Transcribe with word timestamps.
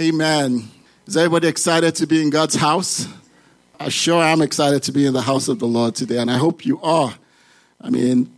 Amen. 0.00 0.66
Is 1.06 1.14
everybody 1.14 1.46
excited 1.46 1.94
to 1.96 2.06
be 2.06 2.22
in 2.22 2.30
God's 2.30 2.54
house? 2.54 3.06
I 3.78 3.90
sure 3.90 4.22
am 4.22 4.40
excited 4.40 4.82
to 4.84 4.92
be 4.92 5.04
in 5.04 5.12
the 5.12 5.20
house 5.20 5.46
of 5.46 5.58
the 5.58 5.66
Lord 5.66 5.94
today, 5.94 6.16
and 6.16 6.30
I 6.30 6.38
hope 6.38 6.64
you 6.64 6.80
are. 6.80 7.12
I 7.82 7.90
mean, 7.90 8.34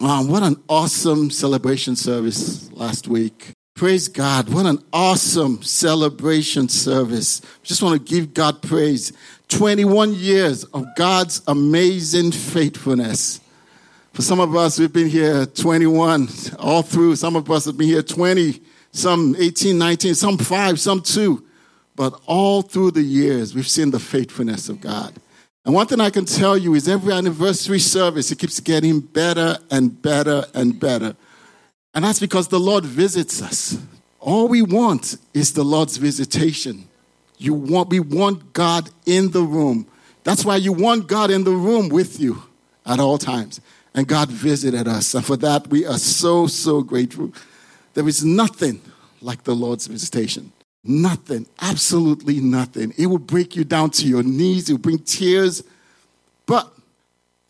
um, 0.00 0.30
what 0.30 0.42
an 0.42 0.56
awesome 0.70 1.30
celebration 1.30 1.96
service 1.96 2.72
last 2.72 3.08
week. 3.08 3.50
Praise 3.74 4.08
God. 4.08 4.48
What 4.48 4.64
an 4.64 4.82
awesome 4.90 5.62
celebration 5.62 6.70
service. 6.70 7.42
Just 7.62 7.82
want 7.82 7.98
to 7.98 8.14
give 8.14 8.32
God 8.32 8.62
praise. 8.62 9.12
21 9.48 10.14
years 10.14 10.64
of 10.64 10.86
God's 10.96 11.42
amazing 11.46 12.32
faithfulness. 12.32 13.40
For 14.14 14.22
some 14.22 14.40
of 14.40 14.56
us, 14.56 14.78
we've 14.78 14.90
been 14.90 15.10
here 15.10 15.44
21 15.44 16.28
all 16.58 16.80
through. 16.80 17.16
Some 17.16 17.36
of 17.36 17.50
us 17.50 17.66
have 17.66 17.76
been 17.76 17.86
here 17.86 18.02
20, 18.02 18.62
some 18.96 19.36
18, 19.38 19.78
19, 19.78 20.14
some 20.14 20.38
five, 20.38 20.80
some 20.80 21.00
two. 21.00 21.44
But 21.94 22.20
all 22.26 22.62
through 22.62 22.92
the 22.92 23.02
years, 23.02 23.54
we've 23.54 23.68
seen 23.68 23.90
the 23.90 23.98
faithfulness 23.98 24.68
of 24.68 24.80
God. 24.80 25.14
And 25.64 25.74
one 25.74 25.86
thing 25.86 26.00
I 26.00 26.10
can 26.10 26.24
tell 26.24 26.56
you 26.56 26.74
is 26.74 26.88
every 26.88 27.12
anniversary 27.12 27.80
service, 27.80 28.30
it 28.30 28.38
keeps 28.38 28.60
getting 28.60 29.00
better 29.00 29.58
and 29.70 30.00
better 30.00 30.44
and 30.54 30.78
better. 30.78 31.16
And 31.94 32.04
that's 32.04 32.20
because 32.20 32.48
the 32.48 32.60
Lord 32.60 32.84
visits 32.84 33.42
us. 33.42 33.78
All 34.20 34.48
we 34.48 34.62
want 34.62 35.16
is 35.34 35.54
the 35.54 35.64
Lord's 35.64 35.96
visitation. 35.96 36.88
You 37.38 37.54
want, 37.54 37.88
we 37.88 38.00
want 38.00 38.52
God 38.52 38.90
in 39.06 39.30
the 39.30 39.42
room. 39.42 39.86
That's 40.24 40.44
why 40.44 40.56
you 40.56 40.72
want 40.72 41.08
God 41.08 41.30
in 41.30 41.44
the 41.44 41.52
room 41.52 41.88
with 41.88 42.20
you 42.20 42.42
at 42.84 43.00
all 43.00 43.18
times. 43.18 43.60
And 43.94 44.06
God 44.06 44.28
visited 44.28 44.86
us. 44.86 45.14
And 45.14 45.24
for 45.24 45.36
that, 45.38 45.68
we 45.68 45.86
are 45.86 45.98
so, 45.98 46.46
so 46.46 46.82
grateful. 46.82 47.32
There 47.96 48.06
is 48.06 48.22
nothing 48.22 48.82
like 49.22 49.44
the 49.44 49.54
Lord's 49.54 49.86
visitation. 49.86 50.52
Nothing, 50.84 51.46
absolutely 51.62 52.40
nothing. 52.40 52.92
It 52.98 53.06
will 53.06 53.18
break 53.18 53.56
you 53.56 53.64
down 53.64 53.88
to 53.92 54.06
your 54.06 54.22
knees, 54.22 54.68
it 54.68 54.74
will 54.74 54.80
bring 54.80 54.98
tears. 54.98 55.64
But 56.44 56.70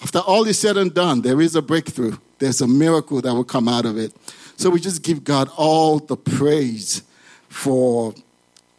after 0.01 0.21
all 0.21 0.47
is 0.47 0.56
said 0.56 0.77
and 0.77 0.95
done, 0.95 1.23
there 1.23 1.41
is 1.41 1.56
a 1.56 1.62
breakthrough. 1.62 2.17
There's 2.39 2.61
a 2.61 2.69
miracle 2.69 3.21
that 3.21 3.34
will 3.34 3.43
come 3.43 3.67
out 3.67 3.87
of 3.87 3.98
it. 3.98 4.15
So 4.56 4.71
we 4.71 4.79
just 4.79 5.03
give 5.03 5.25
God 5.25 5.51
all 5.56 5.98
the 5.98 6.17
praise 6.17 7.03
for, 7.49 8.15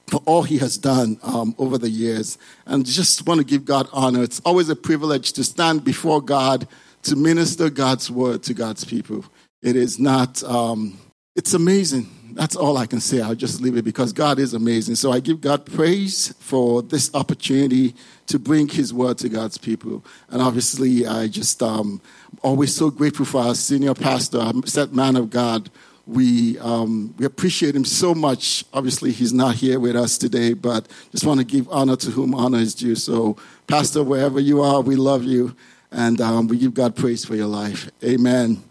for 0.08 0.22
all 0.25 0.44
He 0.44 0.59
has 0.59 0.77
done 0.77 1.20
um, 1.22 1.53
over 1.58 1.77
the 1.77 1.89
years. 1.89 2.38
And 2.66 2.86
just 2.86 3.27
want 3.27 3.42
to 3.42 3.45
give 3.45 3.66
God 3.66 3.89
honor. 3.92 4.23
It's 4.23 4.39
always 4.45 4.70
a 4.70 4.75
privilege 4.75 5.33
to 5.33 5.44
stand 5.44 5.83
before 5.83 6.22
God 6.22 6.66
to 7.03 7.17
minister 7.17 7.70
God's 7.70 8.09
word 8.09 8.42
to 8.44 8.53
God's 8.53 8.86
people. 8.86 9.25
It 9.61 9.75
is 9.75 9.99
not, 9.99 10.42
um, 10.44 10.97
it's 11.38 11.53
amazing. 11.53 12.09
That's 12.33 12.55
all 12.55 12.77
I 12.77 12.88
can 12.88 12.99
say. 12.99 13.21
I'll 13.21 13.35
just 13.35 13.61
leave 13.61 13.77
it 13.77 13.85
because 13.85 14.11
God 14.11 14.39
is 14.39 14.53
amazing. 14.53 14.95
So 14.95 15.11
I 15.11 15.19
give 15.19 15.39
God 15.39 15.66
praise 15.66 16.33
for 16.39 16.81
this 16.81 17.13
opportunity 17.13 17.95
to 18.25 18.39
bring 18.39 18.67
His 18.67 18.93
word 18.93 19.19
to 19.19 19.30
God's 19.30 19.58
people. 19.58 20.03
And 20.30 20.41
obviously, 20.41 21.05
I 21.05 21.27
just 21.27 21.61
um, 21.63 22.02
always 22.41 22.75
so 22.75 22.89
grateful 22.89 23.25
for 23.25 23.41
our 23.41 23.55
senior 23.55 23.93
pastor, 23.93 24.39
our 24.39 24.53
set 24.65 24.93
man 24.93 25.15
of 25.15 25.30
God. 25.30 25.69
We 26.05 26.58
um, 26.59 27.13
we 27.17 27.25
appreciate 27.25 27.75
him 27.75 27.85
so 27.85 28.15
much. 28.15 28.63
Obviously, 28.73 29.11
he's 29.11 29.33
not 29.33 29.55
here 29.55 29.80
with 29.80 29.95
us 29.95 30.17
today, 30.17 30.53
but 30.53 30.88
just 31.11 31.25
want 31.25 31.39
to 31.39 31.45
give 31.45 31.67
honor 31.69 31.97
to 31.97 32.11
whom 32.11 32.33
honor 32.33 32.59
is 32.59 32.73
due. 32.73 32.95
So, 32.95 33.35
Pastor, 33.67 34.03
wherever 34.03 34.39
you 34.39 34.61
are, 34.61 34.80
we 34.81 34.95
love 34.95 35.23
you, 35.23 35.55
and 35.91 36.21
um, 36.21 36.47
we 36.47 36.58
give 36.58 36.73
God 36.73 36.95
praise 36.95 37.25
for 37.25 37.35
your 37.35 37.47
life. 37.47 37.89
Amen. 38.03 38.63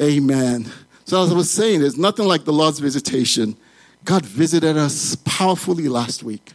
Amen. 0.00 0.72
So, 1.08 1.22
as 1.22 1.32
I 1.32 1.34
was 1.34 1.50
saying, 1.50 1.80
there's 1.80 1.96
nothing 1.96 2.26
like 2.26 2.44
the 2.44 2.52
Lord's 2.52 2.80
visitation. 2.80 3.56
God 4.04 4.26
visited 4.26 4.76
us 4.76 5.16
powerfully 5.24 5.88
last 5.88 6.22
week. 6.22 6.52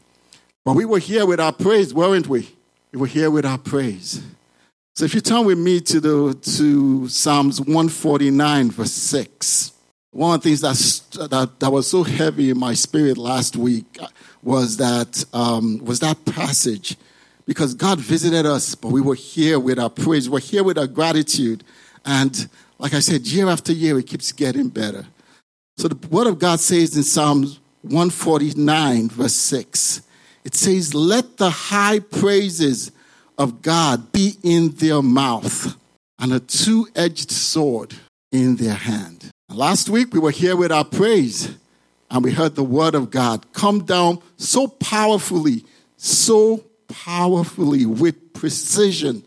But 0.64 0.76
we 0.76 0.86
were 0.86 1.00
here 1.00 1.26
with 1.26 1.40
our 1.40 1.52
praise, 1.52 1.92
weren't 1.92 2.28
we? 2.28 2.48
We 2.92 3.00
were 3.00 3.08
here 3.08 3.32
with 3.32 3.48
our 3.48 3.58
praise. 3.58 4.22
So 4.96 5.06
if 5.06 5.16
you 5.16 5.22
turn 5.22 5.48
with 5.48 5.58
me 5.58 5.80
to, 5.80 6.00
the, 6.00 6.34
to 6.36 7.08
Psalms 7.08 7.62
149, 7.62 8.70
verse 8.70 8.92
6, 8.92 9.72
one 10.12 10.36
of 10.36 10.44
the 10.44 10.50
things 10.50 10.62
that, 10.62 11.30
that, 11.32 11.60
that 11.60 11.72
was 11.72 11.90
so 11.90 12.04
heavy 12.04 12.52
in 12.52 12.60
my 12.60 12.76
spirit 12.76 13.18
last 13.18 13.56
week 13.56 13.98
was 14.44 14.78
that, 14.78 15.26
um, 15.34 15.84
was 15.84 16.00
that 16.02 16.26
passage. 16.26 16.96
Because 17.48 17.74
God 17.74 18.00
visited 18.00 18.46
us, 18.46 18.76
but 18.76 18.92
we 18.92 19.02
were 19.02 19.16
here 19.16 19.60
with 19.60 19.80
our 19.80 19.90
praise. 19.90 20.30
We're 20.30 20.42
here 20.42 20.64
with 20.64 20.78
our 20.78 20.86
gratitude. 20.86 21.64
And 22.06 22.48
like 22.84 22.94
I 22.94 23.00
said, 23.00 23.26
year 23.26 23.48
after 23.48 23.72
year, 23.72 23.98
it 23.98 24.08
keeps 24.08 24.34
getting 24.34 24.68
better. 24.68 25.06
So 25.78 25.88
the 25.88 26.08
word 26.10 26.28
of 26.28 26.38
God 26.38 26.60
says 26.60 26.98
in 26.98 27.04
Psalms 27.04 27.62
149, 27.84 29.08
verse 29.08 29.34
6, 29.34 30.02
it 30.44 30.54
says, 30.54 30.94
Let 30.94 31.38
the 31.38 31.50
high 31.50 32.00
praises 32.00 32.92
of 33.38 33.62
God 33.62 34.12
be 34.12 34.34
in 34.44 34.72
their 34.72 35.02
mouth 35.02 35.78
and 36.20 36.34
a 36.34 36.42
two 36.42 36.90
edged 36.94 37.32
sword 37.32 37.96
in 38.34 38.58
their 38.58 38.74
hand. 38.74 39.32
Last 39.48 39.90
week, 39.90 40.14
we 40.14 40.20
were 40.20 40.32
here 40.32 40.58
with 40.58 40.74
our 40.74 40.84
praise 40.84 41.56
and 42.12 42.22
we 42.22 42.34
heard 42.34 42.56
the 42.56 42.66
word 42.66 42.96
of 42.96 43.12
God 43.12 43.54
come 43.54 43.86
down 43.86 44.22
so 44.36 44.68
powerfully, 44.68 45.64
so 45.96 46.66
powerfully 46.90 47.86
with 47.86 48.34
precision 48.34 49.24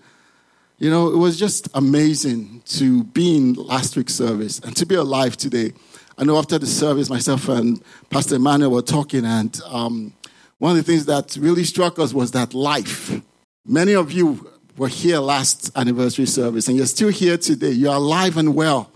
you 0.79 0.91
know, 0.91 1.09
it 1.09 1.17
was 1.17 1.39
just 1.39 1.69
amazing 1.75 2.63
to 2.67 3.05
be 3.05 3.37
in 3.37 3.55
last 3.55 3.97
week's 3.97 4.15
service 4.15 4.59
and 4.61 4.77
to 4.77 4.85
be 4.85 4.95
alive 4.95 5.37
today. 5.37 5.73
I 6.19 6.25
know 6.25 6.37
after 6.37 6.59
the 6.59 6.67
service, 6.67 7.09
myself 7.09 7.49
and 7.49 7.83
Pastor 8.11 8.37
Emmanuel 8.37 8.71
were 8.71 8.83
talking, 8.83 9.25
and 9.25 9.59
um, 9.67 10.13
one 10.59 10.73
of 10.73 10.77
the 10.77 10.83
things 10.83 11.07
that 11.07 11.37
really 11.41 11.65
struck 11.65 11.99
us 11.99 12.13
was 12.13 12.33
that 12.33 12.53
life. 12.53 13.21
Many 13.65 13.95
of 13.95 14.13
you 14.13 14.51
were 14.77 14.89
here 14.89 15.19
last 15.19 15.71
anniversary 15.77 16.27
service, 16.27 16.69
and 16.69 16.77
you're 16.77 16.87
still 16.87 17.09
here 17.09 17.39
today. 17.39 17.71
You're 17.71 17.95
alive 17.95 18.37
and 18.37 18.55
well. 18.55 18.91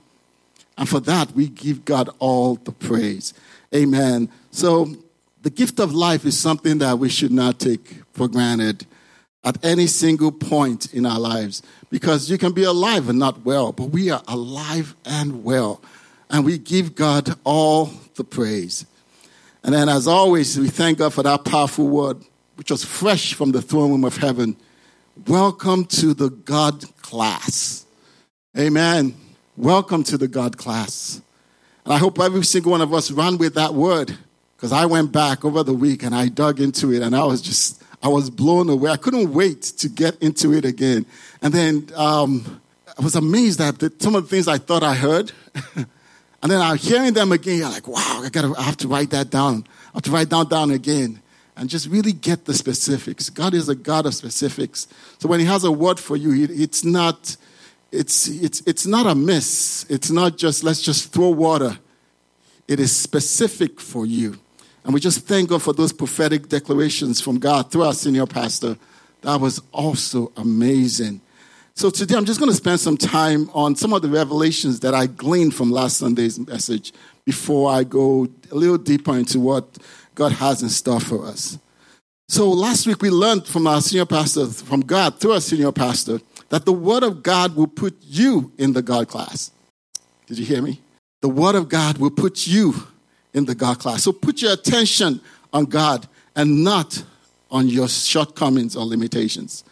And 0.76 0.88
for 0.88 1.00
that, 1.00 1.32
we 1.32 1.48
give 1.48 1.84
God 1.84 2.10
all 2.18 2.56
the 2.56 2.72
praise. 2.72 3.34
Amen. 3.74 4.30
So, 4.50 4.94
the 5.42 5.50
gift 5.50 5.80
of 5.80 5.94
life 5.94 6.26
is 6.26 6.38
something 6.38 6.78
that 6.78 6.98
we 6.98 7.08
should 7.08 7.32
not 7.32 7.58
take 7.58 8.02
for 8.12 8.28
granted 8.28 8.86
at 9.44 9.62
any 9.64 9.86
single 9.86 10.32
point 10.32 10.92
in 10.92 11.06
our 11.06 11.18
lives 11.18 11.62
because 11.90 12.30
you 12.30 12.38
can 12.38 12.52
be 12.52 12.64
alive 12.64 13.08
and 13.08 13.18
not 13.18 13.44
well, 13.44 13.72
but 13.72 13.86
we 13.86 14.10
are 14.10 14.22
alive 14.28 14.94
and 15.04 15.42
well. 15.44 15.80
And 16.28 16.44
we 16.44 16.58
give 16.58 16.94
God 16.94 17.36
all 17.44 17.90
the 18.14 18.24
praise. 18.24 18.86
And 19.64 19.74
then, 19.74 19.88
as 19.88 20.06
always, 20.06 20.58
we 20.58 20.68
thank 20.68 20.98
God 20.98 21.12
for 21.12 21.22
that 21.22 21.44
powerful 21.44 21.88
word, 21.88 22.18
which 22.56 22.70
was 22.70 22.84
fresh 22.84 23.34
from 23.34 23.50
the 23.50 23.60
throne 23.60 23.90
room 23.90 24.04
of 24.04 24.16
heaven. 24.16 24.56
Welcome 25.26 25.84
to 25.86 26.14
the 26.14 26.30
God 26.30 26.84
class. 27.02 27.84
Amen. 28.56 29.14
Welcome 29.56 30.04
to 30.04 30.16
the 30.16 30.28
God 30.28 30.56
class. 30.56 31.20
And 31.84 31.92
I 31.92 31.98
hope 31.98 32.20
every 32.20 32.44
single 32.44 32.72
one 32.72 32.80
of 32.80 32.94
us 32.94 33.10
ran 33.10 33.38
with 33.38 33.54
that 33.54 33.74
word 33.74 34.16
because 34.56 34.72
I 34.72 34.86
went 34.86 35.12
back 35.12 35.44
over 35.44 35.62
the 35.62 35.74
week 35.74 36.02
and 36.02 36.14
I 36.14 36.28
dug 36.28 36.60
into 36.60 36.92
it 36.92 37.02
and 37.02 37.16
I 37.16 37.24
was 37.24 37.42
just 37.42 37.82
I 38.02 38.08
was 38.08 38.30
blown 38.30 38.68
away. 38.70 38.90
I 38.90 38.96
couldn't 38.96 39.32
wait 39.32 39.62
to 39.62 39.88
get 39.88 40.20
into 40.22 40.54
it 40.54 40.64
again. 40.64 41.04
And 41.42 41.52
then 41.52 41.88
um, 41.94 42.60
I 42.98 43.02
was 43.02 43.14
amazed 43.14 43.60
at 43.60 43.78
the, 43.78 43.92
some 43.98 44.14
of 44.14 44.24
the 44.24 44.28
things 44.28 44.48
I 44.48 44.58
thought 44.58 44.82
I 44.82 44.94
heard. 44.94 45.32
and 45.76 45.86
then 46.42 46.60
I'm 46.60 46.78
hearing 46.78 47.12
them 47.12 47.32
again. 47.32 47.58
You're 47.58 47.68
like, 47.68 47.86
wow, 47.86 48.22
I, 48.24 48.30
gotta, 48.30 48.54
I 48.58 48.62
have 48.62 48.78
to 48.78 48.88
write 48.88 49.10
that 49.10 49.30
down. 49.30 49.66
I 49.88 49.96
have 49.96 50.02
to 50.04 50.10
write 50.10 50.30
down 50.30 50.48
down 50.48 50.70
again 50.70 51.20
and 51.56 51.68
just 51.68 51.88
really 51.88 52.12
get 52.12 52.46
the 52.46 52.54
specifics. 52.54 53.28
God 53.28 53.52
is 53.52 53.68
a 53.68 53.74
God 53.74 54.06
of 54.06 54.14
specifics. 54.14 54.88
So 55.18 55.28
when 55.28 55.40
He 55.40 55.46
has 55.46 55.64
a 55.64 55.70
word 55.70 56.00
for 56.00 56.16
you, 56.16 56.46
it's 56.50 56.84
not, 56.84 57.36
it's, 57.92 58.28
it's, 58.28 58.62
it's 58.66 58.86
not 58.86 59.06
a 59.06 59.14
miss. 59.14 59.84
It's 59.90 60.10
not 60.10 60.38
just 60.38 60.64
let's 60.64 60.80
just 60.80 61.12
throw 61.12 61.28
water. 61.28 61.78
It 62.66 62.80
is 62.80 62.96
specific 62.96 63.78
for 63.78 64.06
you. 64.06 64.38
And 64.84 64.94
we 64.94 65.00
just 65.00 65.26
thank 65.26 65.50
God 65.50 65.62
for 65.62 65.72
those 65.72 65.92
prophetic 65.92 66.48
declarations 66.48 67.20
from 67.20 67.38
God 67.38 67.70
through 67.70 67.84
our 67.84 67.92
senior 67.92 68.26
pastor. 68.26 68.76
That 69.22 69.40
was 69.40 69.60
also 69.72 70.32
amazing. 70.36 71.20
So 71.74 71.90
today 71.90 72.16
I'm 72.16 72.24
just 72.24 72.40
going 72.40 72.50
to 72.50 72.56
spend 72.56 72.80
some 72.80 72.96
time 72.96 73.50
on 73.54 73.76
some 73.76 73.92
of 73.92 74.02
the 74.02 74.08
revelations 74.08 74.80
that 74.80 74.94
I 74.94 75.06
gleaned 75.06 75.54
from 75.54 75.70
last 75.70 75.98
Sunday's 75.98 76.38
message 76.38 76.92
before 77.24 77.70
I 77.70 77.84
go 77.84 78.28
a 78.50 78.54
little 78.54 78.78
deeper 78.78 79.16
into 79.16 79.40
what 79.40 79.78
God 80.14 80.32
has 80.32 80.62
in 80.62 80.68
store 80.68 81.00
for 81.00 81.26
us. 81.26 81.58
So 82.28 82.48
last 82.50 82.86
week 82.86 83.02
we 83.02 83.10
learned 83.10 83.46
from 83.46 83.66
our 83.66 83.80
senior 83.80 84.06
pastor, 84.06 84.46
from 84.46 84.80
God 84.80 85.18
through 85.18 85.32
our 85.32 85.40
senior 85.40 85.72
pastor, 85.72 86.20
that 86.48 86.64
the 86.64 86.72
word 86.72 87.02
of 87.02 87.22
God 87.22 87.56
will 87.56 87.66
put 87.66 87.96
you 88.02 88.52
in 88.58 88.72
the 88.72 88.82
God 88.82 89.08
class. 89.08 89.50
Did 90.26 90.38
you 90.38 90.44
hear 90.44 90.62
me? 90.62 90.80
The 91.22 91.28
word 91.28 91.54
of 91.54 91.68
God 91.68 91.98
will 91.98 92.10
put 92.10 92.46
you 92.46 92.74
in 93.34 93.44
the 93.44 93.54
God 93.54 93.78
class. 93.78 94.02
So 94.04 94.12
put 94.12 94.42
your 94.42 94.52
attention 94.52 95.20
on 95.52 95.64
God 95.66 96.08
and 96.36 96.64
not 96.64 97.02
on 97.50 97.68
your 97.68 97.88
shortcomings 97.88 98.76
or 98.76 98.84
limitations. 98.84 99.64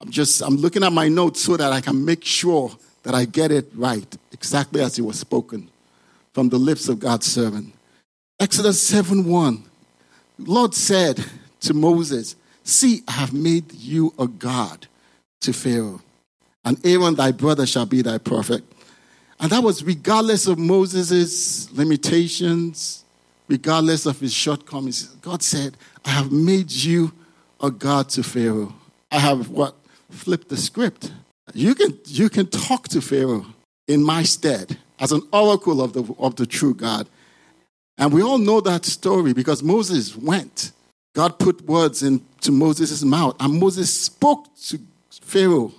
I'm 0.00 0.10
just 0.10 0.42
I'm 0.42 0.56
looking 0.56 0.84
at 0.84 0.92
my 0.92 1.08
notes 1.08 1.42
so 1.42 1.56
that 1.56 1.72
I 1.72 1.80
can 1.80 2.04
make 2.04 2.24
sure 2.24 2.70
that 3.02 3.14
I 3.14 3.24
get 3.24 3.50
it 3.50 3.70
right, 3.74 4.16
exactly 4.32 4.80
as 4.80 4.98
it 4.98 5.02
was 5.02 5.18
spoken 5.18 5.68
from 6.32 6.48
the 6.48 6.58
lips 6.58 6.88
of 6.88 7.00
God's 7.00 7.26
servant. 7.26 7.74
Exodus 8.38 8.80
7 8.80 9.24
1. 9.24 9.64
Lord 10.38 10.74
said 10.74 11.24
to 11.60 11.74
Moses, 11.74 12.36
See, 12.62 13.02
I 13.08 13.12
have 13.12 13.32
made 13.32 13.72
you 13.72 14.14
a 14.18 14.28
God 14.28 14.86
to 15.40 15.52
Pharaoh, 15.52 16.00
and 16.64 16.78
Aaron 16.86 17.14
thy 17.14 17.32
brother 17.32 17.66
shall 17.66 17.86
be 17.86 18.02
thy 18.02 18.18
prophet. 18.18 18.62
And 19.40 19.50
that 19.52 19.62
was 19.62 19.84
regardless 19.84 20.46
of 20.46 20.58
Moses' 20.58 21.70
limitations, 21.72 23.04
regardless 23.46 24.06
of 24.06 24.18
his 24.20 24.32
shortcomings. 24.32 25.04
God 25.22 25.42
said, 25.42 25.76
I 26.04 26.10
have 26.10 26.32
made 26.32 26.70
you 26.70 27.12
a 27.60 27.70
God 27.70 28.08
to 28.10 28.22
Pharaoh. 28.22 28.74
I 29.10 29.18
have 29.18 29.48
what? 29.48 29.76
Flipped 30.10 30.48
the 30.48 30.56
script. 30.56 31.12
You 31.54 31.74
can, 31.74 31.98
you 32.06 32.28
can 32.28 32.46
talk 32.46 32.88
to 32.88 33.00
Pharaoh 33.00 33.46
in 33.86 34.02
my 34.02 34.22
stead 34.22 34.76
as 34.98 35.12
an 35.12 35.22
oracle 35.32 35.80
of 35.82 35.92
the, 35.92 36.14
of 36.18 36.36
the 36.36 36.46
true 36.46 36.74
God. 36.74 37.08
And 37.96 38.12
we 38.12 38.22
all 38.22 38.38
know 38.38 38.60
that 38.60 38.84
story 38.84 39.32
because 39.32 39.62
Moses 39.62 40.16
went. 40.16 40.72
God 41.14 41.38
put 41.38 41.62
words 41.62 42.02
into 42.02 42.52
Moses' 42.52 43.02
mouth, 43.02 43.34
and 43.40 43.58
Moses 43.58 43.92
spoke 43.92 44.54
to 44.68 44.78
Pharaoh 45.10 45.72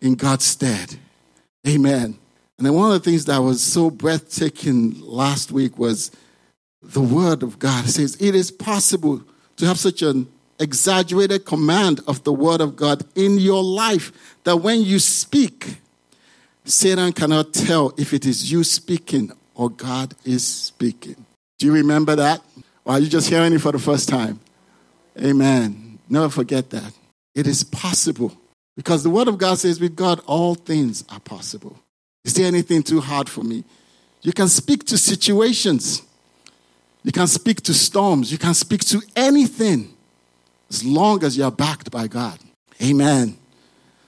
in 0.00 0.14
God's 0.14 0.46
stead. 0.46 0.96
Amen. 1.66 2.18
And 2.58 2.66
then 2.66 2.74
one 2.74 2.92
of 2.92 3.02
the 3.02 3.10
things 3.10 3.24
that 3.26 3.38
was 3.38 3.62
so 3.62 3.88
breathtaking 3.88 5.00
last 5.00 5.52
week 5.52 5.78
was 5.78 6.10
the 6.82 7.00
word 7.00 7.42
of 7.42 7.58
God. 7.58 7.84
It 7.86 7.92
says, 7.92 8.16
It 8.20 8.34
is 8.34 8.50
possible 8.50 9.22
to 9.56 9.66
have 9.66 9.78
such 9.78 10.02
an 10.02 10.28
exaggerated 10.58 11.44
command 11.44 12.00
of 12.06 12.24
the 12.24 12.32
word 12.32 12.60
of 12.60 12.74
God 12.74 13.04
in 13.14 13.38
your 13.38 13.62
life 13.62 14.36
that 14.44 14.56
when 14.56 14.82
you 14.82 14.98
speak, 14.98 15.78
Satan 16.64 17.12
cannot 17.12 17.54
tell 17.54 17.94
if 17.96 18.12
it 18.12 18.26
is 18.26 18.50
you 18.50 18.64
speaking 18.64 19.32
or 19.54 19.70
God 19.70 20.14
is 20.24 20.46
speaking. 20.46 21.24
Do 21.58 21.66
you 21.66 21.72
remember 21.72 22.16
that? 22.16 22.42
Or 22.84 22.94
are 22.94 22.98
you 22.98 23.08
just 23.08 23.28
hearing 23.28 23.52
it 23.52 23.60
for 23.60 23.72
the 23.72 23.78
first 23.78 24.08
time? 24.08 24.40
Amen. 25.18 25.98
Never 26.08 26.28
forget 26.28 26.70
that. 26.70 26.92
It 27.34 27.46
is 27.46 27.64
possible. 27.64 28.32
Because 28.76 29.02
the 29.02 29.10
Word 29.10 29.28
of 29.28 29.38
God 29.38 29.58
says, 29.58 29.80
with 29.80 29.96
God, 29.96 30.20
all 30.26 30.54
things 30.54 31.04
are 31.10 31.20
possible. 31.20 31.78
Is 32.28 32.34
there 32.34 32.44
anything 32.44 32.82
too 32.82 33.00
hard 33.00 33.26
for 33.26 33.42
me? 33.42 33.64
You 34.20 34.34
can 34.34 34.48
speak 34.48 34.84
to 34.88 34.98
situations, 34.98 36.02
you 37.02 37.10
can 37.10 37.26
speak 37.26 37.62
to 37.62 37.72
storms, 37.72 38.30
you 38.30 38.36
can 38.36 38.52
speak 38.52 38.84
to 38.92 39.00
anything 39.16 39.94
as 40.68 40.84
long 40.84 41.24
as 41.24 41.38
you're 41.38 41.50
backed 41.50 41.90
by 41.90 42.06
God. 42.06 42.38
Amen. 42.82 43.38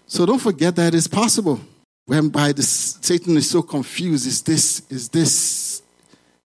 So 0.06 0.26
don't 0.26 0.38
forget 0.38 0.76
that 0.76 0.94
it's 0.94 1.06
possible. 1.06 1.60
When 2.04 2.28
by 2.28 2.52
the 2.52 2.62
Satan 2.62 3.38
is 3.38 3.48
so 3.48 3.62
confused, 3.62 4.26
is 4.26 4.42
this, 4.42 4.82
is 4.90 5.08
this, 5.08 5.80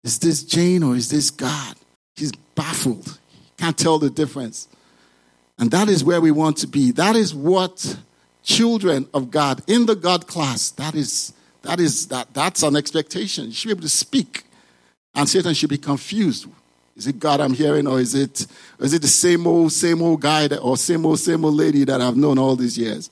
is 0.04 0.20
this 0.20 0.44
Jane 0.44 0.84
or 0.84 0.94
is 0.94 1.08
this 1.08 1.32
God? 1.32 1.74
He's 2.14 2.30
baffled. 2.54 3.18
He 3.32 3.50
can't 3.58 3.76
tell 3.76 3.98
the 3.98 4.10
difference. 4.10 4.68
And 5.58 5.72
that 5.72 5.88
is 5.88 6.04
where 6.04 6.20
we 6.20 6.30
want 6.30 6.56
to 6.58 6.68
be. 6.68 6.92
That 6.92 7.16
is 7.16 7.34
what 7.34 7.96
children 8.44 9.08
of 9.12 9.32
God 9.32 9.60
in 9.66 9.86
the 9.86 9.96
God 9.96 10.28
class, 10.28 10.70
that 10.70 10.94
is 10.94 11.32
that 11.64 11.80
is 11.80 12.06
that 12.08 12.32
that's 12.32 12.62
an 12.62 12.76
expectation. 12.76 13.46
You 13.46 13.52
should 13.52 13.68
be 13.68 13.72
able 13.72 13.82
to 13.82 13.88
speak. 13.88 14.44
And 15.14 15.28
Satan 15.28 15.54
should 15.54 15.70
be 15.70 15.78
confused. 15.78 16.46
Is 16.96 17.06
it 17.06 17.18
God 17.18 17.40
I'm 17.40 17.54
hearing, 17.54 17.86
or 17.86 18.00
is 18.00 18.14
it 18.14 18.46
is 18.78 18.94
it 18.94 19.02
the 19.02 19.08
same 19.08 19.46
old, 19.46 19.72
same 19.72 20.00
old 20.00 20.20
guy 20.20 20.46
that, 20.48 20.60
or 20.60 20.76
same 20.76 21.04
old, 21.04 21.18
same 21.18 21.44
old 21.44 21.54
lady 21.54 21.84
that 21.84 22.00
I've 22.00 22.16
known 22.16 22.38
all 22.38 22.56
these 22.56 22.78
years? 22.78 23.10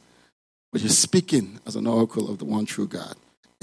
But 0.72 0.80
you're 0.80 0.90
speaking 0.90 1.58
as 1.66 1.76
an 1.76 1.86
oracle 1.86 2.30
of 2.30 2.38
the 2.38 2.44
one 2.44 2.64
true 2.64 2.86
God. 2.86 3.14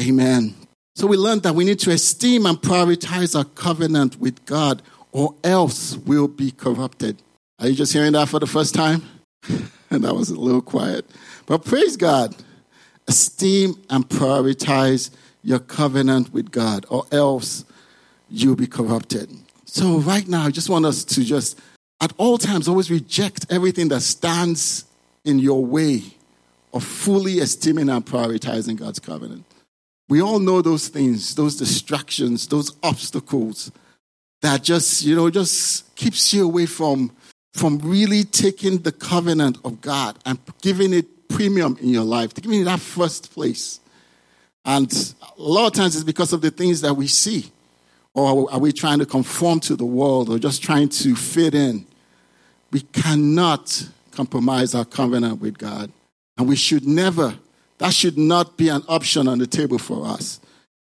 Amen. 0.02 0.56
So 0.96 1.08
we 1.08 1.18
learned 1.18 1.44
that 1.44 1.56
we 1.56 1.64
need 1.64 1.80
to 1.80 1.92
esteem 1.92 2.46
and 2.46 2.58
prioritize 2.58 3.36
our 3.36 3.46
covenant 3.46 4.20
with 4.20 4.46
God, 4.46 4.82
or 5.12 5.36
else 5.44 5.96
we'll 5.98 6.28
be 6.28 6.52
corrupted. 6.52 7.22
Are 7.60 7.68
you 7.68 7.76
just 7.76 7.94
hearing 7.94 8.14
that 8.14 8.30
for 8.30 8.40
the 8.40 8.48
first 8.48 8.76
time? 8.76 9.04
and 9.48 9.70
that 10.04 10.14
was 10.14 10.30
a 10.30 10.40
little 10.40 10.62
quiet. 10.62 11.06
But 11.46 11.64
praise 11.64 11.96
God. 11.98 12.36
Esteem 13.10 13.74
and 13.90 14.08
prioritize 14.08 15.10
your 15.44 15.60
covenant 15.60 16.32
with 16.32 16.52
God, 16.52 16.86
or 16.90 17.06
else 17.12 17.66
you'll 18.30 18.56
be 18.56 18.68
corrupted. 18.68 19.30
So, 19.66 19.98
right 19.98 20.28
now, 20.28 20.46
I 20.46 20.52
just 20.52 20.70
want 20.70 20.86
us 20.86 21.04
to 21.06 21.24
just, 21.24 21.60
at 22.02 22.14
all 22.18 22.38
times, 22.38 22.68
always 22.68 22.92
reject 22.92 23.48
everything 23.50 23.88
that 23.90 24.02
stands 24.02 24.86
in 25.26 25.40
your 25.40 25.66
way 25.66 26.04
of 26.72 26.84
fully 26.84 27.40
esteeming 27.40 27.90
and 27.90 28.06
prioritizing 28.06 28.78
God's 28.78 29.00
covenant. 29.00 29.44
We 30.08 30.22
all 30.22 30.40
know 30.40 30.62
those 30.62 30.88
things, 30.88 31.34
those 31.34 31.56
distractions, 31.56 32.48
those 32.48 32.76
obstacles 32.84 33.72
that 34.42 34.64
just, 34.64 35.04
you 35.04 35.16
know, 35.16 35.32
just 35.32 35.96
keeps 35.96 36.32
you 36.32 36.46
away 36.46 36.68
from, 36.68 37.12
from 37.54 37.80
really 37.80 38.24
taking 38.24 38.80
the 38.80 38.92
covenant 38.92 39.58
of 39.66 39.82
God 39.82 40.20
and 40.26 40.38
giving 40.62 40.94
it 40.94 41.08
premium 41.30 41.78
in 41.80 41.90
your 41.90 42.04
life, 42.04 42.34
to 42.34 42.42
give 42.42 42.52
me 42.52 42.64
that 42.64 42.80
first 42.80 43.34
place. 43.34 43.80
And 44.66 44.92
a 45.22 45.42
lot 45.42 45.68
of 45.68 45.74
times 45.74 45.96
it's 45.96 46.04
because 46.04 46.34
of 46.34 46.42
the 46.42 46.52
things 46.52 46.82
that 46.82 46.96
we 46.96 47.08
see. 47.08 47.52
Or 48.14 48.52
are 48.52 48.60
we 48.60 48.74
trying 48.74 49.00
to 49.00 49.06
conform 49.06 49.62
to 49.62 49.76
the 49.76 49.86
world 49.86 50.30
or 50.30 50.40
just 50.40 50.62
trying 50.62 50.90
to 50.90 51.16
fit 51.16 51.56
in? 51.56 51.86
We 52.72 52.82
cannot 52.82 53.88
compromise 54.12 54.76
our 54.76 54.86
covenant 54.86 55.40
with 55.40 55.58
God. 55.58 55.92
And 56.38 56.48
we 56.48 56.56
should 56.56 56.86
never, 56.86 57.36
that 57.78 57.94
should 57.94 58.18
not 58.18 58.58
be 58.58 58.70
an 58.70 58.84
option 58.88 59.28
on 59.28 59.40
the 59.40 59.48
table 59.48 59.78
for 59.78 60.06
us. 60.06 60.40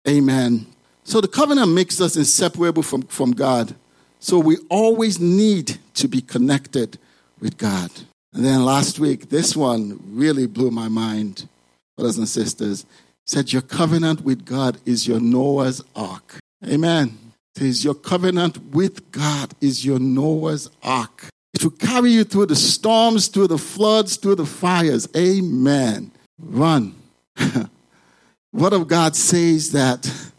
Amen. 0.07 0.67
So 1.03 1.21
the 1.21 1.27
covenant 1.27 1.71
makes 1.71 1.99
us 1.99 2.15
inseparable 2.15 2.83
from, 2.83 3.01
from 3.03 3.31
God. 3.31 3.75
So 4.19 4.39
we 4.39 4.57
always 4.69 5.19
need 5.19 5.77
to 5.95 6.07
be 6.07 6.21
connected 6.21 6.97
with 7.39 7.57
God. 7.57 7.91
And 8.37 8.45
then 8.45 8.63
last 8.63 8.99
week, 8.99 9.29
this 9.29 9.55
one 9.55 9.99
really 10.11 10.45
blew 10.45 10.69
my 10.69 10.89
mind, 10.89 11.49
brothers 11.97 12.19
and 12.19 12.29
sisters. 12.29 12.85
said, 13.25 13.51
Your 13.51 13.63
covenant 13.63 14.21
with 14.21 14.45
God 14.45 14.77
is 14.85 15.07
your 15.07 15.19
Noah's 15.19 15.83
ark. 15.95 16.37
Amen. 16.63 17.17
Says, 17.57 17.83
Your 17.83 17.95
covenant 17.95 18.75
with 18.75 19.11
God 19.11 19.55
is 19.59 19.83
your 19.83 19.97
Noah's 19.97 20.69
ark. 20.83 21.29
It 21.55 21.63
will 21.63 21.71
carry 21.71 22.11
you 22.11 22.23
through 22.23 22.45
the 22.45 22.55
storms, 22.55 23.27
through 23.27 23.47
the 23.47 23.57
floods, 23.57 24.17
through 24.17 24.35
the 24.35 24.45
fires. 24.45 25.09
Amen. 25.17 26.11
Run. 26.39 26.93
Word 28.53 28.73
of 28.73 28.87
God 28.87 29.15
says 29.15 29.71
that 29.71 30.31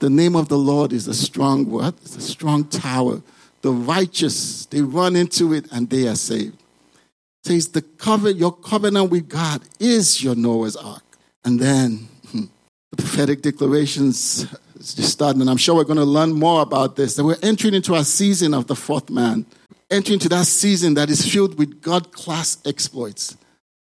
the 0.00 0.10
name 0.10 0.34
of 0.34 0.48
the 0.48 0.58
Lord 0.58 0.92
is 0.92 1.06
a 1.06 1.14
strong 1.14 1.70
what? 1.70 1.94
It's 2.02 2.16
a 2.16 2.20
strong 2.20 2.64
tower. 2.64 3.22
The 3.62 3.70
righteous, 3.70 4.66
they 4.66 4.80
run 4.80 5.14
into 5.14 5.52
it 5.52 5.70
and 5.70 5.88
they 5.88 6.08
are 6.08 6.16
saved. 6.16 6.60
Says 7.46 7.68
the 7.68 7.82
covenant, 7.82 8.38
your 8.38 8.52
covenant 8.52 9.10
with 9.10 9.28
God 9.28 9.62
is 9.78 10.22
your 10.22 10.34
Noah's 10.34 10.76
ark. 10.76 11.04
And 11.44 11.60
then 11.60 12.08
hmm, 12.30 12.44
the 12.90 12.96
prophetic 12.96 13.42
declarations 13.42 14.46
starting, 14.80 15.40
and 15.40 15.50
I'm 15.50 15.56
sure 15.56 15.74
we're 15.74 15.84
going 15.84 15.96
to 15.96 16.04
learn 16.04 16.32
more 16.32 16.62
about 16.62 16.96
this. 16.96 17.14
That 17.14 17.24
we're 17.24 17.36
entering 17.42 17.74
into 17.74 17.94
a 17.94 18.04
season 18.04 18.52
of 18.52 18.66
the 18.66 18.76
fourth 18.76 19.10
man 19.10 19.46
enter 19.90 20.12
into 20.12 20.28
that 20.28 20.46
season 20.46 20.94
that 20.94 21.10
is 21.10 21.30
filled 21.30 21.58
with 21.58 21.80
God 21.80 22.12
class 22.12 22.58
exploits. 22.64 23.36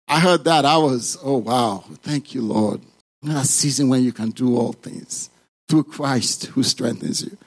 I 0.07 0.19
heard 0.19 0.43
that. 0.45 0.65
I 0.65 0.77
was, 0.77 1.17
oh, 1.23 1.37
wow. 1.37 1.83
Thank 2.01 2.33
you, 2.33 2.41
Lord. 2.41 2.81
That 3.23 3.45
season 3.45 3.89
when 3.89 4.03
you 4.03 4.11
can 4.11 4.31
do 4.31 4.57
all 4.57 4.73
things 4.73 5.29
through 5.69 5.83
Christ 5.85 6.47
who 6.47 6.63
strengthens 6.63 7.23
you. 7.23 7.37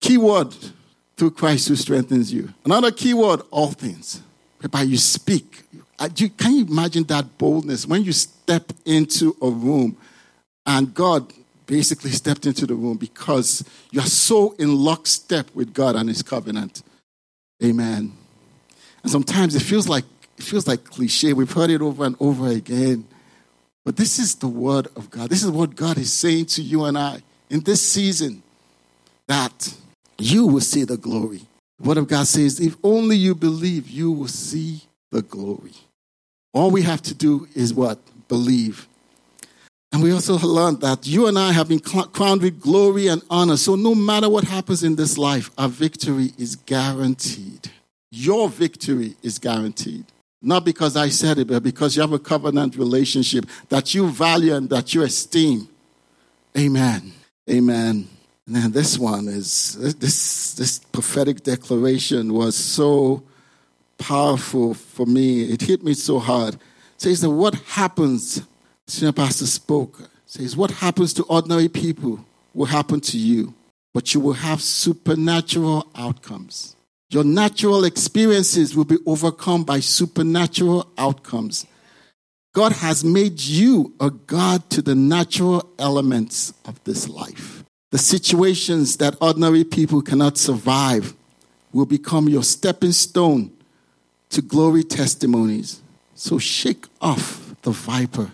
Keyword 0.00 0.54
through 1.16 1.32
Christ 1.32 1.68
who 1.68 1.76
strengthens 1.76 2.32
you. 2.32 2.54
Another 2.64 2.90
keyword, 2.90 3.42
all 3.50 3.72
things. 3.72 4.22
Whereby 4.60 4.82
you 4.82 4.96
speak. 4.96 5.62
Uh, 5.98 6.08
can 6.36 6.54
you 6.54 6.66
imagine 6.66 7.04
that 7.04 7.38
boldness 7.38 7.86
when 7.86 8.04
you 8.04 8.12
step 8.12 8.72
into 8.84 9.36
a 9.42 9.50
room 9.50 9.96
and 10.66 10.92
God 10.94 11.32
basically 11.66 12.10
stepped 12.10 12.46
into 12.46 12.66
the 12.66 12.74
room 12.74 12.96
because 12.96 13.64
you're 13.90 14.04
so 14.04 14.52
in 14.58 14.74
lockstep 14.74 15.54
with 15.54 15.72
God 15.74 15.96
and 15.96 16.08
His 16.08 16.22
covenant? 16.22 16.82
Amen. 17.62 18.12
And 19.02 19.12
sometimes 19.12 19.54
it 19.54 19.62
feels 19.62 19.88
like 19.88 20.04
it 20.36 20.44
feels 20.44 20.68
like 20.68 20.84
cliche. 20.84 21.32
We've 21.32 21.50
heard 21.50 21.70
it 21.70 21.82
over 21.82 22.04
and 22.04 22.16
over 22.20 22.48
again. 22.48 23.04
But 23.84 23.96
this 23.96 24.18
is 24.18 24.36
the 24.36 24.48
word 24.48 24.86
of 24.96 25.10
God. 25.10 25.30
This 25.30 25.42
is 25.42 25.50
what 25.50 25.74
God 25.74 25.98
is 25.98 26.12
saying 26.12 26.46
to 26.46 26.62
you 26.62 26.84
and 26.84 26.96
I 26.96 27.22
in 27.50 27.60
this 27.60 27.80
season 27.80 28.42
that 29.26 29.74
you 30.18 30.46
will 30.46 30.60
see 30.60 30.84
the 30.84 30.96
glory. 30.96 31.42
The 31.78 31.88
word 31.88 31.98
of 31.98 32.08
God 32.08 32.26
says, 32.26 32.60
if 32.60 32.76
only 32.82 33.16
you 33.16 33.34
believe, 33.34 33.88
you 33.88 34.10
will 34.10 34.28
see 34.28 34.82
the 35.10 35.22
glory. 35.22 35.72
All 36.52 36.70
we 36.70 36.82
have 36.82 37.02
to 37.02 37.14
do 37.14 37.48
is 37.54 37.72
what? 37.72 37.98
Believe. 38.28 38.88
And 39.92 40.02
we 40.02 40.12
also 40.12 40.36
learned 40.38 40.80
that 40.82 41.06
you 41.06 41.28
and 41.28 41.38
I 41.38 41.52
have 41.52 41.68
been 41.68 41.80
crowned 41.80 42.42
with 42.42 42.60
glory 42.60 43.06
and 43.06 43.22
honor. 43.30 43.56
So 43.56 43.74
no 43.74 43.94
matter 43.94 44.28
what 44.28 44.44
happens 44.44 44.82
in 44.82 44.96
this 44.96 45.16
life, 45.16 45.50
our 45.56 45.68
victory 45.68 46.32
is 46.36 46.56
guaranteed. 46.56 47.70
Your 48.10 48.48
victory 48.48 49.16
is 49.22 49.38
guaranteed. 49.38 50.04
Not 50.42 50.64
because 50.64 50.96
I 50.96 51.08
said 51.08 51.38
it, 51.38 51.48
but 51.48 51.62
because 51.62 51.96
you 51.96 52.02
have 52.02 52.12
a 52.12 52.18
covenant 52.18 52.76
relationship 52.76 53.46
that 53.70 53.94
you 53.94 54.08
value 54.08 54.54
and 54.54 54.68
that 54.70 54.94
you 54.94 55.02
esteem. 55.02 55.68
Amen. 56.56 57.12
Amen. 57.50 58.08
And 58.54 58.72
this 58.72 58.98
one 58.98 59.28
is 59.28 59.74
this 59.98 60.54
this 60.54 60.78
prophetic 60.78 61.42
declaration 61.42 62.32
was 62.32 62.56
so 62.56 63.22
powerful 63.98 64.72
for 64.72 65.04
me. 65.04 65.42
It 65.52 65.62
hit 65.62 65.82
me 65.82 65.92
so 65.92 66.18
hard. 66.18 66.54
It 66.54 66.60
says 66.96 67.20
that 67.20 67.30
what 67.30 67.54
happens, 67.54 68.40
senior 68.86 69.12
pastor 69.12 69.46
spoke, 69.46 70.00
says 70.24 70.56
what 70.56 70.70
happens 70.70 71.12
to 71.14 71.24
ordinary 71.24 71.68
people 71.68 72.24
will 72.54 72.66
happen 72.66 73.00
to 73.00 73.18
you, 73.18 73.52
but 73.92 74.14
you 74.14 74.20
will 74.20 74.32
have 74.32 74.62
supernatural 74.62 75.86
outcomes. 75.94 76.74
Your 77.10 77.24
natural 77.24 77.84
experiences 77.84 78.74
will 78.74 78.84
be 78.84 78.98
overcome 79.06 79.64
by 79.64 79.80
supernatural 79.80 80.90
outcomes. 80.96 81.66
God 82.54 82.72
has 82.72 83.04
made 83.04 83.40
you 83.40 83.94
a 84.00 84.10
God 84.10 84.68
to 84.70 84.82
the 84.82 84.94
natural 84.94 85.70
elements 85.78 86.52
of 86.64 86.82
this 86.84 87.08
life. 87.08 87.57
The 87.90 87.98
situations 87.98 88.98
that 88.98 89.16
ordinary 89.20 89.64
people 89.64 90.02
cannot 90.02 90.36
survive 90.36 91.14
will 91.72 91.86
become 91.86 92.28
your 92.28 92.42
stepping 92.42 92.92
stone 92.92 93.50
to 94.30 94.42
glory 94.42 94.82
testimonies. 94.82 95.80
So 96.14 96.38
shake 96.38 96.86
off 97.00 97.54
the 97.62 97.70
viper 97.70 98.30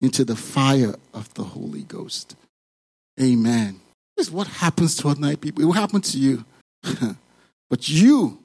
into 0.00 0.24
the 0.24 0.36
fire 0.36 0.94
of 1.14 1.32
the 1.34 1.44
Holy 1.44 1.82
Ghost. 1.82 2.36
Amen. 3.20 3.80
This 4.16 4.26
is 4.26 4.32
what 4.32 4.46
happens 4.46 4.96
to 4.96 5.08
ordinary 5.08 5.36
people. 5.36 5.62
It 5.62 5.66
will 5.66 5.72
happen 5.72 6.00
to 6.00 6.18
you. 6.18 6.44
but 7.70 7.88
you 7.88 8.38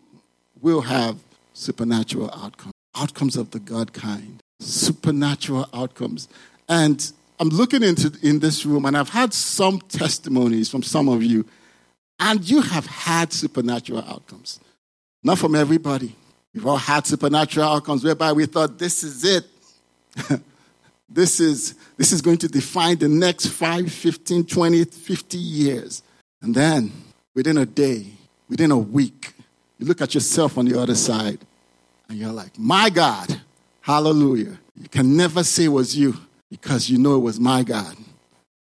will 0.62 0.82
have 0.82 1.18
supernatural 1.54 2.32
outcomes, 2.32 2.74
outcomes 2.96 3.36
of 3.36 3.52
the 3.52 3.60
God 3.60 3.94
kind, 3.94 4.40
supernatural 4.60 5.68
outcomes. 5.74 6.28
And 6.70 7.12
I'm 7.44 7.50
looking 7.50 7.84
into 7.84 8.18
in 8.22 8.40
this 8.40 8.66
room, 8.66 8.86
and 8.86 8.96
I've 8.96 9.10
had 9.10 9.34
some 9.34 9.82
testimonies 9.82 10.70
from 10.70 10.82
some 10.82 11.10
of 11.10 11.22
you, 11.22 11.46
and 12.18 12.50
you 12.50 12.62
have 12.62 12.86
had 12.86 13.34
supernatural 13.34 14.02
outcomes. 14.08 14.62
Not 15.22 15.40
from 15.40 15.54
everybody. 15.54 16.16
We've 16.54 16.66
all 16.66 16.78
had 16.78 17.06
supernatural 17.06 17.68
outcomes 17.68 18.02
whereby 18.02 18.32
we 18.32 18.46
thought 18.46 18.80
this 18.80 19.04
is 19.04 19.26
it. 19.26 19.46
this 21.10 21.42
is 21.42 21.76
this 21.98 22.14
is 22.14 22.22
going 22.22 22.38
to 22.38 22.48
define 22.48 22.98
the 22.98 23.10
next 23.10 23.48
5, 23.48 23.92
15, 23.92 24.46
20, 24.46 24.86
50 24.86 25.38
years. 25.38 26.02
And 26.42 26.56
then 26.56 26.94
within 27.36 27.58
a 27.58 27.66
day, 27.66 28.06
within 28.48 28.72
a 28.72 28.78
week, 28.78 29.34
you 29.80 29.86
look 29.86 30.00
at 30.00 30.14
yourself 30.14 30.58
on 30.58 30.64
the 30.64 30.80
other 30.80 30.96
side 30.96 31.40
and 32.08 32.18
you're 32.18 32.32
like, 32.32 32.58
my 32.58 32.90
God, 32.90 33.42
hallelujah. 33.82 34.58
You 34.78 34.88
can 34.88 35.18
never 35.18 35.44
say 35.44 35.66
it 35.66 35.68
was 35.68 35.94
you 35.94 36.16
because 36.54 36.88
you 36.88 37.00
know 37.00 37.16
it 37.16 37.22
was 37.22 37.40
my 37.40 37.64
God, 37.64 37.98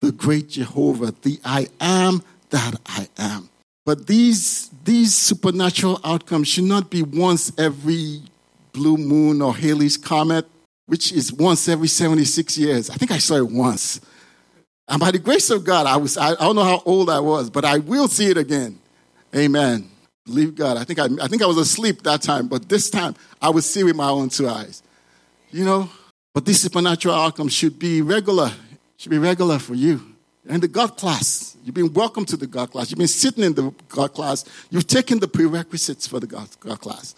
the 0.02 0.12
great 0.12 0.50
Jehovah, 0.50 1.16
the 1.24 1.40
I 1.44 1.68
am 1.80 2.22
that 2.52 2.80
I 2.86 3.08
am. 3.18 3.50
But 3.88 4.06
these, 4.06 4.70
these 4.84 5.16
supernatural 5.16 6.00
outcomes 6.04 6.48
should 6.48 6.66
not 6.66 6.92
be 6.92 7.02
once 7.02 7.52
every 7.58 8.22
blue 8.72 8.98
moon 8.98 9.42
or 9.42 9.56
Halley's 9.56 9.98
comet, 9.98 10.46
which 10.86 11.12
is 11.12 11.34
once 11.34 11.68
every 11.68 11.88
76 11.88 12.56
years. 12.56 12.92
I 12.92 12.98
think 12.98 13.10
I 13.10 13.18
saw 13.18 13.38
it 13.38 13.50
once. 13.50 14.00
And 14.88 15.00
by 15.00 15.10
the 15.10 15.18
grace 15.18 15.50
of 15.50 15.64
God, 15.64 15.88
I, 15.88 15.98
was, 15.98 16.20
I, 16.20 16.36
don't 16.36 16.56
know 16.56 16.64
how 16.64 16.84
old 16.86 17.10
I 17.10 17.20
was, 17.20 17.50
but 17.50 17.66
I 17.66 17.80
will 17.80 18.08
see 18.08 18.30
it 18.30 18.38
again. 18.38 18.78
Amen. 19.36 19.90
Believe 20.26 20.54
God. 20.54 20.78
I 20.78 20.84
think 20.84 21.00
I, 21.00 21.08
I 21.20 21.28
think 21.28 21.42
I 21.42 21.48
was 21.48 21.58
asleep 21.58 22.04
that 22.04 22.22
time, 22.22 22.48
but 22.48 22.70
this 22.70 22.92
time 22.92 23.16
I 23.42 23.50
will 23.50 23.64
see 23.64 23.84
with 23.84 23.96
my 23.96 24.10
own 24.10 24.30
two 24.30 24.48
eyes. 24.48 24.84
You 25.50 25.66
know, 25.66 25.90
but 26.34 26.46
these 26.46 26.62
supernatural 26.62 27.16
outcomes 27.16 27.54
should 27.54 27.78
be 27.78 28.02
regular, 28.02 28.52
should 28.98 29.10
be 29.10 29.18
regular 29.18 29.60
for 29.60 29.76
you. 29.76 30.02
In 30.48 30.60
the 30.60 30.68
God 30.68 30.98
class, 30.98 31.56
you've 31.64 31.76
been 31.76 31.94
welcome 31.94 32.26
to 32.26 32.38
the 32.38 32.48
God 32.48 32.72
class. 32.72 32.90
You've 32.90 32.98
been 32.98 33.08
sitting 33.08 33.44
in 33.44 33.54
the 33.54 33.74
God 33.90 34.14
class. 34.14 34.44
You've 34.70 34.88
taken 34.88 35.20
the 35.20 35.28
prerequisites 35.28 36.08
for 36.08 36.20
the 36.20 36.28
God, 36.28 36.48
God 36.60 36.80
class. 36.80 37.16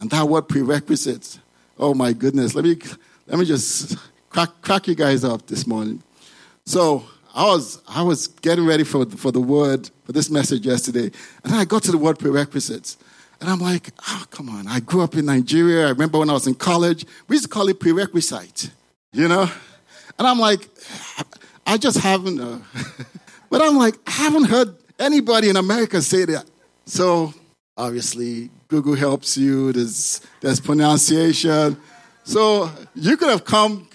And 0.00 0.10
that 0.10 0.26
word 0.26 0.48
prerequisites, 0.48 1.38
oh 1.78 1.92
my 1.94 2.12
goodness. 2.12 2.54
Let 2.54 2.64
me, 2.64 2.78
let 3.26 3.38
me 3.38 3.44
just 3.44 3.96
crack, 4.30 4.50
crack 4.62 4.88
you 4.88 4.94
guys 4.94 5.24
up 5.24 5.46
this 5.46 5.66
morning. 5.66 6.02
So 6.64 7.04
I 7.34 7.44
was, 7.44 7.82
I 7.86 8.02
was 8.02 8.28
getting 8.28 8.64
ready 8.64 8.84
for, 8.84 9.04
for 9.04 9.30
the 9.30 9.40
word, 9.40 9.90
for 10.04 10.12
this 10.12 10.30
message 10.30 10.64
yesterday. 10.64 11.10
And 11.44 11.54
I 11.54 11.64
got 11.66 11.82
to 11.84 11.90
the 11.90 11.98
word 11.98 12.18
prerequisites. 12.18 12.96
And 13.40 13.50
I'm 13.50 13.60
like, 13.60 13.90
oh, 14.08 14.24
come 14.30 14.48
on. 14.48 14.66
I 14.66 14.80
grew 14.80 15.02
up 15.02 15.14
in 15.14 15.26
Nigeria. 15.26 15.86
I 15.86 15.90
remember 15.90 16.18
when 16.18 16.30
I 16.30 16.32
was 16.32 16.46
in 16.46 16.54
college, 16.54 17.04
we 17.28 17.36
used 17.36 17.44
to 17.44 17.50
call 17.50 17.68
it 17.68 17.78
prerequisite, 17.78 18.70
you 19.12 19.28
know? 19.28 19.50
And 20.18 20.26
I'm 20.26 20.38
like, 20.38 20.68
I 21.66 21.76
just 21.76 21.98
haven't, 21.98 22.40
uh, 22.40 22.58
but 23.50 23.60
I'm 23.60 23.76
like, 23.76 23.96
I 24.06 24.12
haven't 24.12 24.44
heard 24.44 24.74
anybody 24.98 25.50
in 25.50 25.56
America 25.56 26.00
say 26.00 26.24
that. 26.24 26.46
So 26.86 27.34
obviously, 27.76 28.50
Google 28.68 28.94
helps 28.94 29.36
you. 29.36 29.72
There's, 29.72 30.20
there's 30.40 30.60
pronunciation. 30.60 31.76
So 32.24 32.70
you 32.94 33.16
could 33.16 33.28
have 33.28 33.44
come, 33.44 33.88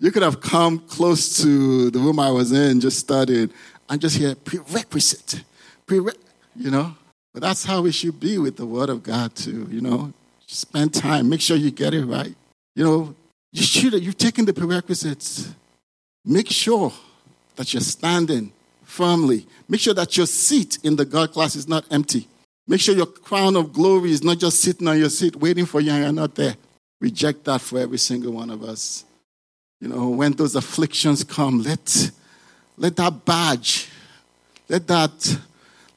you 0.00 0.10
could 0.10 0.22
have 0.22 0.40
come 0.40 0.80
close 0.80 1.40
to 1.42 1.90
the 1.90 1.98
room 1.98 2.18
I 2.18 2.30
was 2.30 2.52
in, 2.52 2.80
just 2.80 2.98
studied, 2.98 3.50
and 3.88 4.00
just 4.00 4.16
hear 4.16 4.34
prerequisite, 4.34 5.44
prere- 5.86 6.14
you 6.56 6.70
know. 6.70 6.96
But 7.32 7.42
that's 7.42 7.64
how 7.64 7.82
we 7.82 7.92
should 7.92 8.18
be 8.18 8.38
with 8.38 8.56
the 8.56 8.66
Word 8.66 8.88
of 8.88 9.02
God 9.02 9.34
too. 9.34 9.68
You 9.70 9.80
know, 9.80 10.12
spend 10.46 10.94
time, 10.94 11.28
make 11.28 11.40
sure 11.40 11.56
you 11.56 11.70
get 11.70 11.94
it 11.94 12.04
right. 12.04 12.34
You 12.74 12.84
know, 12.84 13.14
you 13.52 13.62
should. 13.62 13.92
You've 13.94 14.18
taken 14.18 14.44
the 14.44 14.52
prerequisites. 14.52 15.52
Make 16.24 16.50
sure 16.50 16.92
that 17.56 17.72
you're 17.72 17.80
standing 17.80 18.52
firmly. 18.84 19.46
Make 19.68 19.80
sure 19.80 19.94
that 19.94 20.16
your 20.16 20.26
seat 20.26 20.78
in 20.82 20.96
the 20.96 21.04
God 21.04 21.32
class 21.32 21.56
is 21.56 21.68
not 21.68 21.84
empty. 21.90 22.28
Make 22.66 22.80
sure 22.80 22.94
your 22.94 23.06
crown 23.06 23.56
of 23.56 23.72
glory 23.72 24.12
is 24.12 24.22
not 24.22 24.38
just 24.38 24.60
sitting 24.60 24.86
on 24.86 24.98
your 24.98 25.10
seat 25.10 25.36
waiting 25.36 25.66
for 25.66 25.80
you 25.80 25.90
and 25.92 26.04
you're 26.04 26.12
not 26.12 26.34
there. 26.34 26.54
Reject 27.00 27.44
that 27.44 27.60
for 27.60 27.78
every 27.78 27.98
single 27.98 28.32
one 28.32 28.50
of 28.50 28.62
us. 28.62 29.04
You 29.80 29.88
know, 29.88 30.10
when 30.10 30.32
those 30.32 30.54
afflictions 30.54 31.24
come, 31.24 31.62
let, 31.62 32.10
let 32.76 32.96
that 32.96 33.24
badge, 33.24 33.88
let 34.68 34.86
that, 34.88 35.40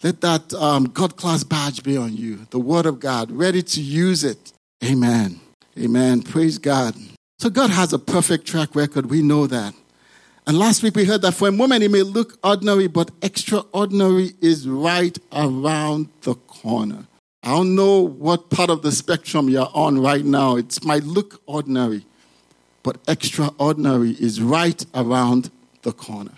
let 0.03 0.19
that 0.21 0.53
um, 0.53 0.85
God 0.85 1.15
class 1.15 1.43
badge 1.43 1.81
be 1.81 1.95
on 1.95 2.15
you. 2.15 2.45
The 2.49 2.59
Word 2.59 2.85
of 2.85 2.99
God, 2.99 3.31
ready 3.31 3.61
to 3.63 3.81
use 3.81 4.25
it. 4.25 4.51
Amen. 4.83 5.39
Amen. 5.79 6.21
Praise 6.21 6.57
God. 6.57 6.93
So 7.39 7.49
God 7.49 7.69
has 7.69 7.93
a 7.93 7.99
perfect 7.99 8.45
track 8.45 8.75
record. 8.75 9.09
We 9.09 9.21
know 9.21 9.47
that. 9.47 9.73
And 10.45 10.59
last 10.59 10.83
week 10.83 10.95
we 10.95 11.05
heard 11.05 11.21
that 11.21 11.33
for 11.33 11.47
a 11.47 11.53
moment 11.53 11.83
it 11.83 11.89
may 11.89 12.01
look 12.01 12.37
ordinary, 12.43 12.87
but 12.87 13.11
extraordinary 13.21 14.33
is 14.41 14.67
right 14.67 15.17
around 15.31 16.09
the 16.21 16.35
corner. 16.35 17.07
I 17.41 17.51
don't 17.51 17.75
know 17.75 18.01
what 18.01 18.49
part 18.49 18.69
of 18.69 18.81
the 18.81 18.91
spectrum 18.91 19.49
you're 19.49 19.69
on 19.73 19.99
right 19.99 20.23
now. 20.23 20.57
It 20.57 20.83
might 20.83 21.03
look 21.03 21.41
ordinary, 21.45 22.05
but 22.83 22.97
extraordinary 23.07 24.11
is 24.11 24.41
right 24.41 24.85
around 24.93 25.49
the 25.83 25.93
corner. 25.93 26.37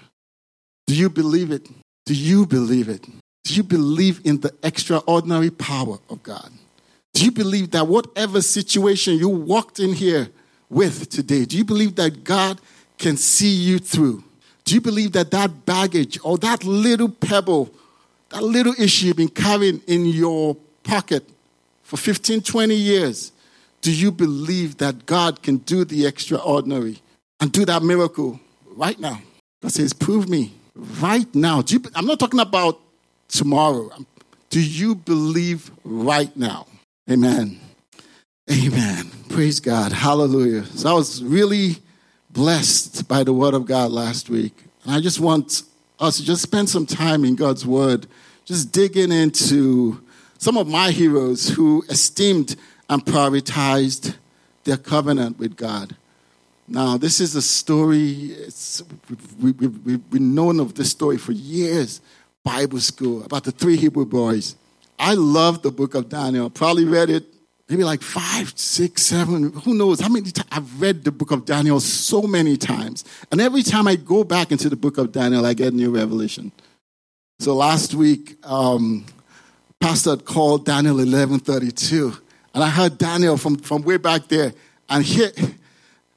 Do 0.86 0.95
you 0.95 1.10
believe 1.10 1.51
it? 1.51 1.67
Do 2.05 2.13
you 2.13 2.45
believe 2.45 2.89
it? 2.89 3.07
Do 3.46 3.54
you 3.54 3.64
believe 3.64 4.22
in 4.25 4.42
the 4.42 4.54
extraordinary 4.64 5.52
power 5.52 6.00
of 6.10 6.24
God? 6.24 6.52
Do 7.14 7.24
you 7.24 7.32
believe 7.32 7.72
that 7.72 7.88
whatever 7.88 8.42
situation 8.42 9.18
you 9.20 9.30
walked 9.30 9.80
in 9.80 9.94
here 9.94 10.30
with 10.68 11.10
today, 11.10 11.46
do 11.46 11.56
you 11.56 11.64
believe 11.64 11.96
that 11.96 12.24
God 12.24 12.60
can 12.98 13.18
see 13.18 13.54
you 13.54 13.78
through? 13.78 14.24
Do 14.66 14.74
you 14.74 14.82
believe 14.82 15.12
that 15.12 15.30
that 15.30 15.64
baggage 15.66 16.18
or 16.24 16.40
that 16.40 16.64
little 16.64 17.08
pebble, 17.08 17.72
that 18.30 18.44
little 18.44 18.74
issue 18.80 19.08
you've 19.08 19.18
been 19.18 19.30
carrying 19.30 19.80
in 19.86 20.08
your 20.08 20.58
pocket 20.84 21.24
for 21.84 21.98
15, 21.98 22.42
20 22.42 22.74
years, 22.74 23.32
do 23.82 23.94
you 23.94 24.12
believe 24.12 24.78
that 24.78 25.06
God 25.06 25.44
can 25.44 25.58
do 25.58 25.86
the 25.86 26.08
extraordinary 26.08 27.00
and 27.40 27.52
do 27.52 27.64
that 27.66 27.84
miracle 27.84 28.40
right 28.75 29.00
now? 29.00 29.22
God 29.62 29.72
says, 29.72 29.94
Prove 29.94 30.28
me 30.28 30.54
right 30.75 31.34
now. 31.36 31.64
You, 31.68 31.84
I'm 31.94 32.08
not 32.08 32.20
talking 32.20 32.40
about 32.40 32.80
tomorrow. 33.27 33.89
Um, 33.96 34.08
do 34.50 34.62
you 34.62 34.96
believe 34.96 35.72
right 35.84 36.36
now? 36.36 36.67
Amen. 37.10 37.60
Amen. 38.51 39.12
Praise 39.29 39.60
God. 39.60 39.91
Hallelujah. 39.91 40.65
So 40.65 40.89
I 40.89 40.94
was 40.94 41.24
really 41.24 41.77
blessed 42.29 43.08
by 43.08 43.24
the 43.24 43.34
word 43.34 43.53
of 43.53 43.65
God 43.65 43.91
last 43.91 44.29
week. 44.29 44.53
And 44.84 44.94
I 44.94 45.01
just 45.01 45.20
want 45.20 45.63
us 46.00 46.17
to 46.17 46.24
just 46.24 46.41
spend 46.41 46.70
some 46.70 46.86
time 46.86 47.25
in 47.25 47.36
God's 47.36 47.65
word, 47.65 48.08
just 48.46 48.72
digging 48.72 49.12
into 49.12 50.01
some 50.38 50.58
of 50.58 50.67
my 50.67 50.91
heroes 50.91 51.50
who 51.50 51.84
esteemed 51.89 52.55
and 52.89 53.03
prioritized 53.03 54.15
their 54.63 54.77
covenant 54.77 55.39
with 55.39 55.55
God. 55.55 55.96
Now, 56.67 56.98
this 56.98 57.20
is 57.20 57.36
a 57.36 57.41
story, 57.41 58.36
we, 59.39 59.51
we, 59.51 59.67
we've 59.67 60.22
known 60.22 60.60
of 60.60 60.75
this 60.75 60.91
story 60.91 61.17
for 61.17 61.32
years. 61.32 62.01
Bible 62.46 62.80
school 62.80 63.24
about 63.24 63.44
the 63.44 63.52
three 63.52 63.75
Hebrew 63.75 64.06
boys. 64.06 64.56
I 64.98 65.16
love 65.16 65.64
the 65.64 65.72
book 65.72 65.96
of 65.96 66.08
Daniel. 66.08 66.50
Probably 66.50 66.86
read 66.86 67.10
it 67.10 67.25
maybe 67.68 67.84
like 67.84 68.02
five, 68.02 68.54
six, 68.56 69.02
seven, 69.02 69.52
who 69.52 69.74
knows 69.74 70.00
how 70.00 70.10
many 70.10 70.32
times 70.32 70.48
I've 70.52 70.82
read 70.82 71.04
the 71.04 71.12
book 71.12 71.32
of 71.32 71.46
Daniel 71.46 71.80
so 71.80 72.22
many 72.22 72.58
times. 72.58 73.04
And 73.32 73.42
every 73.42 73.64
time 73.64 73.88
I 73.88 73.96
go 73.96 74.24
back 74.24 74.52
into 74.52 74.70
the 74.70 74.75
book 74.75 74.98
of 74.98 75.12
Daniel, 75.12 75.46
I 75.46 75.54
get 75.54 75.74
new 75.74 75.90
revelation. 75.90 76.52
So 77.40 77.56
last 77.56 77.94
week, 77.94 78.38
um, 78.46 79.06
Pastor 79.80 80.16
called 80.18 80.66
Daniel 80.66 80.98
11:32, 80.98 82.18
and 82.54 82.64
I 82.64 82.70
heard 82.70 82.98
Daniel 82.98 83.36
from, 83.36 83.58
from 83.58 83.82
way 83.82 83.98
back 83.98 84.28
there, 84.30 84.54
and 84.90 85.04
he, 85.04 85.28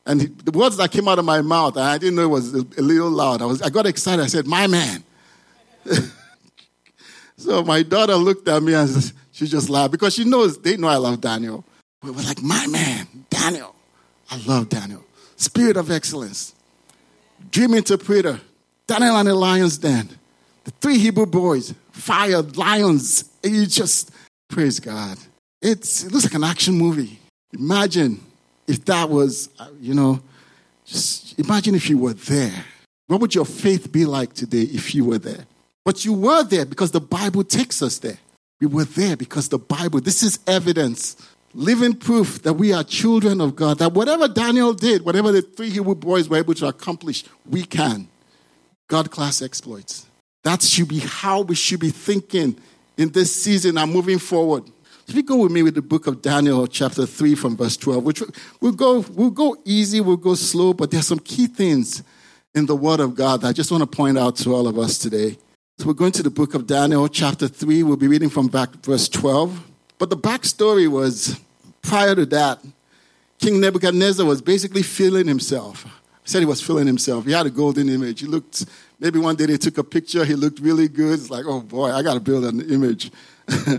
and 0.06 0.20
the 0.20 0.52
words 0.52 0.76
that 0.76 0.92
came 0.92 1.08
out 1.08 1.18
of 1.18 1.24
my 1.24 1.42
mouth, 1.42 1.76
and 1.76 1.84
I 1.84 1.98
didn't 1.98 2.16
know 2.16 2.22
it 2.22 2.28
was 2.28 2.54
a, 2.54 2.64
a 2.78 2.82
little 2.82 3.10
loud. 3.10 3.42
I 3.42 3.46
was, 3.46 3.60
I 3.62 3.70
got 3.70 3.86
excited. 3.86 4.22
I 4.22 4.28
said, 4.28 4.46
"My 4.46 4.66
man." 4.66 5.02
so 7.36 7.62
my 7.64 7.82
daughter 7.82 8.14
looked 8.14 8.48
at 8.48 8.62
me 8.62 8.74
and 8.74 9.12
she 9.32 9.46
just 9.46 9.68
laughed 9.68 9.92
because 9.92 10.14
she 10.14 10.24
knows 10.24 10.58
they 10.58 10.76
know 10.76 10.88
I 10.88 10.96
love 10.96 11.20
Daniel. 11.20 11.64
We 12.02 12.10
were 12.10 12.22
like, 12.22 12.42
"My 12.42 12.66
man, 12.66 13.06
Daniel." 13.30 13.74
I 14.30 14.36
love 14.46 14.68
Daniel. 14.68 15.04
Spirit 15.36 15.76
of 15.76 15.90
excellence. 15.90 16.54
Dream 17.50 17.74
interpreter. 17.74 18.40
Daniel 18.86 19.16
and 19.16 19.28
the 19.28 19.34
lion's 19.34 19.78
den. 19.78 20.08
The 20.64 20.70
three 20.82 20.98
Hebrew 20.98 21.26
boys. 21.26 21.74
Fire, 21.92 22.42
lions. 22.42 23.24
You 23.42 23.66
just 23.66 24.10
praise 24.48 24.80
God. 24.80 25.18
It's, 25.62 26.04
it 26.04 26.12
looks 26.12 26.24
like 26.24 26.34
an 26.34 26.44
action 26.44 26.74
movie. 26.74 27.18
Imagine 27.52 28.20
if 28.66 28.84
that 28.84 29.08
was, 29.08 29.48
uh, 29.58 29.68
you 29.80 29.94
know, 29.94 30.20
just 30.84 31.38
imagine 31.38 31.74
if 31.74 31.88
you 31.88 31.98
were 31.98 32.14
there. 32.14 32.64
What 33.06 33.20
would 33.20 33.34
your 33.34 33.46
faith 33.46 33.90
be 33.90 34.04
like 34.04 34.34
today 34.34 34.62
if 34.62 34.94
you 34.94 35.04
were 35.04 35.18
there? 35.18 35.46
But 35.88 36.04
you 36.04 36.12
were 36.12 36.44
there 36.44 36.66
because 36.66 36.90
the 36.90 37.00
Bible 37.00 37.42
takes 37.42 37.80
us 37.80 37.96
there. 37.96 38.18
We 38.60 38.66
were 38.66 38.84
there 38.84 39.16
because 39.16 39.48
the 39.48 39.56
Bible, 39.56 40.02
this 40.02 40.22
is 40.22 40.38
evidence 40.46 41.16
living 41.54 41.94
proof 41.94 42.42
that 42.42 42.52
we 42.52 42.74
are 42.74 42.84
children 42.84 43.40
of 43.40 43.56
God, 43.56 43.78
that 43.78 43.94
whatever 43.94 44.28
Daniel 44.28 44.74
did, 44.74 45.02
whatever 45.02 45.32
the 45.32 45.40
three 45.40 45.70
Hebrew 45.70 45.94
boys 45.94 46.28
were 46.28 46.36
able 46.36 46.52
to 46.56 46.66
accomplish, 46.66 47.24
we 47.48 47.62
can. 47.64 48.06
God 48.86 49.10
class 49.10 49.40
exploits. 49.40 50.04
That 50.44 50.60
should 50.60 50.88
be 50.88 50.98
how 50.98 51.40
we 51.40 51.54
should 51.54 51.80
be 51.80 51.88
thinking 51.88 52.58
in 52.98 53.08
this 53.12 53.34
season 53.34 53.78
and 53.78 53.90
moving 53.90 54.18
forward. 54.18 54.64
If 55.06 55.14
you 55.14 55.22
go 55.22 55.36
with 55.36 55.52
me 55.52 55.62
with 55.62 55.74
the 55.74 55.80
book 55.80 56.06
of 56.06 56.20
Daniel, 56.20 56.66
chapter 56.66 57.06
3, 57.06 57.34
from 57.34 57.56
verse 57.56 57.78
12, 57.78 58.04
which 58.04 58.22
we'll 58.60 58.72
go, 58.72 59.00
we'll 59.14 59.30
go 59.30 59.56
easy, 59.64 60.02
we'll 60.02 60.18
go 60.18 60.34
slow, 60.34 60.74
but 60.74 60.90
there's 60.90 61.06
some 61.06 61.18
key 61.18 61.46
things 61.46 62.02
in 62.54 62.66
the 62.66 62.76
Word 62.76 63.00
of 63.00 63.14
God 63.14 63.40
that 63.40 63.48
I 63.48 63.52
just 63.54 63.70
want 63.70 63.90
to 63.90 63.96
point 63.96 64.18
out 64.18 64.36
to 64.36 64.54
all 64.54 64.68
of 64.68 64.78
us 64.78 64.98
today. 64.98 65.38
So 65.78 65.86
we're 65.86 65.92
going 65.92 66.12
to 66.12 66.22
the 66.24 66.30
book 66.30 66.54
of 66.54 66.66
Daniel, 66.66 67.06
chapter 67.06 67.46
3. 67.46 67.84
We'll 67.84 67.96
be 67.96 68.08
reading 68.08 68.30
from 68.30 68.48
back 68.48 68.70
verse 68.84 69.08
12. 69.08 69.64
But 69.98 70.10
the 70.10 70.16
backstory 70.16 70.88
was 70.88 71.38
prior 71.82 72.16
to 72.16 72.26
that, 72.26 72.58
King 73.38 73.60
Nebuchadnezzar 73.60 74.26
was 74.26 74.42
basically 74.42 74.82
feeling 74.82 75.28
himself. 75.28 75.84
He 75.84 75.90
said 76.24 76.40
he 76.40 76.46
was 76.46 76.60
feeling 76.60 76.88
himself. 76.88 77.26
He 77.26 77.30
had 77.30 77.46
a 77.46 77.50
golden 77.50 77.88
image. 77.88 78.22
He 78.22 78.26
looked, 78.26 78.66
maybe 78.98 79.20
one 79.20 79.36
day 79.36 79.46
they 79.46 79.56
took 79.56 79.78
a 79.78 79.84
picture, 79.84 80.24
he 80.24 80.34
looked 80.34 80.58
really 80.58 80.88
good. 80.88 81.20
It's 81.20 81.30
like, 81.30 81.44
oh 81.46 81.60
boy, 81.60 81.92
I 81.92 82.02
got 82.02 82.14
to 82.14 82.20
build 82.20 82.44
an 82.44 82.60
image. 82.60 83.12
He's 83.46 83.78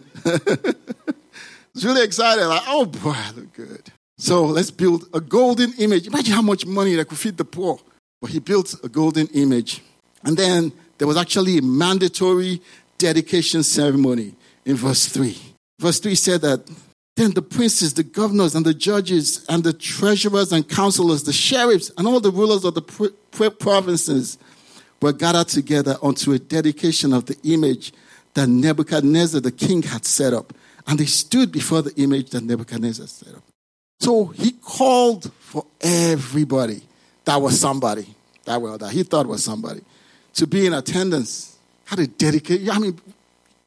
really 1.83 2.05
excited, 2.05 2.47
like, 2.47 2.63
oh 2.67 2.85
boy, 2.85 3.11
I 3.13 3.31
look 3.35 3.51
good. 3.51 3.91
So 4.17 4.45
let's 4.45 4.71
build 4.71 5.09
a 5.13 5.19
golden 5.19 5.73
image. 5.73 6.07
Imagine 6.07 6.33
how 6.33 6.43
much 6.43 6.65
money 6.65 6.95
that 6.95 7.09
could 7.09 7.17
feed 7.17 7.35
the 7.35 7.43
poor. 7.43 7.77
But 8.21 8.29
he 8.29 8.39
built 8.39 8.73
a 8.85 8.87
golden 8.87 9.27
image. 9.33 9.81
And 10.23 10.37
then 10.37 10.71
there 10.99 11.07
was 11.07 11.17
actually 11.17 11.57
a 11.57 11.61
mandatory 11.63 12.61
dedication 12.99 13.63
ceremony 13.63 14.35
in 14.65 14.75
verse 14.75 15.07
3. 15.07 15.35
Verse 15.79 15.99
3 15.99 16.13
said 16.13 16.41
that 16.41 16.69
then 17.15 17.31
the 17.31 17.41
princes, 17.41 17.95
the 17.95 18.03
governors, 18.03 18.55
and 18.55 18.65
the 18.65 18.73
judges, 18.73 19.45
and 19.49 19.63
the 19.63 19.73
treasurers 19.73 20.53
and 20.53 20.69
counselors, 20.69 21.23
the 21.23 21.33
sheriffs, 21.33 21.91
and 21.97 22.07
all 22.07 22.19
the 22.19 22.31
rulers 22.31 22.63
of 22.63 22.75
the 22.75 23.51
provinces 23.59 24.37
were 25.01 25.11
gathered 25.11 25.47
together 25.47 25.97
unto 26.03 26.31
a 26.33 26.39
dedication 26.39 27.11
of 27.11 27.25
the 27.25 27.37
image 27.43 27.91
that 28.35 28.47
Nebuchadnezzar 28.47 29.41
the 29.41 29.51
king 29.51 29.81
had 29.81 30.05
set 30.05 30.33
up. 30.33 30.53
And 30.87 30.99
they 30.99 31.05
stood 31.05 31.51
before 31.51 31.81
the 31.81 31.93
image 32.01 32.29
that 32.31 32.43
Nebuchadnezzar 32.43 33.07
set 33.07 33.35
up. 33.35 33.43
So 33.99 34.25
he 34.25 34.51
called 34.51 35.31
for 35.39 35.65
everybody 35.81 36.81
that 37.25 37.41
was 37.41 37.59
somebody, 37.59 38.07
that 38.45 38.61
well, 38.61 38.77
that 38.77 38.91
he 38.91 39.03
thought 39.03 39.27
was 39.27 39.43
somebody, 39.43 39.81
to 40.39 40.47
be 40.47 40.65
in 40.65 40.73
attendance. 40.73 41.57
How 41.85 41.95
to 41.95 42.07
dedicate, 42.07 42.69
I 42.69 42.79
mean, 42.79 42.99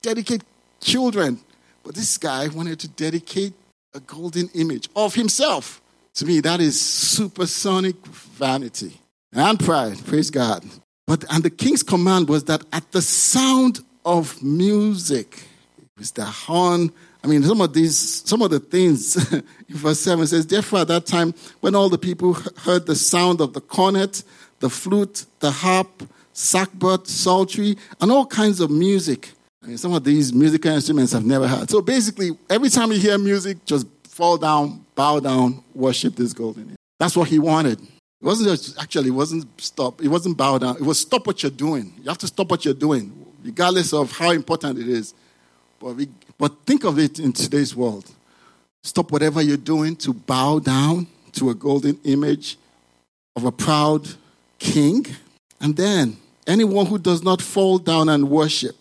dedicate 0.02 0.42
children 0.80 1.40
but 1.82 1.94
this 1.94 2.18
guy 2.18 2.48
wanted 2.48 2.80
to 2.80 2.88
dedicate 2.88 3.54
a 3.94 4.00
golden 4.00 4.48
image 4.54 4.88
of 4.94 5.14
himself. 5.14 5.80
To 6.14 6.26
me, 6.26 6.40
that 6.40 6.60
is 6.60 6.80
supersonic 6.80 7.96
vanity 8.06 9.00
and 9.32 9.58
pride. 9.58 9.98
Praise 10.06 10.30
God. 10.30 10.64
But 11.06 11.24
and 11.30 11.42
the 11.42 11.50
king's 11.50 11.82
command 11.82 12.28
was 12.28 12.44
that 12.44 12.64
at 12.72 12.90
the 12.92 13.02
sound 13.02 13.80
of 14.04 14.42
music, 14.42 15.42
it 15.78 15.88
was 15.98 16.12
the 16.12 16.24
horn. 16.24 16.92
I 17.24 17.26
mean, 17.26 17.42
some 17.42 17.60
of 17.60 17.72
these, 17.72 17.96
some 17.98 18.42
of 18.42 18.50
the 18.50 18.60
things 18.60 19.32
in 19.32 19.42
verse 19.68 20.00
7 20.00 20.26
says, 20.26 20.46
Therefore, 20.46 20.80
at 20.80 20.88
that 20.88 21.06
time, 21.06 21.34
when 21.60 21.74
all 21.74 21.88
the 21.88 21.98
people 21.98 22.34
heard 22.58 22.86
the 22.86 22.96
sound 22.96 23.40
of 23.40 23.52
the 23.52 23.60
cornet, 23.60 24.22
the 24.60 24.70
flute, 24.70 25.26
the 25.40 25.50
harp, 25.50 26.02
sackbut, 26.34 27.06
psaltery, 27.06 27.76
and 28.00 28.10
all 28.10 28.26
kinds 28.26 28.60
of 28.60 28.70
music, 28.70 29.30
I 29.62 29.68
mean, 29.68 29.78
some 29.78 29.92
of 29.92 30.02
these 30.02 30.32
musical 30.32 30.72
instruments 30.72 31.14
I've 31.14 31.24
never 31.24 31.46
heard. 31.46 31.70
So 31.70 31.80
basically, 31.80 32.30
every 32.50 32.68
time 32.68 32.90
you 32.90 32.98
hear 32.98 33.16
music, 33.18 33.64
just 33.64 33.86
fall 34.08 34.36
down, 34.36 34.84
bow 34.94 35.20
down, 35.20 35.62
worship 35.74 36.16
this 36.16 36.32
golden. 36.32 36.64
image. 36.64 36.76
That's 36.98 37.16
what 37.16 37.28
he 37.28 37.38
wanted. 37.38 37.80
It 37.80 38.26
wasn't 38.26 38.50
just, 38.50 38.80
actually, 38.80 39.08
it 39.08 39.12
wasn't 39.12 39.46
stop. 39.60 40.02
It 40.02 40.08
wasn't 40.08 40.36
bow 40.36 40.58
down. 40.58 40.76
It 40.76 40.82
was 40.82 41.00
stop 41.00 41.26
what 41.26 41.42
you're 41.42 41.50
doing. 41.50 41.92
You 41.98 42.08
have 42.08 42.18
to 42.18 42.26
stop 42.26 42.50
what 42.50 42.64
you're 42.64 42.74
doing, 42.74 43.12
regardless 43.44 43.92
of 43.92 44.12
how 44.12 44.30
important 44.30 44.78
it 44.78 44.88
is. 44.88 45.14
But, 45.80 45.96
we, 45.96 46.08
but 46.38 46.64
think 46.64 46.84
of 46.84 46.98
it 46.98 47.18
in 47.18 47.32
today's 47.32 47.74
world. 47.74 48.10
Stop 48.84 49.12
whatever 49.12 49.42
you're 49.42 49.56
doing 49.56 49.96
to 49.96 50.12
bow 50.12 50.58
down 50.58 51.06
to 51.32 51.50
a 51.50 51.54
golden 51.54 51.98
image 52.04 52.58
of 53.36 53.44
a 53.44 53.52
proud 53.52 54.08
king. 54.58 55.06
And 55.60 55.76
then 55.76 56.16
anyone 56.46 56.86
who 56.86 56.98
does 56.98 57.22
not 57.22 57.40
fall 57.40 57.78
down 57.78 58.08
and 58.08 58.30
worship 58.30 58.76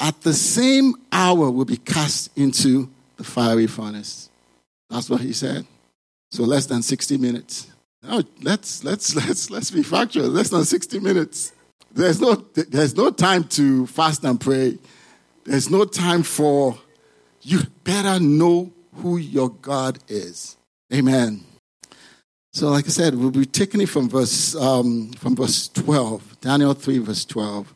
at 0.00 0.20
the 0.22 0.32
same 0.32 0.94
hour 1.12 1.50
will 1.50 1.64
be 1.64 1.76
cast 1.76 2.36
into 2.36 2.90
the 3.16 3.24
fiery 3.24 3.66
furnace. 3.66 4.28
That's 4.90 5.08
what 5.08 5.20
he 5.20 5.32
said. 5.32 5.66
So 6.30 6.42
less 6.42 6.66
than 6.66 6.82
60 6.82 7.16
minutes. 7.18 7.68
Now 8.02 8.22
let's 8.42 8.84
let's 8.84 9.14
let's 9.26 9.50
let's 9.50 9.70
be 9.70 9.82
factual. 9.82 10.26
Less 10.26 10.50
than 10.50 10.64
60 10.64 11.00
minutes. 11.00 11.52
There's 11.92 12.20
no 12.20 12.34
there's 12.34 12.96
no 12.96 13.10
time 13.10 13.44
to 13.44 13.86
fast 13.86 14.24
and 14.24 14.40
pray. 14.40 14.78
There's 15.44 15.70
no 15.70 15.84
time 15.84 16.22
for 16.22 16.78
you 17.42 17.60
better 17.84 18.18
know 18.22 18.72
who 18.96 19.16
your 19.16 19.50
God 19.50 19.98
is. 20.08 20.56
Amen. 20.92 21.44
So, 22.54 22.70
like 22.70 22.84
I 22.84 22.90
said, 22.90 23.16
we'll 23.16 23.32
be 23.32 23.46
taking 23.46 23.80
it 23.80 23.88
from 23.88 24.08
verse 24.08 24.54
um, 24.54 25.10
from 25.14 25.34
verse 25.34 25.66
12, 25.66 26.40
Daniel 26.40 26.72
3, 26.72 26.98
verse 26.98 27.24
12. 27.24 27.74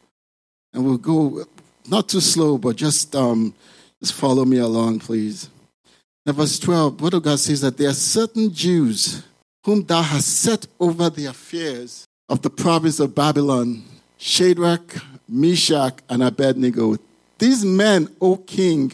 And 0.73 0.85
we'll 0.85 0.99
go 0.99 1.45
not 1.89 2.09
too 2.09 2.21
slow, 2.21 2.59
but 2.59 2.77
just, 2.77 3.17
um, 3.17 3.55
just 4.01 4.13
follow 4.13 4.45
me 4.45 4.59
along, 4.59 5.01
please. 5.01 5.51
Now, 6.25 6.35
verse 6.35 6.61
12, 6.61 7.01
Word 7.01 7.15
of 7.15 7.25
God 7.25 7.41
says 7.41 7.61
that 7.63 7.77
there 7.77 7.89
are 7.89 7.93
certain 7.93 8.55
Jews 8.55 9.25
whom 9.65 9.83
thou 9.83 10.01
hast 10.01 10.29
set 10.43 10.69
over 10.79 11.11
the 11.11 11.27
affairs 11.27 12.07
of 12.29 12.43
the 12.43 12.51
province 12.51 13.01
of 13.01 13.17
Babylon, 13.17 13.83
Shadrach, 14.17 14.95
Meshach, 15.29 15.99
and 16.09 16.23
Abednego. 16.23 16.99
These 17.41 17.65
men, 17.65 18.15
O 18.21 18.37
king, 18.37 18.93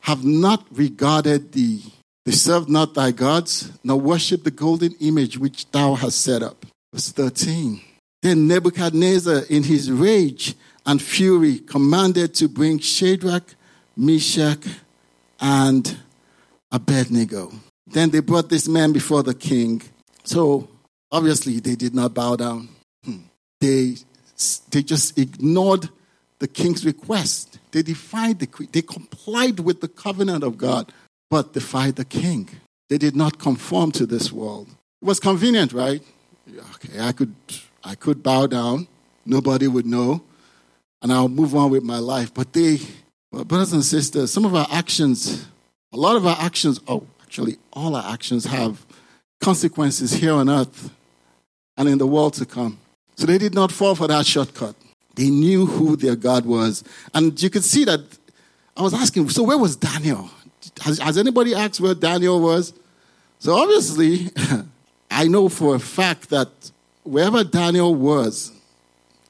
have 0.00 0.24
not 0.24 0.64
regarded 0.70 1.52
thee. 1.52 1.82
They 2.28 2.34
served 2.34 2.68
not 2.68 2.92
thy 2.92 3.10
gods, 3.12 3.72
nor 3.82 3.98
worship 3.98 4.44
the 4.44 4.50
golden 4.50 4.92
image 5.00 5.38
which 5.38 5.70
thou 5.70 5.94
hast 5.94 6.20
set 6.20 6.42
up. 6.42 6.66
Verse 6.92 7.10
13. 7.10 7.80
Then 8.20 8.46
Nebuchadnezzar, 8.46 9.44
in 9.48 9.62
his 9.62 9.90
rage, 9.90 10.54
and 10.84 11.00
fury 11.00 11.58
commanded 11.60 12.34
to 12.34 12.46
bring 12.46 12.80
Shadrach, 12.80 13.54
Meshach, 13.96 14.62
and 15.40 15.96
Abednego. 16.70 17.50
Then 17.86 18.10
they 18.10 18.20
brought 18.20 18.50
this 18.50 18.68
man 18.68 18.92
before 18.92 19.22
the 19.22 19.34
king. 19.34 19.80
So 20.24 20.68
obviously 21.10 21.60
they 21.60 21.76
did 21.76 21.94
not 21.94 22.12
bow 22.12 22.36
down. 22.36 22.68
Hmm. 23.06 23.20
They, 23.58 23.96
they 24.70 24.82
just 24.82 25.18
ignored 25.18 25.88
the 26.40 26.48
king's 26.48 26.84
request. 26.84 27.58
They 27.70 27.80
defied 27.80 28.38
the 28.38 28.68
they 28.70 28.82
complied 28.82 29.60
with 29.60 29.80
the 29.80 29.88
covenant 29.88 30.44
of 30.44 30.58
God, 30.58 30.92
but 31.30 31.52
defied 31.52 31.96
the 31.96 32.04
king. 32.04 32.48
They 32.88 32.98
did 32.98 33.14
not 33.14 33.38
conform 33.38 33.92
to 33.92 34.06
this 34.06 34.32
world. 34.32 34.68
It 35.02 35.06
was 35.06 35.20
convenient, 35.20 35.72
right? 35.72 36.02
Okay, 36.74 37.00
I 37.00 37.12
could 37.12 37.34
I 37.84 37.94
could 37.94 38.22
bow 38.22 38.46
down. 38.46 38.88
Nobody 39.24 39.68
would 39.68 39.86
know 39.86 40.22
and 41.02 41.12
I'll 41.12 41.28
move 41.28 41.54
on 41.54 41.70
with 41.70 41.82
my 41.82 41.98
life. 41.98 42.32
But 42.32 42.52
they, 42.52 42.80
brothers 43.30 43.72
and 43.72 43.84
sisters, 43.84 44.32
some 44.32 44.44
of 44.44 44.54
our 44.54 44.66
actions, 44.70 45.46
a 45.92 45.96
lot 45.96 46.16
of 46.16 46.26
our 46.26 46.36
actions, 46.38 46.80
oh, 46.88 47.06
actually, 47.22 47.56
all 47.72 47.94
our 47.94 48.12
actions 48.12 48.44
have 48.46 48.84
consequences 49.40 50.12
here 50.12 50.32
on 50.32 50.48
earth 50.48 50.90
and 51.76 51.88
in 51.88 51.98
the 51.98 52.06
world 52.06 52.34
to 52.34 52.46
come. 52.46 52.78
So 53.16 53.26
they 53.26 53.38
did 53.38 53.54
not 53.54 53.72
fall 53.72 53.94
for 53.94 54.06
that 54.08 54.26
shortcut. 54.26 54.74
They 55.14 55.30
knew 55.30 55.66
who 55.66 55.96
their 55.96 56.16
God 56.16 56.46
was. 56.46 56.84
And 57.14 57.40
you 57.42 57.50
could 57.50 57.64
see 57.64 57.84
that 57.84 58.00
I 58.76 58.82
was 58.82 58.94
asking, 58.94 59.28
so 59.30 59.42
where 59.42 59.58
was 59.58 59.74
Daniel? 59.76 60.30
Has, 60.82 60.98
has 60.98 61.18
anybody 61.18 61.54
asked 61.54 61.80
where 61.80 61.94
Daniel 61.94 62.40
was? 62.40 62.72
So 63.38 63.54
obviously, 63.54 64.30
I 65.10 65.28
know 65.28 65.48
for 65.48 65.74
a 65.74 65.80
fact 65.80 66.30
that 66.30 66.48
wherever 67.04 67.44
Daniel 67.44 67.94
was, 67.94 68.52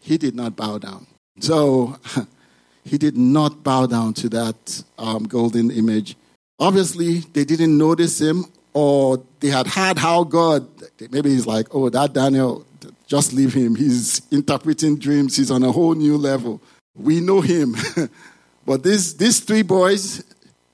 he 0.01 0.19
did 0.19 0.35
not 0.35 0.57
bow 0.57 0.79
down. 0.79 1.07
So 1.41 1.99
he 2.85 2.99
did 2.99 3.17
not 3.17 3.63
bow 3.63 3.87
down 3.87 4.15
to 4.15 4.29
that 4.31 4.83
um, 4.99 5.25
golden 5.25 5.71
image. 5.71 6.17
Obviously, 6.59 7.19
they 7.21 7.45
didn't 7.45 7.77
notice 7.77 8.21
him, 8.21 8.47
or 8.73 9.23
they 9.41 9.49
had 9.49 9.67
heard 9.67 9.99
how 9.99 10.25
God, 10.25 10.67
maybe 11.11 11.31
he's 11.31 11.47
like, 11.47 11.75
oh, 11.75 11.89
that 11.89 12.13
Daniel, 12.13 12.65
just 13.07 13.33
leave 13.33 13.55
him. 13.55 13.75
He's 13.75 14.23
interpreting 14.31 14.99
dreams, 14.99 15.37
he's 15.37 15.51
on 15.51 15.63
a 15.63 15.73
whole 15.73 15.95
new 15.95 16.17
level. 16.17 16.61
We 16.97 17.21
know 17.21 17.41
him. 17.41 17.77
but 18.67 18.83
these, 18.83 19.17
these 19.17 19.41
three 19.41 19.63
boys, 19.63 20.25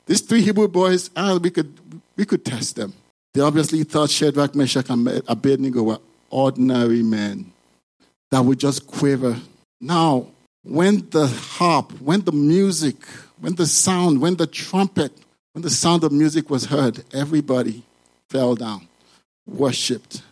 these 0.06 0.20
three 0.20 0.42
Hebrew 0.42 0.68
boys, 0.68 1.10
ah, 1.16 1.38
we, 1.42 1.50
could, 1.50 1.78
we 2.16 2.24
could 2.24 2.44
test 2.44 2.76
them. 2.76 2.92
They 3.32 3.40
obviously 3.40 3.82
thought 3.84 4.10
Shadrach, 4.10 4.54
Meshach, 4.54 4.90
and 4.90 5.22
Abednego 5.26 5.82
were 5.82 5.98
ordinary 6.30 7.02
men 7.02 7.52
that 8.30 8.44
would 8.44 8.58
just 8.58 8.86
quiver. 8.86 9.36
Now, 9.80 10.28
when 10.62 11.08
the 11.10 11.26
harp, 11.26 11.92
when 12.00 12.22
the 12.22 12.32
music, 12.32 12.96
when 13.40 13.54
the 13.54 13.66
sound, 13.66 14.20
when 14.20 14.36
the 14.36 14.46
trumpet, 14.46 15.12
when 15.52 15.62
the 15.62 15.70
sound 15.70 16.04
of 16.04 16.12
music 16.12 16.50
was 16.50 16.66
heard, 16.66 17.04
everybody 17.12 17.82
fell 18.28 18.54
down, 18.54 18.88
worshipped 19.46 20.22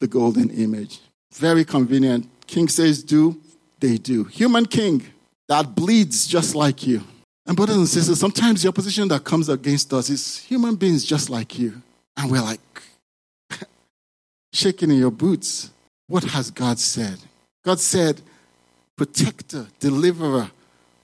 the 0.00 0.06
golden 0.06 0.50
image. 0.50 1.00
Very 1.32 1.64
convenient. 1.64 2.28
King 2.46 2.68
says, 2.68 3.02
do, 3.02 3.40
they 3.80 3.96
do. 3.98 4.24
Human 4.24 4.66
king 4.66 5.04
that 5.48 5.74
bleeds 5.74 6.26
just 6.26 6.54
like 6.54 6.86
you. 6.86 7.02
And 7.46 7.56
brothers 7.56 7.76
and 7.76 7.88
sisters, 7.88 8.20
sometimes 8.20 8.62
the 8.62 8.68
opposition 8.68 9.08
that 9.08 9.24
comes 9.24 9.48
against 9.48 9.92
us 9.92 10.10
is 10.10 10.38
human 10.38 10.76
beings 10.76 11.04
just 11.04 11.28
like 11.28 11.58
you. 11.58 11.82
And 12.16 12.30
we're 12.30 12.42
like, 12.42 12.60
shaking 14.52 14.90
in 14.90 14.98
your 14.98 15.10
boots. 15.10 15.70
What 16.06 16.24
has 16.24 16.50
God 16.50 16.78
said? 16.78 17.18
God 17.64 17.80
said, 17.80 18.20
protector, 18.96 19.66
deliverer, 19.80 20.50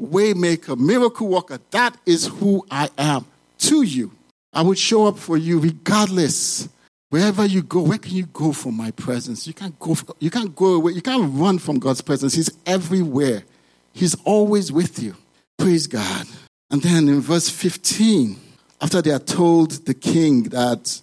waymaker, 0.00 0.78
miracle 0.78 1.28
worker. 1.28 1.58
That 1.70 1.96
is 2.06 2.26
who 2.26 2.64
I 2.70 2.88
am 2.96 3.24
to 3.58 3.82
you. 3.82 4.12
I 4.52 4.62
would 4.62 4.78
show 4.78 5.06
up 5.06 5.18
for 5.18 5.36
you 5.36 5.58
regardless. 5.58 6.68
Wherever 7.10 7.46
you 7.46 7.62
go, 7.62 7.82
where 7.82 7.98
can 7.98 8.14
you 8.14 8.26
go 8.26 8.52
from 8.52 8.76
my 8.76 8.90
presence? 8.90 9.46
You 9.46 9.54
can't 9.54 9.78
go, 9.78 9.96
you 10.18 10.30
can't 10.30 10.54
go 10.54 10.74
away. 10.74 10.92
You 10.92 11.00
can't 11.00 11.32
run 11.34 11.58
from 11.58 11.78
God's 11.78 12.02
presence. 12.02 12.34
He's 12.34 12.50
everywhere. 12.66 13.44
He's 13.92 14.14
always 14.24 14.70
with 14.70 15.02
you. 15.02 15.16
Praise 15.58 15.86
God. 15.86 16.26
And 16.70 16.80
then 16.82 17.08
in 17.08 17.20
verse 17.20 17.50
15, 17.50 18.38
after 18.80 19.02
they 19.02 19.10
are 19.10 19.18
told 19.18 19.72
the 19.86 19.94
king 19.94 20.44
that 20.44 21.00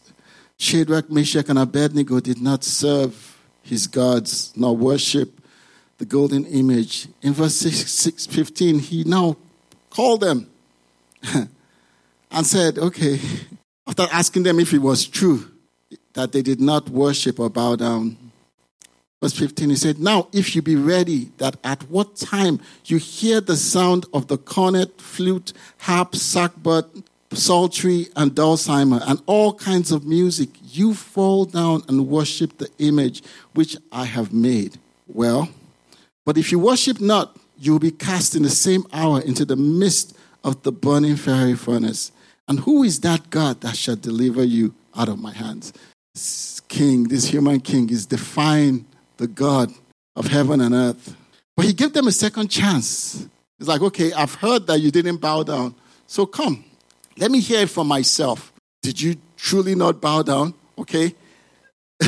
Shadrach, 0.57 1.09
Meshach, 1.11 1.49
and 1.49 1.59
Abednego 1.59 2.19
did 2.19 2.41
not 2.41 2.63
serve 2.63 3.37
his 3.61 3.87
gods 3.87 4.53
nor 4.55 4.75
worship 4.75 5.41
the 5.97 6.05
golden 6.05 6.45
image. 6.45 7.07
In 7.21 7.33
verse 7.33 7.55
6, 7.55 7.91
6 7.91 8.27
15, 8.27 8.79
he 8.79 9.03
now 9.03 9.35
called 9.89 10.21
them 10.21 10.49
and 12.31 12.45
said, 12.45 12.77
Okay, 12.77 13.19
after 13.87 14.07
asking 14.11 14.43
them 14.43 14.59
if 14.59 14.73
it 14.73 14.79
was 14.79 15.05
true 15.05 15.51
that 16.13 16.31
they 16.31 16.41
did 16.41 16.61
not 16.61 16.89
worship 16.89 17.39
or 17.39 17.49
bow 17.49 17.75
down. 17.75 18.17
Verse 19.21 19.34
15, 19.34 19.69
he 19.69 19.75
said, 19.75 19.99
Now, 19.99 20.28
if 20.34 20.56
you 20.56 20.62
be 20.62 20.75
ready, 20.75 21.32
that 21.38 21.58
at 21.63 21.84
what 21.89 22.15
time 22.15 22.60
you 22.86 22.97
hear 22.97 23.41
the 23.41 23.56
sound 23.56 24.06
of 24.13 24.28
the 24.28 24.38
cornet, 24.38 24.99
flute, 24.99 25.54
harp, 25.80 26.12
sackbut, 26.12 27.04
psaltery, 27.34 28.08
and 28.15 28.36
dulcimer, 28.36 29.01
and 29.08 29.21
all 29.25 29.54
kinds 29.54 29.91
of 29.91 30.06
music, 30.06 30.49
you 30.62 30.93
fall 30.93 31.45
down 31.45 31.84
and 31.88 32.08
worship 32.08 32.58
the 32.58 32.69
image 32.80 33.23
which 33.54 33.78
I 33.91 34.06
have 34.06 34.34
made. 34.34 34.78
Well, 35.08 35.49
but 36.25 36.38
if 36.38 36.51
you 36.51 36.60
worship 36.60 36.99
not, 36.99 37.38
you 37.58 37.71
will 37.71 37.80
be 37.80 37.91
cast 37.91 38.36
in 38.36 38.43
the 38.43 38.49
same 38.49 38.86
hour 38.91 39.21
into 39.21 39.45
the 39.45 39.56
midst 39.56 40.15
of 40.43 40.62
the 40.63 40.71
burning 40.71 41.15
fiery 41.15 41.56
furnace. 41.56 42.12
And 42.47 42.60
who 42.60 42.84
is 42.84 42.99
that 43.01 43.30
God 43.30 43.62
that 43.62 43.78
shall 43.78 43.95
deliver 43.95 44.43
you 44.43 44.73
out 44.95 45.10
of 45.10 45.19
my 45.19 45.32
hands? 45.32 45.73
This 46.13 46.62
king, 46.67 47.04
this 47.06 47.25
human 47.25 47.60
king, 47.60 47.89
is 47.89 48.06
defying 48.06 48.86
the 49.17 49.28
God 49.28 49.71
of 50.15 50.28
heaven 50.28 50.62
and 50.62 50.73
earth. 50.73 51.15
But 51.56 51.65
he 51.65 51.73
gave 51.73 51.93
them 51.93 52.08
a 52.08 52.12
second 52.12 52.49
chance. 52.49 53.28
It's 53.60 53.69
like, 53.69 53.82
okay, 53.82 54.12
I've 54.13 54.36
heard 54.36 54.67
that 54.67 54.80
you 54.80 54.91
didn't 54.91 55.17
bow 55.17 55.43
down. 55.43 55.75
So 56.08 56.25
come, 56.25 56.65
let 57.17 57.32
me 57.32 57.39
hear 57.39 57.62
it 57.62 57.69
from 57.69 57.88
myself. 57.88 58.51
Did 58.82 59.01
you 59.01 59.15
truly 59.38 59.75
not 59.75 60.01
bow 60.01 60.21
down? 60.21 60.54
Okay. 60.78 61.15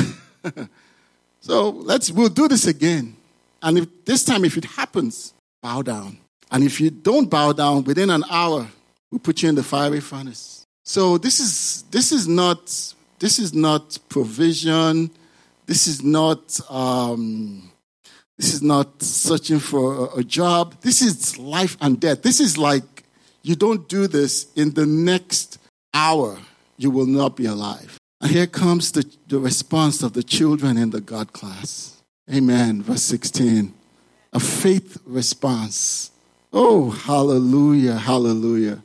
so 1.40 1.70
let's 1.70 2.10
we'll 2.10 2.28
do 2.28 2.46
this 2.48 2.66
again. 2.66 3.16
And 3.62 3.78
if 3.78 4.04
this 4.04 4.24
time 4.24 4.44
if 4.44 4.56
it 4.56 4.64
happens, 4.64 5.32
bow 5.62 5.82
down. 5.82 6.18
And 6.50 6.62
if 6.62 6.80
you 6.80 6.90
don't 6.90 7.28
bow 7.28 7.52
down 7.52 7.84
within 7.84 8.10
an 8.10 8.24
hour, 8.30 8.68
we'll 9.10 9.18
put 9.18 9.42
you 9.42 9.48
in 9.48 9.54
the 9.54 9.62
fiery 9.62 10.00
furnace. 10.00 10.66
So 10.84 11.18
this 11.18 11.40
is 11.40 11.82
this 11.90 12.12
is 12.12 12.28
not 12.28 12.94
this 13.18 13.38
is 13.38 13.52
not 13.52 13.98
provision. 14.08 15.10
This 15.68 15.86
is 15.86 16.02
not 16.02 16.58
um, 16.70 17.70
this 18.38 18.54
is 18.54 18.62
not 18.62 19.02
searching 19.02 19.58
for 19.58 20.06
a, 20.06 20.20
a 20.20 20.24
job. 20.24 20.80
This 20.80 21.02
is 21.02 21.38
life 21.38 21.76
and 21.82 22.00
death. 22.00 22.22
This 22.22 22.40
is 22.40 22.56
like 22.56 23.04
you 23.42 23.54
don't 23.54 23.86
do 23.86 24.06
this 24.06 24.50
in 24.56 24.72
the 24.72 24.86
next 24.86 25.58
hour, 25.92 26.38
you 26.78 26.90
will 26.90 27.06
not 27.06 27.36
be 27.36 27.44
alive. 27.44 27.98
And 28.20 28.30
here 28.30 28.46
comes 28.46 28.92
the, 28.92 29.04
the 29.26 29.38
response 29.38 30.02
of 30.02 30.14
the 30.14 30.22
children 30.22 30.78
in 30.78 30.90
the 30.90 31.02
God 31.02 31.32
class. 31.34 32.02
Amen. 32.32 32.82
Verse 32.82 33.02
16. 33.02 33.74
A 34.32 34.40
faith 34.40 34.98
response. 35.04 36.10
Oh, 36.50 36.90
hallelujah, 36.90 37.96
hallelujah. 37.96 38.82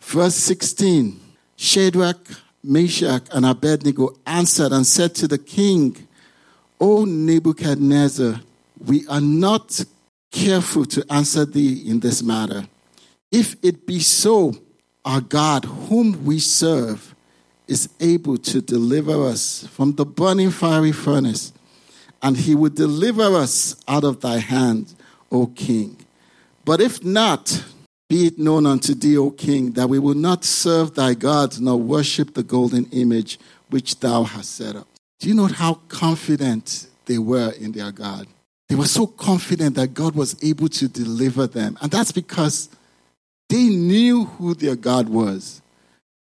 Verse 0.00 0.34
16 0.34 1.18
Shadrach, 1.56 2.26
Meshach, 2.64 3.28
and 3.32 3.44
Abednego 3.44 4.16
answered 4.26 4.72
and 4.72 4.86
said 4.86 5.14
to 5.16 5.28
the 5.28 5.38
king, 5.38 6.08
O 6.80 7.04
Nebuchadnezzar, 7.04 8.40
we 8.84 9.06
are 9.06 9.20
not 9.20 9.84
careful 10.32 10.84
to 10.86 11.04
answer 11.10 11.44
thee 11.44 11.88
in 11.88 12.00
this 12.00 12.22
matter. 12.22 12.66
If 13.30 13.56
it 13.62 13.86
be 13.86 14.00
so, 14.00 14.54
our 15.04 15.20
God, 15.20 15.64
whom 15.64 16.24
we 16.24 16.38
serve, 16.38 17.14
is 17.68 17.88
able 18.00 18.36
to 18.38 18.60
deliver 18.60 19.26
us 19.26 19.66
from 19.68 19.94
the 19.94 20.04
burning 20.04 20.50
fiery 20.50 20.92
furnace, 20.92 21.52
and 22.22 22.36
he 22.36 22.54
will 22.54 22.70
deliver 22.70 23.36
us 23.36 23.76
out 23.86 24.04
of 24.04 24.20
thy 24.20 24.38
hand, 24.38 24.94
O 25.30 25.46
king. 25.46 25.96
But 26.64 26.80
if 26.80 27.04
not, 27.04 27.64
be 28.08 28.26
it 28.26 28.38
known 28.38 28.66
unto 28.66 28.94
thee, 28.94 29.16
O 29.16 29.30
king, 29.30 29.72
that 29.72 29.88
we 29.88 29.98
will 29.98 30.14
not 30.14 30.44
serve 30.44 30.94
thy 30.94 31.14
gods 31.14 31.60
nor 31.60 31.76
worship 31.76 32.34
the 32.34 32.42
golden 32.42 32.86
image 32.86 33.38
which 33.70 33.98
thou 34.00 34.24
hast 34.24 34.54
set 34.56 34.76
up. 34.76 34.86
Do 35.20 35.28
you 35.28 35.34
know 35.34 35.46
how 35.46 35.74
confident 35.88 36.86
they 37.06 37.18
were 37.18 37.52
in 37.52 37.72
their 37.72 37.92
God? 37.92 38.26
They 38.68 38.74
were 38.74 38.86
so 38.86 39.06
confident 39.06 39.76
that 39.76 39.94
God 39.94 40.14
was 40.14 40.36
able 40.42 40.68
to 40.68 40.88
deliver 40.88 41.46
them. 41.46 41.78
And 41.80 41.90
that's 41.90 42.12
because 42.12 42.68
they 43.48 43.68
knew 43.68 44.24
who 44.24 44.54
their 44.54 44.76
God 44.76 45.08
was. 45.08 45.62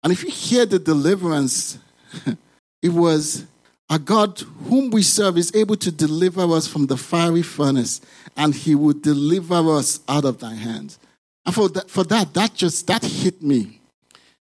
And 0.03 0.13
if 0.13 0.23
you 0.23 0.29
hear 0.29 0.65
the 0.65 0.79
deliverance, 0.79 1.79
it 2.81 2.89
was 2.89 3.45
a 3.89 3.99
God 3.99 4.39
whom 4.67 4.91
we 4.91 5.01
serve 5.01 5.37
is 5.37 5.53
able 5.55 5.75
to 5.77 5.91
deliver 5.91 6.41
us 6.53 6.67
from 6.67 6.87
the 6.87 6.97
fiery 6.97 7.41
furnace, 7.41 8.01
and 8.35 8.53
he 8.53 8.75
will 8.75 8.93
deliver 8.93 9.75
us 9.75 9.99
out 10.07 10.25
of 10.25 10.39
thy 10.39 10.53
hands. 10.53 10.99
And 11.45 11.53
for 11.53 11.69
that, 11.69 11.89
for 11.89 12.03
that, 12.05 12.33
that 12.33 12.53
just 12.53 12.87
that 12.87 13.03
hit 13.03 13.41
me. 13.41 13.79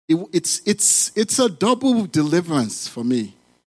It, 0.07 0.17
it's 0.33 0.61
it's 0.65 1.11
it's 1.15 1.39
a 1.39 1.49
double 1.49 2.05
deliverance 2.05 2.87
for 2.87 3.03
me. 3.03 3.35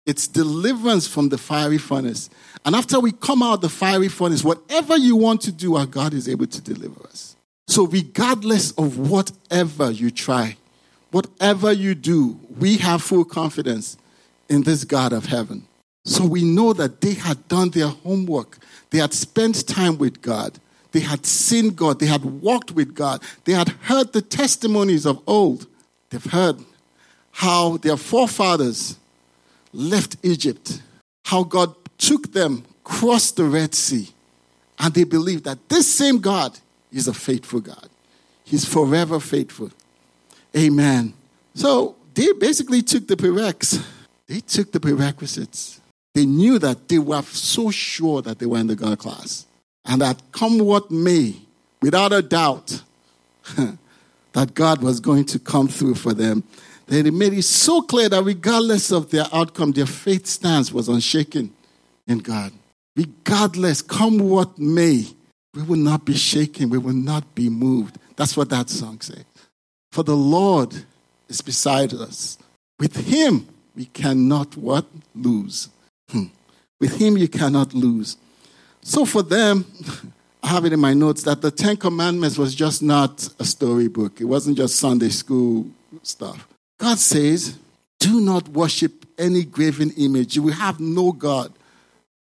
It's 0.07 0.27
deliverance 0.27 1.07
from 1.07 1.29
the 1.29 1.39
fiery 1.39 1.79
furnace. 1.79 2.31
And 2.65 2.75
after 2.75 2.99
we 2.99 3.13
come 3.13 3.43
out 3.43 3.61
the 3.61 3.69
fiery 3.69 4.09
furnace, 4.09 4.43
whatever 4.43 4.97
you 4.97 5.17
want 5.17 5.41
to 5.43 5.53
do, 5.53 5.77
our 5.77 5.87
God 5.87 6.15
is 6.15 6.29
able 6.29 6.47
to 6.47 6.61
deliver 6.61 7.07
us. 7.07 7.37
So, 7.69 7.87
regardless 7.87 8.73
of 8.73 8.99
whatever 8.99 9.91
you 9.91 10.11
try, 10.11 10.57
whatever 11.13 11.73
you 11.73 11.95
do, 11.95 12.41
we 12.59 12.79
have 12.79 13.03
full 13.03 13.25
confidence 13.25 13.97
in 14.49 14.63
this 14.63 14.85
God 14.85 15.13
of 15.13 15.27
heaven. 15.27 15.69
So, 16.05 16.27
we 16.27 16.43
know 16.43 16.73
that 16.73 17.01
they 17.01 17.15
had 17.15 17.47
done 17.47 17.71
their 17.71 17.87
homework, 17.89 18.59
they 18.91 18.99
had 18.99 19.15
spent 19.15 19.69
time 19.69 19.99
with 19.99 20.21
God, 20.21 20.59
they 20.93 21.01
had 21.01 21.27
seen 21.27 21.71
God, 21.71 22.01
they 22.01 22.07
had 22.07 22.25
walked 22.25 22.73
with 22.73 22.95
God, 22.95 23.23
they 23.45 23.53
had 23.53 23.69
heard 23.69 24.13
the 24.13 24.23
testimonies 24.23 25.07
of 25.07 25.23
old. 25.27 25.67
They've 26.11 26.25
heard 26.25 26.57
how 27.33 27.77
their 27.79 27.97
forefathers 27.97 28.99
left 29.73 30.17
Egypt, 30.23 30.83
how 31.25 31.45
God 31.45 31.75
took 31.99 32.33
them, 32.33 32.65
crossed 32.83 33.37
the 33.37 33.45
Red 33.45 33.75
Sea, 33.75 34.09
And 34.79 34.95
they 34.95 35.05
believe 35.05 35.45
that 35.45 35.69
this 35.69 35.93
same 35.93 36.19
God 36.19 36.59
is 36.91 37.07
a 37.07 37.15
faithful 37.15 37.61
God. 37.61 37.89
He's 38.45 38.65
forever 38.65 39.21
faithful. 39.21 39.71
Amen. 40.57 41.15
So 41.55 41.95
they 42.15 42.33
basically 42.33 42.83
took 42.83 43.07
the 43.07 43.17
prereqs. 43.17 43.85
They 44.27 44.41
took 44.41 44.73
the 44.73 44.81
prerequisites. 44.81 45.81
They 46.15 46.27
knew 46.27 46.59
that 46.59 46.89
they 46.89 46.99
were 46.99 47.23
so 47.23 47.71
sure 47.71 48.23
that 48.23 48.39
they 48.39 48.47
were 48.47 48.59
in 48.59 48.67
the 48.67 48.75
God 48.77 48.99
class. 48.99 49.47
And 49.85 50.01
that 50.03 50.23
come 50.33 50.59
what 50.59 50.91
may, 50.91 51.35
without 51.81 52.13
a 52.13 52.23
doubt, 52.23 52.83
that 54.33 54.55
God 54.55 54.83
was 54.83 55.01
going 55.01 55.25
to 55.27 55.39
come 55.39 55.69
through 55.69 55.95
for 55.95 56.15
them. 56.15 56.45
They 56.87 57.09
made 57.11 57.33
it 57.33 57.43
so 57.45 57.83
clear 57.83 58.09
that 58.09 58.25
regardless 58.25 58.91
of 58.91 59.11
their 59.11 59.27
outcome, 59.33 59.73
their 59.73 59.87
faith 59.87 60.27
stance 60.27 60.73
was 60.73 60.89
unshaken 60.89 61.53
in 62.07 62.19
God. 62.19 62.53
Regardless, 62.97 63.81
come 63.81 64.19
what 64.19 64.59
may, 64.59 65.07
we 65.55 65.63
will 65.63 65.77
not 65.77 66.05
be 66.05 66.15
shaken, 66.15 66.69
we 66.69 66.79
will 66.79 66.93
not 66.93 67.35
be 67.35 67.49
moved. 67.49 67.97
That's 68.17 68.37
what 68.37 68.51
that 68.51 68.69
song 68.69 69.01
says. 69.01 69.25
For 69.93 70.03
the 70.03 70.17
Lord 70.17 70.85
is 71.29 71.41
beside 71.41 71.95
us. 71.95 72.39
With 72.79 72.97
him 72.97 73.49
we 73.77 73.87
cannot 73.87 74.57
what? 74.57 74.85
Lose. 75.15 75.69
Hmm. 76.11 76.25
With 76.81 76.99
him 76.99 77.17
you 77.17 77.29
cannot 77.29 77.73
lose. 77.73 78.17
So 78.83 79.05
for 79.05 79.23
them, 79.23 79.65
I 80.43 80.49
have 80.49 80.65
it 80.65 80.73
in 80.73 80.81
my 80.81 80.95
notes 80.95 81.23
that 81.25 81.43
the 81.43 81.51
Ten 81.51 81.77
Commandments 81.77 82.39
was 82.39 82.55
just 82.55 82.83
not 82.83 83.29
a 83.39 83.45
storybook. 83.45 84.21
It 84.21 84.25
wasn't 84.25 84.57
just 84.57 84.77
Sunday 84.77 85.11
school 85.11 85.67
stuff. 86.03 86.49
God 86.79 86.99
says, 86.99 87.59
do 87.99 88.21
not 88.21 88.49
worship 88.49 89.07
any 89.19 89.45
graven 89.45 89.91
image. 89.99 90.35
You 90.37 90.43
will 90.43 90.55
have 90.55 90.81
no 90.81 91.13
God 91.13 91.53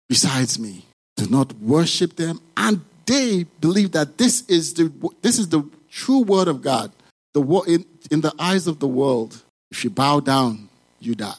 besides 0.09 0.59
me. 0.59 0.85
Do 1.17 1.27
not 1.29 1.55
worship 1.55 2.17
them. 2.17 2.41
And 2.57 2.83
they 3.07 3.45
believe 3.61 3.93
that 3.93 4.19
this 4.19 4.43
is 4.49 4.75
the, 4.75 4.93
this 5.23 5.39
is 5.39 5.49
the 5.49 5.67
true 5.91 6.21
word 6.21 6.49
of 6.49 6.61
God. 6.61 6.93
The, 7.33 7.43
in, 7.67 7.87
in 8.11 8.21
the 8.21 8.35
eyes 8.39 8.67
of 8.67 8.79
the 8.79 8.87
world, 8.87 9.43
if 9.71 9.85
you 9.85 9.91
bow 9.91 10.21
down, 10.21 10.69
you 11.01 11.15
die. 11.15 11.33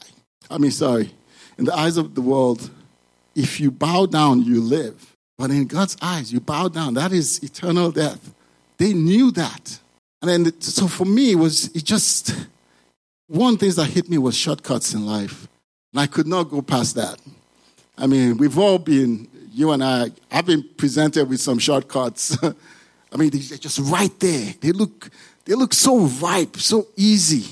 I 0.50 0.58
mean, 0.58 0.72
sorry. 0.72 1.12
In 1.56 1.66
the 1.66 1.74
eyes 1.74 1.96
of 1.96 2.16
the 2.16 2.20
world, 2.20 2.68
if 3.34 3.60
you 3.60 3.70
bow 3.70 4.06
down, 4.06 4.42
you 4.42 4.60
live. 4.60 5.16
But 5.36 5.50
in 5.50 5.66
God's 5.66 5.96
eyes, 6.00 6.32
you 6.32 6.40
bow 6.40 6.68
down. 6.68 6.94
That 6.94 7.12
is 7.12 7.42
eternal 7.42 7.90
death. 7.90 8.34
They 8.78 8.92
knew 8.92 9.30
that. 9.32 9.78
And 10.22 10.46
then, 10.46 10.60
so 10.60 10.86
for 10.88 11.04
me, 11.04 11.32
it 11.32 11.36
was 11.36 11.66
it 11.74 11.84
just 11.84 12.34
one 13.26 13.56
thing 13.56 13.70
that 13.72 13.86
hit 13.86 14.08
me 14.08 14.18
was 14.18 14.36
shortcuts 14.36 14.94
in 14.94 15.06
life. 15.06 15.48
And 15.92 16.00
I 16.00 16.06
could 16.06 16.26
not 16.26 16.44
go 16.44 16.62
past 16.62 16.94
that. 16.96 17.18
I 17.96 18.06
mean, 18.06 18.36
we've 18.36 18.58
all 18.58 18.78
been, 18.78 19.28
you 19.52 19.70
and 19.72 19.82
I, 19.82 20.10
I've 20.30 20.46
been 20.46 20.68
presented 20.76 21.28
with 21.28 21.40
some 21.40 21.58
shortcuts. 21.58 22.36
I 23.12 23.16
mean, 23.16 23.30
they're 23.30 23.58
just 23.58 23.78
right 23.78 24.18
there. 24.18 24.54
They 24.60 24.72
look, 24.72 25.10
they 25.44 25.54
look 25.54 25.72
so 25.72 26.00
ripe, 26.00 26.56
so 26.56 26.88
easy, 26.96 27.46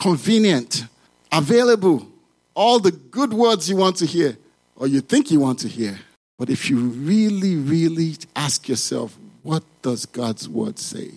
convenient, 0.00 0.84
available. 1.32 2.06
All 2.54 2.78
the 2.78 2.92
good 2.92 3.32
words 3.32 3.68
you 3.68 3.76
want 3.76 3.96
to 3.96 4.06
hear, 4.06 4.36
or 4.78 4.86
you 4.86 5.00
think 5.00 5.30
you 5.30 5.40
want 5.40 5.58
to 5.60 5.68
hear. 5.68 5.98
But 6.38 6.48
if 6.48 6.70
you 6.70 6.78
really, 6.78 7.56
really 7.56 8.16
ask 8.34 8.68
yourself, 8.68 9.18
what 9.42 9.64
does 9.82 10.06
God's 10.06 10.48
word 10.48 10.78
say? 10.78 11.10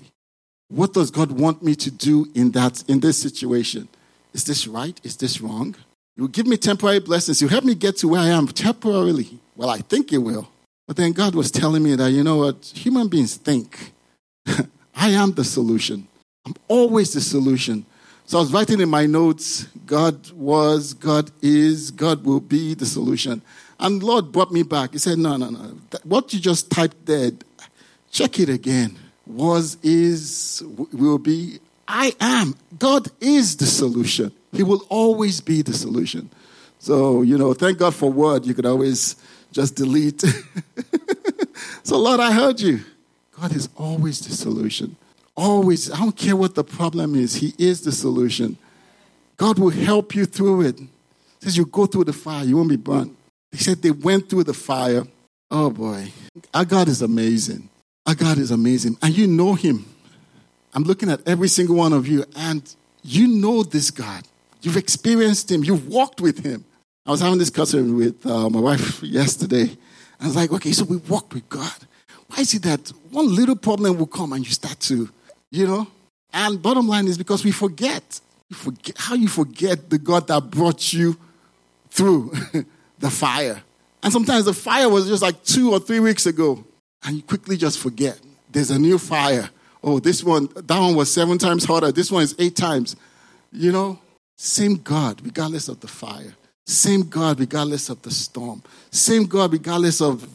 What 0.68 0.94
does 0.94 1.12
God 1.12 1.32
want 1.32 1.62
me 1.62 1.76
to 1.76 1.92
do 1.92 2.28
in 2.34 2.52
that 2.52 2.84
in 2.90 3.00
this 3.00 3.22
situation? 3.22 3.88
Is 4.34 4.44
this 4.44 4.68
right? 4.68 5.00
Is 5.04 5.18
this 5.18 5.40
wrong? 5.42 5.76
You 6.18 6.28
give 6.28 6.48
me 6.48 6.58
temporary 6.58 7.00
blessings. 7.00 7.42
You 7.42 7.48
help 7.48 7.64
me 7.64 7.76
get 7.76 7.98
to 7.98 8.08
where 8.08 8.22
I 8.22 8.28
am 8.28 8.48
temporarily. 8.48 9.40
Well, 9.56 9.70
I 9.70 9.80
think 9.80 10.12
you 10.12 10.22
will. 10.22 10.50
But 10.88 10.98
then 10.98 11.12
God 11.12 11.36
was 11.36 11.52
telling 11.52 11.84
me 11.84 11.96
that, 11.96 12.12
you 12.12 12.24
know 12.24 12.38
what? 12.38 12.72
Human 12.76 13.08
beings 13.08 13.36
think. 13.36 13.94
I 14.96 15.10
am 15.10 15.34
the 15.34 15.44
solution. 15.44 16.08
I'm 16.46 16.56
always 16.68 17.14
the 17.14 17.22
solution. 17.22 17.86
So 18.32 18.38
I 18.38 18.42
was 18.44 18.54
writing 18.54 18.80
in 18.80 18.88
my 18.88 19.08
notes 19.08 19.66
God 19.86 20.32
was, 20.32 20.94
God 20.94 21.32
is, 21.42 21.92
God 21.92 22.24
will 22.24 22.40
be 22.40 22.74
the 22.74 22.86
solution. 22.86 23.42
And 23.78 24.02
Lord 24.02 24.32
brought 24.32 24.54
me 24.54 24.64
back. 24.64 24.94
He 24.94 25.00
said, 25.00 25.18
No, 25.18 25.36
no, 25.36 25.50
no. 25.50 25.78
What 26.06 26.34
you 26.34 26.40
just 26.40 26.72
typed 26.72 27.06
there, 27.06 27.32
check 28.10 28.40
it 28.40 28.48
again. 28.48 28.98
Was, 29.28 29.76
is, 29.84 30.64
will 30.94 31.18
be. 31.18 31.60
I 31.90 32.16
am. 32.22 32.56
God 32.80 33.10
is 33.20 33.58
the 33.58 33.66
solution. 33.66 34.32
He 34.54 34.64
will 34.64 34.86
always 34.88 35.42
be 35.42 35.62
the 35.62 35.74
solution. 35.74 36.30
So, 36.80 37.24
you 37.24 37.38
know, 37.38 37.54
thank 37.54 37.80
God 37.80 37.94
for 37.94 38.10
word. 38.10 38.46
You 38.46 38.54
could 38.54 38.66
always 38.66 39.18
just 39.52 39.76
delete. 39.76 40.22
so, 41.84 41.98
Lord, 41.98 42.22
I 42.22 42.32
heard 42.32 42.62
you. 42.62 42.80
God 43.38 43.54
is 43.54 43.68
always 43.76 44.22
the 44.22 44.34
solution. 44.34 44.96
Always. 45.36 45.92
I 45.92 45.98
don't 45.98 46.16
care 46.16 46.36
what 46.36 46.56
the 46.56 46.64
problem 46.64 47.16
is, 47.16 47.36
He 47.36 47.54
is 47.58 47.82
the 47.82 47.92
solution. 47.92 48.58
God 49.38 49.58
will 49.58 49.70
help 49.70 50.14
you 50.14 50.26
through 50.26 50.62
it. 50.62 50.78
He 50.80 50.88
Says 51.42 51.58
you 51.58 51.66
go 51.66 51.86
through 51.88 52.04
the 52.06 52.14
fire, 52.14 52.44
you 52.44 52.58
won't 52.58 52.70
be 52.70 52.76
burnt. 52.76 53.18
He 53.52 53.58
said 53.58 53.82
they 53.82 53.92
went 53.92 54.30
through 54.30 54.44
the 54.44 54.54
fire. 54.54 55.04
Oh 55.50 55.70
boy. 55.70 56.12
Our 56.54 56.66
God 56.66 56.88
is 56.88 57.02
amazing. 57.02 57.68
Our 58.06 58.16
God 58.16 58.38
is 58.38 58.52
amazing. 58.52 58.98
And 59.02 59.18
you 59.18 59.28
know 59.28 59.54
Him. 59.54 59.86
I'm 60.74 60.84
looking 60.84 61.10
at 61.10 61.28
every 61.28 61.50
single 61.50 61.76
one 61.76 61.92
of 61.92 62.08
you, 62.08 62.24
and 62.36 62.64
you 63.04 63.28
know 63.28 63.64
this 63.64 63.92
God. 63.92 64.24
You've 64.62 64.78
experienced 64.78 65.52
Him, 65.52 65.64
you've 65.64 65.88
walked 65.88 66.22
with 66.22 66.44
Him. 66.46 66.64
I 67.06 67.12
was 67.12 67.20
having 67.20 67.40
this 67.40 67.50
discussion 67.50 67.96
with 67.96 68.26
uh, 68.26 68.50
my 68.50 68.60
wife 68.60 69.02
yesterday. 69.20 69.76
I 70.20 70.26
was 70.26 70.36
like, 70.36 70.52
okay, 70.52 70.72
so 70.72 70.86
we 70.86 70.98
walked 70.98 71.34
with 71.34 71.50
God. 71.50 71.74
Why 72.28 72.42
is 72.42 72.54
it 72.54 72.62
that 72.64 72.90
one 73.10 73.36
little 73.36 73.56
problem 73.56 73.98
will 73.98 74.06
come 74.06 74.34
and 74.34 74.46
you 74.46 74.52
start 74.52 74.80
to, 74.82 75.10
you 75.52 75.68
know? 75.68 75.88
And 76.34 76.62
bottom 76.62 76.88
line 76.88 77.08
is 77.08 77.18
because 77.18 77.44
we 77.44 77.52
forget. 77.52 78.22
You 78.50 78.56
forget 78.56 78.98
how 78.98 79.16
you 79.16 79.28
forget 79.28 79.90
the 79.90 79.98
God 79.98 80.28
that 80.28 80.50
brought 80.50 80.94
you 80.94 81.18
through. 81.90 82.34
the 83.02 83.10
fire. 83.10 83.62
And 84.02 84.14
sometimes 84.14 84.46
the 84.46 84.54
fire 84.54 84.88
was 84.88 85.08
just 85.08 85.22
like 85.22 85.44
two 85.44 85.72
or 85.72 85.80
three 85.80 86.00
weeks 86.00 86.26
ago, 86.26 86.64
and 87.04 87.18
you 87.18 87.24
quickly 87.24 87.58
just 87.58 87.80
forget. 87.80 88.20
There's 88.52 88.72
a 88.72 88.80
new 88.80 88.98
fire. 88.98 89.50
Oh, 89.84 90.00
this 90.00 90.24
one, 90.24 90.48
that 90.56 90.80
one 90.80 90.96
was 90.96 91.12
seven 91.12 91.38
times 91.38 91.66
hotter. 91.66 91.92
This 91.92 92.12
one 92.12 92.24
is 92.24 92.36
eight 92.40 92.56
times. 92.56 92.96
You 93.52 93.72
know, 93.72 94.00
same 94.38 94.76
God, 94.76 95.22
regardless 95.24 95.68
of 95.68 95.82
the 95.82 95.88
fire. 95.88 96.36
Same 96.66 97.10
God, 97.10 97.40
regardless 97.40 97.90
of 97.90 98.02
the 98.02 98.12
storm. 98.12 98.64
Same 98.92 99.26
God, 99.26 99.52
regardless 99.52 100.02
of 100.02 100.28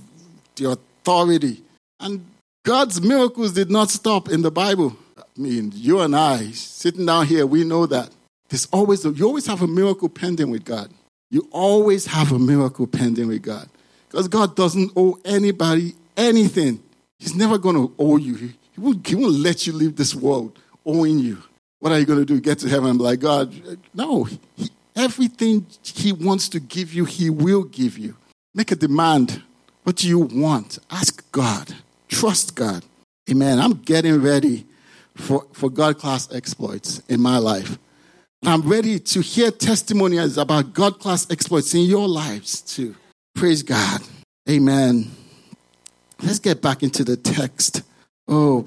the 0.57 0.71
authority. 0.71 1.63
And 2.01 2.25
God's 2.65 3.01
miracles 3.01 3.53
did 3.53 3.71
not 3.71 3.91
stop 3.91 4.29
in 4.29 4.43
the 4.43 4.51
Bible. 4.51 4.97
I 5.37 5.41
mean, 5.41 5.73
you 5.75 6.01
and 6.01 6.17
I, 6.17 6.51
sitting 6.53 7.07
down 7.07 7.27
here, 7.27 7.47
we 7.47 7.65
know 7.65 7.87
that. 7.87 8.11
There's 8.49 8.67
always, 8.73 9.05
you 9.05 9.27
always 9.27 9.47
have 9.47 9.63
a 9.63 9.67
miracle 9.67 10.09
pending 10.09 10.51
with 10.51 10.65
God. 10.65 10.91
You 11.31 11.49
always 11.51 12.07
have 12.07 12.33
a 12.33 12.39
miracle 12.39 12.87
pending 12.87 13.29
with 13.29 13.43
God. 13.43 13.69
Because 14.09 14.29
God 14.29 14.57
doesn't 14.57 14.93
owe 14.97 15.19
anybody 15.25 15.95
anything. 16.17 16.83
He's 17.19 17.35
never 17.35 17.59
going 17.59 17.77
to 17.77 17.93
owe 17.99 18.17
you. 18.17 18.35
He, 18.35 18.47
he, 18.73 18.81
won't, 18.81 19.07
he 19.07 19.15
won't 19.15 19.35
let 19.35 19.67
you 19.67 19.73
leave 19.73 19.97
this 19.97 20.15
world 20.15 20.59
owing 20.85 21.19
you. 21.19 21.43
What 21.81 21.93
are 21.93 21.99
you 21.99 22.07
going 22.07 22.21
to 22.21 22.25
do? 22.25 22.41
Get 22.41 22.61
to 22.61 22.69
heaven 22.69 22.91
and 22.91 22.99
be 22.99 23.05
like, 23.05 23.21
God, 23.21 23.53
no. 23.95 24.25
He, 24.25 24.41
everything 24.95 25.67
He 25.83 26.13
wants 26.13 26.49
to 26.51 26.61
give 26.61 26.95
you, 26.95 27.05
He 27.05 27.29
will 27.29 27.65
give 27.65 27.99
you. 27.99 28.17
Make 28.55 28.71
a 28.71 28.77
demand. 28.77 29.43
What 29.83 29.97
do 29.97 30.09
you 30.09 30.21
want? 30.21 30.79
Ask 30.91 31.31
God. 31.33 31.75
Trust 32.09 32.55
God. 32.55 32.85
Amen. 33.29 33.59
I'm 33.59 33.75
getting 33.75 34.23
ready 34.23 34.67
for, 35.17 35.47
for 35.53 35.71
God 35.71 35.99
class 35.99 36.33
exploits 36.33 37.03
in 37.09 37.21
my 37.21 37.39
life. 37.39 37.79
I'm 38.45 38.63
ready 38.63 38.99
to 38.99 39.21
hear 39.21 39.51
testimonies 39.51 40.39
about 40.39 40.73
God 40.73 41.01
class 41.01 41.29
exploits 41.31 41.75
in 41.75 41.83
your 41.83 42.07
lives 42.07 42.61
too. 42.61 42.95
Praise 43.35 43.63
God. 43.63 44.01
Amen. 44.49 45.11
Let's 46.23 46.39
get 46.39 46.63
back 46.63 46.83
into 46.83 47.03
the 47.05 47.17
text. 47.17 47.83
Oh, 48.29 48.67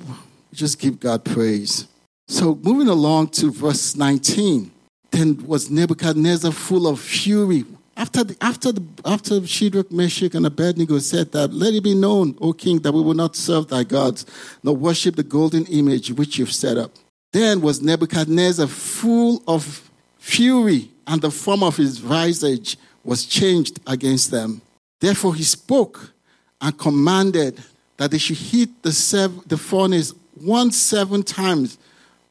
just 0.53 0.79
give 0.79 0.99
God 0.99 1.23
praise. 1.23 1.87
So, 2.27 2.55
moving 2.55 2.87
along 2.87 3.29
to 3.29 3.51
verse 3.51 3.95
19. 3.95 4.71
Then 5.11 5.47
was 5.47 5.71
Nebuchadnezzar 5.71 6.51
full 6.51 6.87
of 6.87 6.99
fury. 6.99 7.65
After, 7.99 8.23
the, 8.23 8.37
after, 8.39 8.71
the, 8.71 8.81
after 9.03 9.45
Shadrach, 9.45 9.91
Meshach, 9.91 10.33
and 10.33 10.45
Abednego 10.45 10.99
said 10.99 11.33
that, 11.33 11.53
let 11.53 11.73
it 11.73 11.83
be 11.83 11.93
known, 11.93 12.33
O 12.39 12.53
king, 12.53 12.79
that 12.79 12.93
we 12.93 13.01
will 13.01 13.13
not 13.13 13.35
serve 13.35 13.67
thy 13.67 13.83
gods, 13.83 14.25
nor 14.63 14.73
worship 14.73 15.17
the 15.17 15.23
golden 15.23 15.65
image 15.65 16.09
which 16.13 16.37
you've 16.37 16.53
set 16.53 16.77
up. 16.77 16.91
Then 17.33 17.59
was 17.59 17.81
Nebuchadnezzar 17.81 18.67
full 18.67 19.43
of 19.49 19.91
fury, 20.17 20.89
and 21.07 21.21
the 21.21 21.29
form 21.29 21.61
of 21.61 21.75
his 21.75 21.97
visage 21.97 22.77
was 23.03 23.25
changed 23.25 23.81
against 23.85 24.31
them. 24.31 24.61
Therefore 25.01 25.35
he 25.35 25.43
spoke 25.43 26.13
and 26.61 26.77
commanded 26.77 27.61
that 27.97 28.11
they 28.11 28.17
should 28.17 28.37
heat 28.37 28.81
the, 28.81 28.93
sev- 28.93 29.45
the 29.49 29.57
furnace 29.57 30.13
one 30.35 30.71
seven 30.71 31.21
times 31.21 31.77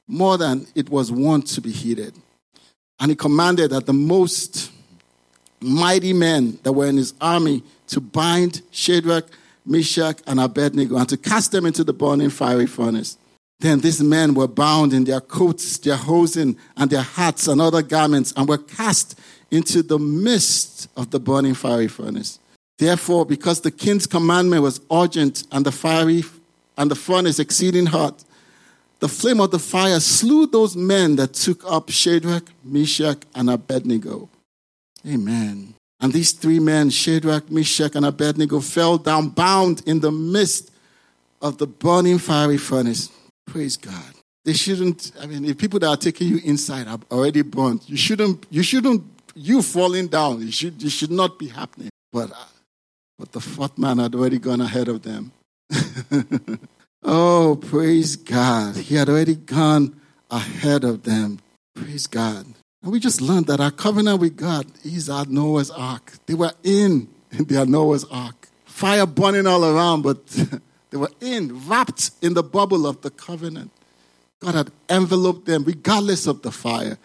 more 0.06 0.38
than 0.38 0.66
it 0.74 0.88
was 0.88 1.12
wont 1.12 1.46
to 1.48 1.60
be 1.60 1.72
heated. 1.72 2.14
And 2.98 3.10
he 3.10 3.16
commanded 3.16 3.72
that 3.72 3.84
the 3.84 3.92
most 3.92 4.72
mighty 5.60 6.12
men 6.12 6.58
that 6.62 6.72
were 6.72 6.86
in 6.86 6.96
his 6.96 7.14
army 7.20 7.62
to 7.88 8.00
bind 8.00 8.62
Shadrach, 8.70 9.26
Meshach, 9.64 10.20
and 10.26 10.40
Abednego, 10.40 10.96
and 10.96 11.08
to 11.08 11.16
cast 11.16 11.52
them 11.52 11.66
into 11.66 11.84
the 11.84 11.92
burning 11.92 12.30
fiery 12.30 12.66
furnace. 12.66 13.16
Then 13.60 13.80
these 13.80 14.02
men 14.02 14.34
were 14.34 14.46
bound 14.46 14.92
in 14.92 15.04
their 15.04 15.20
coats, 15.20 15.78
their 15.78 15.96
hosen, 15.96 16.56
and 16.76 16.90
their 16.90 17.02
hats 17.02 17.48
and 17.48 17.60
other 17.60 17.82
garments, 17.82 18.32
and 18.36 18.48
were 18.48 18.58
cast 18.58 19.18
into 19.50 19.82
the 19.82 19.98
midst 19.98 20.88
of 20.96 21.10
the 21.10 21.18
burning 21.18 21.54
fiery 21.54 21.88
furnace. 21.88 22.38
Therefore, 22.78 23.26
because 23.26 23.60
the 23.60 23.72
king's 23.72 24.06
commandment 24.06 24.62
was 24.62 24.80
urgent 24.92 25.44
and 25.50 25.66
the 25.66 25.72
fiery 25.72 26.22
and 26.76 26.90
the 26.90 26.94
furnace 26.94 27.40
exceeding 27.40 27.86
hot, 27.86 28.22
the 29.00 29.08
flame 29.08 29.40
of 29.40 29.50
the 29.50 29.58
fire 29.58 29.98
slew 30.00 30.46
those 30.46 30.76
men 30.76 31.16
that 31.16 31.34
took 31.34 31.64
up 31.64 31.90
Shadrach, 31.90 32.44
Meshach, 32.64 33.18
and 33.34 33.50
Abednego. 33.50 34.28
Amen. 35.08 35.74
And 36.00 36.12
these 36.12 36.32
three 36.32 36.60
men, 36.60 36.90
Shadrach, 36.90 37.50
Meshach, 37.50 37.96
and 37.96 38.04
Abednego, 38.04 38.60
fell 38.60 38.98
down 38.98 39.30
bound 39.30 39.82
in 39.86 40.00
the 40.00 40.12
midst 40.12 40.70
of 41.42 41.58
the 41.58 41.66
burning 41.66 42.18
fiery 42.18 42.56
furnace. 42.56 43.10
Praise 43.46 43.76
God. 43.76 44.14
They 44.44 44.52
shouldn't, 44.52 45.12
I 45.20 45.26
mean, 45.26 45.44
if 45.44 45.58
people 45.58 45.80
that 45.80 45.88
are 45.88 45.96
taking 45.96 46.28
you 46.28 46.40
inside 46.44 46.86
are 46.86 46.98
already 47.10 47.42
burnt, 47.42 47.88
you 47.88 47.96
shouldn't, 47.96 48.46
you 48.50 48.62
shouldn't, 48.62 49.02
you 49.34 49.62
falling 49.62 50.08
down, 50.08 50.42
it 50.42 50.54
should, 50.54 50.82
it 50.82 50.90
should 50.90 51.10
not 51.10 51.38
be 51.38 51.48
happening. 51.48 51.90
But, 52.12 52.30
uh, 52.30 52.44
but 53.18 53.32
the 53.32 53.40
fourth 53.40 53.76
man 53.76 53.98
had 53.98 54.14
already 54.14 54.38
gone 54.38 54.60
ahead 54.60 54.88
of 54.88 55.02
them. 55.02 55.32
oh, 57.02 57.58
praise 57.60 58.16
God. 58.16 58.76
He 58.76 58.94
had 58.94 59.08
already 59.08 59.34
gone 59.34 60.00
ahead 60.30 60.84
of 60.84 61.02
them. 61.02 61.40
Praise 61.74 62.06
God. 62.06 62.46
And 62.82 62.92
we 62.92 63.00
just 63.00 63.20
learned 63.20 63.46
that 63.46 63.60
our 63.60 63.70
covenant 63.70 64.20
with 64.20 64.36
God 64.36 64.66
is 64.84 65.10
our 65.10 65.26
Noah's 65.26 65.70
ark. 65.70 66.12
They 66.26 66.34
were 66.34 66.52
in 66.62 67.08
their 67.30 67.66
Noah's 67.66 68.04
ark. 68.04 68.48
Fire 68.66 69.06
burning 69.06 69.46
all 69.46 69.64
around, 69.64 70.02
but 70.02 70.26
they 70.90 70.96
were 70.96 71.10
in, 71.20 71.66
wrapped 71.66 72.12
in 72.22 72.34
the 72.34 72.42
bubble 72.42 72.86
of 72.86 73.00
the 73.02 73.10
covenant. 73.10 73.72
God 74.40 74.54
had 74.54 74.70
enveloped 74.88 75.46
them 75.46 75.64
regardless 75.64 76.26
of 76.26 76.42
the 76.42 76.52
fire. 76.52 76.96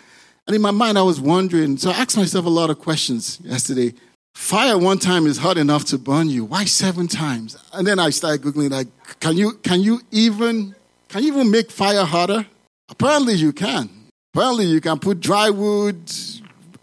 And 0.45 0.55
in 0.55 0.61
my 0.61 0.71
mind, 0.71 0.97
I 0.97 1.01
was 1.01 1.19
wondering, 1.19 1.77
so 1.77 1.89
I 1.89 1.93
asked 1.93 2.17
myself 2.17 2.45
a 2.45 2.49
lot 2.49 2.69
of 2.69 2.79
questions 2.79 3.39
yesterday. 3.43 3.93
Fire 4.35 4.77
one 4.77 4.99
time 4.99 5.25
is 5.25 5.37
hot 5.37 5.57
enough 5.57 5.85
to 5.85 5.97
burn 5.97 6.29
you. 6.29 6.45
Why 6.45 6.65
seven 6.65 7.07
times? 7.07 7.57
And 7.71 7.87
then 7.87 7.97
I 7.97 8.09
started 8.09 8.41
Googling, 8.41 8.71
like, 8.71 8.87
can 9.19 9.37
you, 9.37 9.53
can 9.63 9.81
you 9.81 10.01
even, 10.11 10.75
can 11.07 11.23
you 11.23 11.33
even 11.33 11.49
make 11.49 11.71
fire 11.71 12.03
hotter? 12.03 12.45
Apparently 12.89 13.33
you 13.35 13.53
can. 13.53 13.89
Apparently, 14.33 14.65
you 14.65 14.81
can 14.81 14.97
put 14.97 15.19
dry 15.19 15.51
wood, 15.51 16.11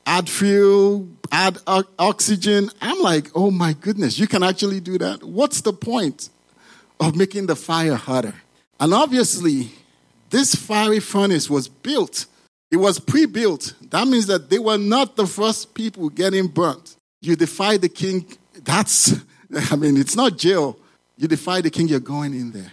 add 0.07 0.29
fuel, 0.29 1.09
add 1.33 1.59
oxygen. 1.99 2.71
I'm 2.81 3.01
like, 3.01 3.29
oh 3.35 3.51
my 3.51 3.73
goodness, 3.73 4.21
you 4.21 4.29
can 4.29 4.45
actually 4.45 4.79
do 4.79 4.99
that. 4.99 5.25
What's 5.25 5.61
the 5.63 5.73
point 5.73 6.29
of 7.01 7.17
making 7.17 7.47
the 7.47 7.57
fire 7.57 7.97
hotter? 7.97 8.35
And 8.79 8.95
obviously, 8.95 9.73
this 10.31 10.55
fiery 10.55 11.01
furnace 11.01 11.51
was 11.51 11.67
built. 11.67 12.27
It 12.71 12.77
was 12.77 13.01
pre 13.01 13.27
built. 13.27 13.75
That 13.91 14.07
means 14.07 14.29
that 14.29 14.49
they 14.49 14.61
were 14.61 14.79
not 14.79 15.17
the 15.17 15.27
first 15.27 15.75
people 15.75 16.09
getting 16.09 16.47
burnt. 16.47 16.97
You 17.21 17.35
defy 17.35 17.79
the 17.79 17.89
king, 17.89 18.27
that's, 18.63 19.13
I 19.73 19.75
mean, 19.75 19.97
it's 19.97 20.15
not 20.15 20.39
jail. 20.39 20.79
You 21.17 21.27
defy 21.27 21.63
the 21.63 21.71
king, 21.71 21.89
you're 21.89 21.99
going 21.99 22.33
in 22.33 22.53
there. 22.53 22.71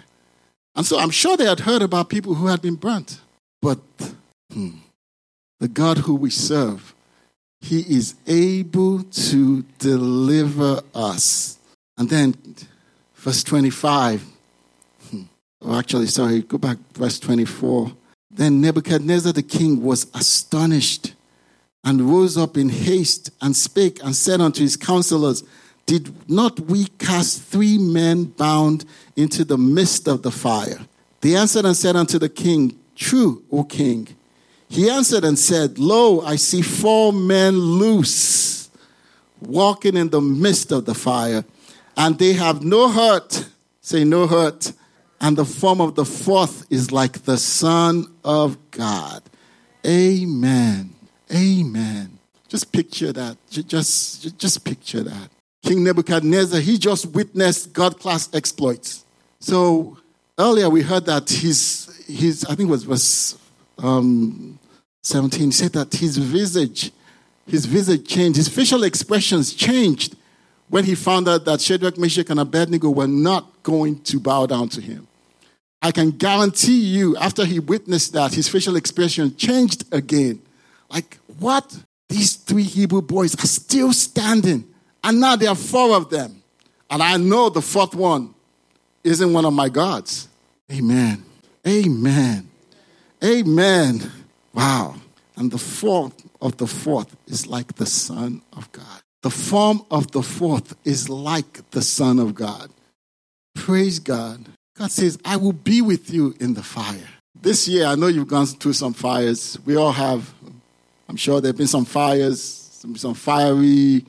And 0.75 0.85
so 0.85 0.99
I'm 0.99 1.09
sure 1.09 1.35
they 1.35 1.45
had 1.45 1.61
heard 1.61 1.81
about 1.81 2.09
people 2.09 2.35
who 2.35 2.45
had 2.45 2.61
been 2.61 2.75
burnt. 2.75 3.19
But 3.59 3.79
Hmm. 4.51 4.69
The 5.59 5.67
God 5.67 5.99
who 5.99 6.15
we 6.15 6.29
serve, 6.29 6.93
He 7.61 7.79
is 7.79 8.15
able 8.27 9.03
to 9.03 9.63
deliver 9.79 10.81
us. 10.93 11.57
And 11.97 12.09
then, 12.09 12.35
verse 13.15 13.43
25. 13.43 14.23
Hmm. 15.09 15.21
Oh, 15.61 15.77
actually, 15.77 16.07
sorry, 16.07 16.41
go 16.41 16.57
back, 16.57 16.77
verse 16.93 17.19
24. 17.19 17.91
Then 18.29 18.61
Nebuchadnezzar 18.61 19.33
the 19.33 19.41
king 19.41 19.81
was 19.81 20.05
astonished 20.13 21.13
and 21.83 22.01
rose 22.01 22.37
up 22.37 22.57
in 22.57 22.69
haste 22.69 23.31
and 23.41 23.55
spake 23.55 24.03
and 24.03 24.15
said 24.15 24.41
unto 24.41 24.61
his 24.61 24.77
counselors, 24.77 25.43
Did 25.85 26.13
not 26.29 26.59
we 26.59 26.85
cast 26.99 27.41
three 27.41 27.77
men 27.77 28.25
bound 28.25 28.85
into 29.15 29.43
the 29.43 29.57
midst 29.57 30.07
of 30.07 30.21
the 30.21 30.31
fire? 30.31 30.79
They 31.21 31.35
answered 31.35 31.65
and 31.65 31.75
said 31.75 31.95
unto 31.95 32.19
the 32.19 32.29
king, 32.29 32.77
True, 32.95 33.43
O 33.51 33.63
king. 33.63 34.07
He 34.69 34.89
answered 34.89 35.23
and 35.23 35.37
said, 35.39 35.79
Lo, 35.79 36.21
I 36.21 36.35
see 36.35 36.61
four 36.61 37.13
men 37.13 37.57
loose, 37.57 38.69
walking 39.41 39.95
in 39.95 40.09
the 40.09 40.21
midst 40.21 40.71
of 40.71 40.85
the 40.85 40.93
fire, 40.93 41.45
and 41.95 42.17
they 42.19 42.33
have 42.33 42.63
no 42.63 42.89
hurt. 42.89 43.47
Say, 43.81 44.03
no 44.03 44.27
hurt. 44.27 44.73
And 45.21 45.37
the 45.37 45.45
form 45.45 45.81
of 45.81 45.95
the 45.95 46.05
fourth 46.05 46.65
is 46.69 46.91
like 46.91 47.23
the 47.23 47.37
Son 47.37 48.05
of 48.23 48.57
God. 48.71 49.23
Amen. 49.85 50.93
Amen. 51.33 52.19
Just 52.47 52.71
picture 52.71 53.11
that. 53.13 53.37
Just, 53.49 54.37
just 54.37 54.63
picture 54.63 55.03
that. 55.03 55.29
King 55.63 55.83
Nebuchadnezzar, 55.83 56.59
he 56.59 56.77
just 56.77 57.07
witnessed 57.07 57.73
God 57.73 57.99
class 57.99 58.29
exploits. 58.33 59.05
So 59.39 59.97
earlier 60.37 60.69
we 60.69 60.81
heard 60.81 61.05
that 61.05 61.29
his, 61.29 62.03
his 62.07 62.45
I 62.45 62.55
think 62.55 62.69
it 62.69 62.71
was 62.71 62.83
verse 62.83 63.37
um, 63.79 64.59
17 65.03 65.51
said 65.51 65.73
that 65.73 65.93
his 65.93 66.17
visage, 66.17 66.91
his 67.45 67.65
visage 67.65 68.07
changed, 68.07 68.37
his 68.37 68.49
facial 68.49 68.83
expressions 68.83 69.53
changed 69.53 70.15
when 70.69 70.83
he 70.83 70.95
found 70.95 71.29
out 71.29 71.45
that 71.45 71.61
Shadrach, 71.61 71.97
Meshach, 71.97 72.29
and 72.29 72.39
Abednego 72.39 72.89
were 72.89 73.07
not 73.07 73.63
going 73.63 74.01
to 74.03 74.19
bow 74.19 74.45
down 74.45 74.69
to 74.69 74.81
him. 74.81 75.07
I 75.81 75.91
can 75.91 76.11
guarantee 76.11 76.79
you, 76.79 77.15
after 77.17 77.45
he 77.45 77.59
witnessed 77.59 78.13
that, 78.13 78.33
his 78.33 78.49
facial 78.49 78.75
expression 78.75 79.35
changed 79.35 79.85
again. 79.93 80.41
Like, 80.89 81.17
what? 81.39 81.77
These 82.09 82.35
three 82.35 82.63
Hebrew 82.63 83.01
boys 83.01 83.35
are 83.35 83.47
still 83.47 83.93
standing, 83.93 84.65
and 85.03 85.19
now 85.19 85.35
there 85.35 85.49
are 85.49 85.55
four 85.55 85.95
of 85.95 86.09
them. 86.09 86.41
And 86.89 87.03
I 87.03 87.17
know 87.17 87.49
the 87.49 87.61
fourth 87.61 87.93
one 87.93 88.33
isn't 89.03 89.33
one 89.33 89.45
of 89.45 89.53
my 89.53 89.69
gods. 89.69 90.27
Amen. 90.71 91.23
Amen. 91.65 92.49
Amen. 93.23 94.11
Wow. 94.53 94.95
And 95.35 95.51
the 95.51 95.57
form 95.57 96.13
of 96.41 96.57
the 96.57 96.67
fourth 96.67 97.15
is 97.27 97.47
like 97.47 97.75
the 97.75 97.85
Son 97.85 98.41
of 98.53 98.71
God. 98.71 99.01
The 99.23 99.29
form 99.29 99.83
of 99.89 100.11
the 100.11 100.21
fourth 100.21 100.75
is 100.85 101.09
like 101.09 101.69
the 101.71 101.81
Son 101.81 102.19
of 102.19 102.35
God. 102.35 102.69
Praise 103.55 103.99
God. 103.99 104.45
God 104.77 104.91
says, 104.91 105.17
I 105.25 105.37
will 105.37 105.53
be 105.53 105.81
with 105.81 106.11
you 106.11 106.35
in 106.39 106.53
the 106.53 106.63
fire. 106.63 107.07
This 107.39 107.67
year, 107.67 107.85
I 107.85 107.95
know 107.95 108.07
you've 108.07 108.27
gone 108.27 108.45
through 108.45 108.73
some 108.73 108.93
fires. 108.93 109.57
We 109.65 109.75
all 109.75 109.91
have. 109.91 110.33
I'm 111.09 111.15
sure 111.15 111.41
there 111.41 111.49
have 111.49 111.57
been 111.57 111.67
some 111.67 111.85
fires, 111.85 112.41
some 112.95 113.13
fiery 113.13 114.05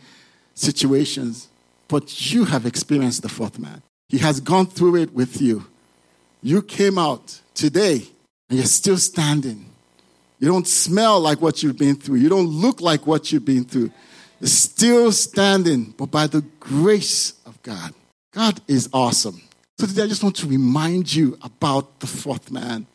situations. 0.54 1.48
But 1.88 2.32
you 2.32 2.44
have 2.44 2.66
experienced 2.66 3.22
the 3.22 3.28
fourth 3.28 3.58
man. 3.58 3.82
He 4.08 4.18
has 4.18 4.40
gone 4.40 4.66
through 4.66 4.96
it 4.96 5.14
with 5.14 5.40
you. 5.40 5.66
You 6.42 6.62
came 6.62 6.98
out 6.98 7.40
today 7.54 8.08
and 8.48 8.58
you're 8.58 8.66
still 8.66 8.96
standing. 8.96 9.66
You 10.38 10.48
don't 10.48 10.66
smell 10.66 11.20
like 11.20 11.40
what 11.40 11.62
you've 11.62 11.78
been 11.78 11.96
through. 11.96 12.16
You 12.16 12.28
don't 12.28 12.46
look 12.46 12.80
like 12.80 13.06
what 13.06 13.32
you've 13.32 13.44
been 13.44 13.64
through. 13.64 13.90
You're 14.40 14.48
still 14.48 15.10
standing, 15.12 15.94
but 15.96 16.06
by 16.10 16.26
the 16.26 16.42
grace 16.60 17.34
of 17.44 17.60
God. 17.62 17.92
God 18.32 18.60
is 18.68 18.88
awesome. 18.92 19.42
So 19.78 19.86
today 19.86 20.04
I 20.04 20.06
just 20.06 20.22
want 20.22 20.36
to 20.36 20.46
remind 20.46 21.12
you 21.12 21.36
about 21.42 22.00
the 22.00 22.06
fourth 22.06 22.50
man. 22.50 22.86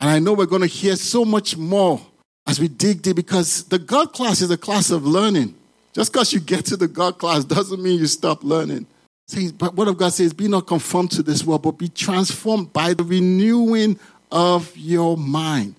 And 0.00 0.10
I 0.10 0.18
know 0.18 0.32
we're 0.32 0.46
going 0.46 0.62
to 0.62 0.68
hear 0.68 0.96
so 0.96 1.24
much 1.24 1.56
more 1.56 2.00
as 2.46 2.58
we 2.58 2.68
dig 2.68 3.02
deep 3.02 3.16
because 3.16 3.64
the 3.64 3.78
God 3.78 4.12
class 4.12 4.40
is 4.40 4.50
a 4.50 4.56
class 4.56 4.90
of 4.90 5.06
learning. 5.06 5.54
Just 5.92 6.12
because 6.12 6.32
you 6.32 6.40
get 6.40 6.64
to 6.66 6.76
the 6.76 6.88
God 6.88 7.18
class 7.18 7.44
doesn't 7.44 7.82
mean 7.82 7.98
you 7.98 8.06
stop 8.06 8.42
learning. 8.42 8.86
See, 9.28 9.52
but 9.52 9.74
what 9.74 9.86
of 9.86 9.98
God 9.98 10.12
says, 10.12 10.32
be 10.32 10.48
not 10.48 10.66
conformed 10.66 11.10
to 11.12 11.22
this 11.22 11.44
world, 11.44 11.62
but 11.62 11.72
be 11.72 11.88
transformed 11.88 12.72
by 12.72 12.94
the 12.94 13.04
renewing 13.04 13.98
of 14.30 14.76
your 14.76 15.16
mind. 15.16 15.74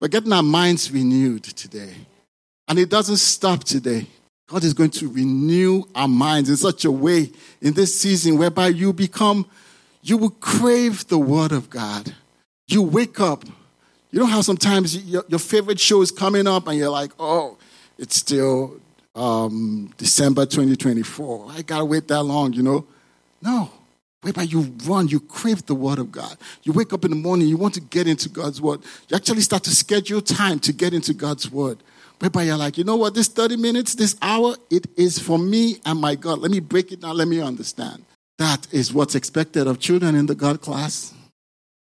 We're 0.00 0.08
getting 0.08 0.32
our 0.32 0.42
minds 0.42 0.90
renewed 0.90 1.44
today. 1.44 1.94
And 2.68 2.78
it 2.78 2.90
doesn't 2.90 3.18
stop 3.18 3.64
today. 3.64 4.06
God 4.48 4.64
is 4.64 4.74
going 4.74 4.90
to 4.90 5.08
renew 5.08 5.84
our 5.94 6.08
minds 6.08 6.50
in 6.50 6.56
such 6.56 6.84
a 6.84 6.90
way 6.90 7.30
in 7.60 7.74
this 7.74 7.98
season 7.98 8.38
whereby 8.38 8.68
you 8.68 8.92
become, 8.92 9.46
you 10.02 10.16
will 10.16 10.30
crave 10.30 11.06
the 11.08 11.18
Word 11.18 11.52
of 11.52 11.70
God. 11.70 12.14
You 12.66 12.82
wake 12.82 13.20
up. 13.20 13.44
You 14.10 14.20
know 14.20 14.26
how 14.26 14.40
sometimes 14.40 14.96
your, 15.06 15.24
your 15.28 15.38
favorite 15.38 15.80
show 15.80 16.02
is 16.02 16.10
coming 16.10 16.46
up 16.46 16.66
and 16.68 16.76
you're 16.76 16.90
like, 16.90 17.12
oh, 17.18 17.56
it's 17.98 18.16
still 18.16 18.80
um, 19.14 19.92
December 19.96 20.44
2024. 20.44 21.46
I 21.50 21.62
gotta 21.62 21.84
wait 21.84 22.08
that 22.08 22.22
long, 22.22 22.52
you 22.52 22.62
know? 22.62 22.86
No 23.40 23.70
whereby 24.22 24.42
you 24.42 24.74
run, 24.86 25.08
you 25.08 25.20
crave 25.20 25.66
the 25.66 25.74
word 25.74 25.98
of 25.98 26.10
God. 26.10 26.36
You 26.62 26.72
wake 26.72 26.92
up 26.92 27.04
in 27.04 27.10
the 27.10 27.16
morning, 27.16 27.48
you 27.48 27.56
want 27.56 27.74
to 27.74 27.80
get 27.80 28.06
into 28.06 28.28
God's 28.28 28.60
word. 28.60 28.80
You 29.08 29.16
actually 29.16 29.42
start 29.42 29.64
to 29.64 29.74
schedule 29.74 30.22
time 30.22 30.58
to 30.60 30.72
get 30.72 30.94
into 30.94 31.12
God's 31.12 31.50
word. 31.50 31.78
Whereby 32.20 32.44
you're 32.44 32.56
like, 32.56 32.78
you 32.78 32.84
know 32.84 32.96
what, 32.96 33.14
this 33.14 33.26
30 33.26 33.56
minutes, 33.56 33.96
this 33.96 34.16
hour, 34.22 34.54
it 34.70 34.86
is 34.96 35.18
for 35.18 35.38
me 35.38 35.78
and 35.84 36.00
my 36.00 36.14
God. 36.14 36.38
Let 36.38 36.52
me 36.52 36.60
break 36.60 36.92
it 36.92 37.00
down, 37.00 37.16
let 37.16 37.26
me 37.26 37.40
understand. 37.40 38.04
That 38.38 38.66
is 38.72 38.94
what's 38.94 39.16
expected 39.16 39.66
of 39.66 39.80
children 39.80 40.14
in 40.14 40.26
the 40.26 40.36
God 40.36 40.60
class 40.60 41.12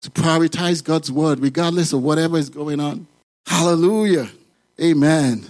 to 0.04 0.12
prioritize 0.12 0.84
God's 0.84 1.12
word 1.12 1.40
regardless 1.40 1.92
of 1.92 2.04
whatever 2.04 2.38
is 2.38 2.50
going 2.50 2.80
on. 2.80 3.08
Hallelujah. 3.48 4.30
Amen. 4.80 5.46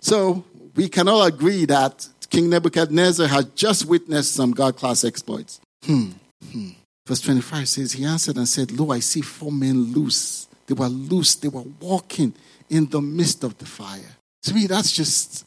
So 0.00 0.44
we 0.74 0.88
can 0.88 1.06
all 1.06 1.22
agree 1.22 1.66
that 1.66 2.08
King 2.30 2.50
Nebuchadnezzar 2.50 3.28
had 3.28 3.54
just 3.54 3.86
witnessed 3.86 4.34
some 4.34 4.52
God 4.52 4.76
class 4.76 5.04
exploits. 5.04 5.60
Hmm. 5.84 6.10
Hmm. 6.52 6.68
Verse 7.06 7.20
25 7.22 7.68
says, 7.68 7.92
He 7.92 8.04
answered 8.04 8.36
and 8.36 8.48
said, 8.48 8.72
Lo, 8.72 8.90
I 8.90 9.00
see 9.00 9.20
four 9.20 9.52
men 9.52 9.92
loose. 9.92 10.48
They 10.66 10.74
were 10.74 10.86
loose, 10.86 11.34
they 11.34 11.48
were 11.48 11.64
walking 11.80 12.32
in 12.68 12.86
the 12.86 13.00
midst 13.00 13.42
of 13.42 13.58
the 13.58 13.66
fire. 13.66 14.16
To 14.44 14.54
me, 14.54 14.66
that's 14.66 14.92
just, 14.92 15.44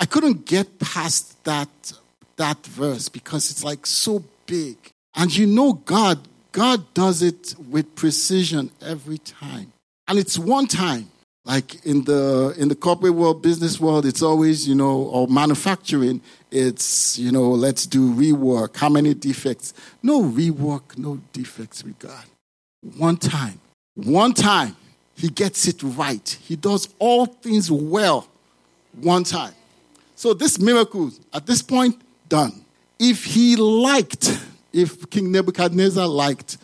I 0.00 0.06
couldn't 0.06 0.46
get 0.46 0.78
past 0.78 1.44
that, 1.44 1.92
that 2.36 2.64
verse 2.66 3.08
because 3.08 3.50
it's 3.50 3.62
like 3.62 3.86
so 3.86 4.24
big. 4.46 4.76
And 5.14 5.34
you 5.36 5.46
know, 5.46 5.74
God, 5.74 6.26
God 6.52 6.94
does 6.94 7.22
it 7.22 7.54
with 7.70 7.94
precision 7.94 8.70
every 8.80 9.18
time. 9.18 9.72
And 10.08 10.18
it's 10.18 10.38
one 10.38 10.66
time. 10.66 11.11
Like 11.44 11.84
in 11.84 12.04
the 12.04 12.54
in 12.56 12.68
the 12.68 12.76
corporate 12.76 13.14
world, 13.14 13.42
business 13.42 13.80
world, 13.80 14.06
it's 14.06 14.22
always, 14.22 14.68
you 14.68 14.76
know, 14.76 15.02
or 15.02 15.26
manufacturing, 15.26 16.20
it's, 16.52 17.18
you 17.18 17.32
know, 17.32 17.50
let's 17.50 17.84
do 17.84 18.14
rework. 18.14 18.76
How 18.76 18.88
many 18.88 19.12
defects? 19.12 19.74
No 20.02 20.22
rework, 20.22 20.96
no 20.96 21.20
defects 21.32 21.82
with 21.82 21.98
God. 21.98 22.24
One 22.96 23.16
time. 23.16 23.60
One 23.94 24.34
time. 24.34 24.76
He 25.16 25.28
gets 25.28 25.66
it 25.66 25.82
right. 25.82 26.38
He 26.42 26.56
does 26.56 26.88
all 26.98 27.26
things 27.26 27.70
well 27.70 28.28
one 29.00 29.24
time. 29.24 29.54
So 30.14 30.34
this 30.34 30.58
miracle, 30.58 31.10
at 31.32 31.46
this 31.46 31.62
point, 31.62 32.00
done. 32.28 32.64
If 32.98 33.24
he 33.24 33.56
liked, 33.56 34.40
if 34.72 35.10
King 35.10 35.32
Nebuchadnezzar 35.32 36.06
liked, 36.06 36.58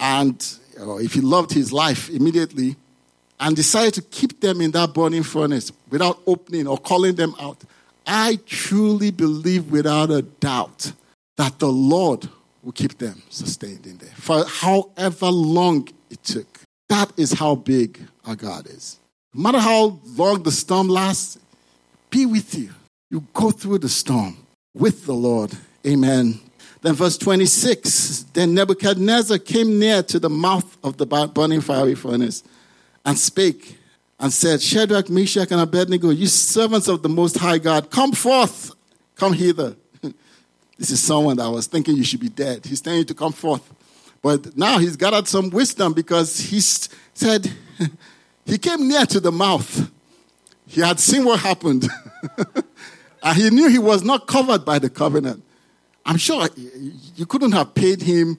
and 0.00 0.44
if 0.76 1.14
he 1.14 1.20
loved 1.20 1.52
his 1.52 1.72
life 1.72 2.10
immediately, 2.10 2.76
and 3.42 3.56
decided 3.56 3.92
to 3.94 4.02
keep 4.02 4.40
them 4.40 4.60
in 4.60 4.70
that 4.70 4.94
burning 4.94 5.24
furnace 5.24 5.72
without 5.90 6.20
opening 6.28 6.68
or 6.68 6.78
calling 6.78 7.16
them 7.16 7.34
out, 7.40 7.58
I 8.06 8.38
truly 8.46 9.10
believe 9.10 9.70
without 9.70 10.12
a 10.12 10.22
doubt 10.22 10.92
that 11.36 11.58
the 11.58 11.68
Lord 11.68 12.28
will 12.62 12.70
keep 12.70 12.98
them 12.98 13.20
sustained 13.30 13.84
in 13.84 13.96
there 13.98 14.14
for 14.14 14.44
however 14.44 15.26
long 15.26 15.88
it 16.08 16.22
took. 16.22 16.46
That 16.88 17.12
is 17.16 17.32
how 17.32 17.56
big 17.56 18.00
our 18.24 18.36
God 18.36 18.68
is. 18.68 19.00
No 19.34 19.42
matter 19.42 19.58
how 19.58 19.98
long 20.16 20.44
the 20.44 20.52
storm 20.52 20.88
lasts, 20.88 21.36
be 22.10 22.26
with 22.26 22.54
you. 22.54 22.70
You 23.10 23.26
go 23.32 23.50
through 23.50 23.78
the 23.78 23.88
storm 23.88 24.36
with 24.72 25.04
the 25.04 25.14
Lord. 25.14 25.52
Amen. 25.84 26.38
Then, 26.82 26.94
verse 26.94 27.18
26 27.18 28.26
Then 28.34 28.54
Nebuchadnezzar 28.54 29.38
came 29.38 29.80
near 29.80 30.02
to 30.04 30.20
the 30.20 30.30
mouth 30.30 30.76
of 30.84 30.96
the 30.98 31.06
burning 31.06 31.60
fiery 31.60 31.96
furnace 31.96 32.44
and 33.04 33.18
spake 33.18 33.78
and 34.18 34.32
said, 34.32 34.62
Shadrach, 34.62 35.10
Meshach, 35.10 35.50
and 35.50 35.60
Abednego, 35.60 36.10
you 36.10 36.28
servants 36.28 36.88
of 36.88 37.02
the 37.02 37.08
Most 37.08 37.36
High 37.38 37.58
God, 37.58 37.90
come 37.90 38.12
forth, 38.12 38.70
come 39.16 39.32
hither. 39.32 39.74
this 40.78 40.90
is 40.90 41.02
someone 41.02 41.36
that 41.38 41.48
was 41.48 41.66
thinking 41.66 41.96
you 41.96 42.04
should 42.04 42.20
be 42.20 42.28
dead. 42.28 42.64
He's 42.64 42.80
telling 42.80 43.00
you 43.00 43.04
to 43.06 43.14
come 43.14 43.32
forth. 43.32 43.68
But 44.22 44.56
now 44.56 44.78
he's 44.78 44.96
gathered 44.96 45.26
some 45.26 45.50
wisdom 45.50 45.92
because 45.92 46.38
he 46.38 46.60
said, 46.60 47.52
he 48.46 48.58
came 48.58 48.86
near 48.86 49.04
to 49.06 49.18
the 49.18 49.32
mouth. 49.32 49.90
He 50.68 50.80
had 50.80 51.00
seen 51.00 51.24
what 51.24 51.40
happened. 51.40 51.88
and 53.24 53.36
he 53.36 53.50
knew 53.50 53.68
he 53.68 53.80
was 53.80 54.04
not 54.04 54.28
covered 54.28 54.64
by 54.64 54.78
the 54.78 54.88
covenant. 54.88 55.42
I'm 56.06 56.16
sure 56.16 56.48
you 57.16 57.26
couldn't 57.26 57.52
have 57.52 57.74
paid 57.74 58.02
him 58.02 58.38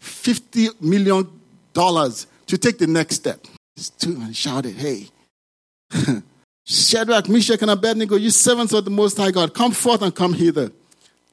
$50 0.00 0.80
million 0.80 1.28
to 1.74 2.58
take 2.58 2.78
the 2.78 2.86
next 2.88 3.14
step 3.14 3.46
stood 3.78 4.18
and 4.18 4.36
shouted, 4.36 4.74
Hey, 4.74 5.08
Shadrach, 6.64 7.28
Meshach, 7.28 7.62
and 7.62 7.70
Abednego, 7.70 8.16
you 8.16 8.30
servants 8.30 8.72
of 8.72 8.84
the 8.84 8.90
Most 8.90 9.16
High 9.16 9.30
God, 9.30 9.54
come 9.54 9.72
forth 9.72 10.02
and 10.02 10.14
come 10.14 10.34
hither. 10.34 10.70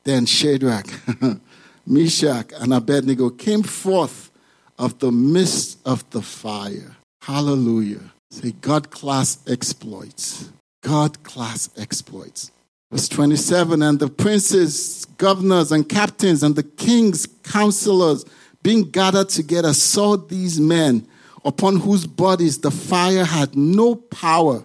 Then 0.03 0.25
Shadrach, 0.25 0.87
Meshach, 1.87 2.53
and 2.59 2.73
Abednego 2.73 3.29
came 3.29 3.63
forth 3.63 4.31
of 4.77 4.99
the 4.99 5.11
midst 5.11 5.79
of 5.85 6.09
the 6.11 6.21
fire. 6.21 6.95
Hallelujah. 7.21 8.13
Say, 8.29 8.51
God 8.51 8.91
class 8.91 9.39
exploits. 9.47 10.49
God 10.81 11.23
class 11.23 11.69
exploits. 11.77 12.51
Verse 12.91 13.09
27 13.09 13.81
And 13.81 13.99
the 13.99 14.09
princes, 14.09 15.05
governors, 15.17 15.71
and 15.71 15.87
captains, 15.87 16.43
and 16.43 16.55
the 16.55 16.63
king's 16.63 17.27
counselors, 17.43 18.25
being 18.61 18.83
gathered 18.83 19.29
together, 19.29 19.73
saw 19.73 20.17
these 20.17 20.59
men 20.59 21.07
upon 21.45 21.77
whose 21.77 22.07
bodies 22.07 22.57
the 22.57 22.71
fire 22.71 23.23
had 23.23 23.55
no 23.55 23.95
power, 23.95 24.63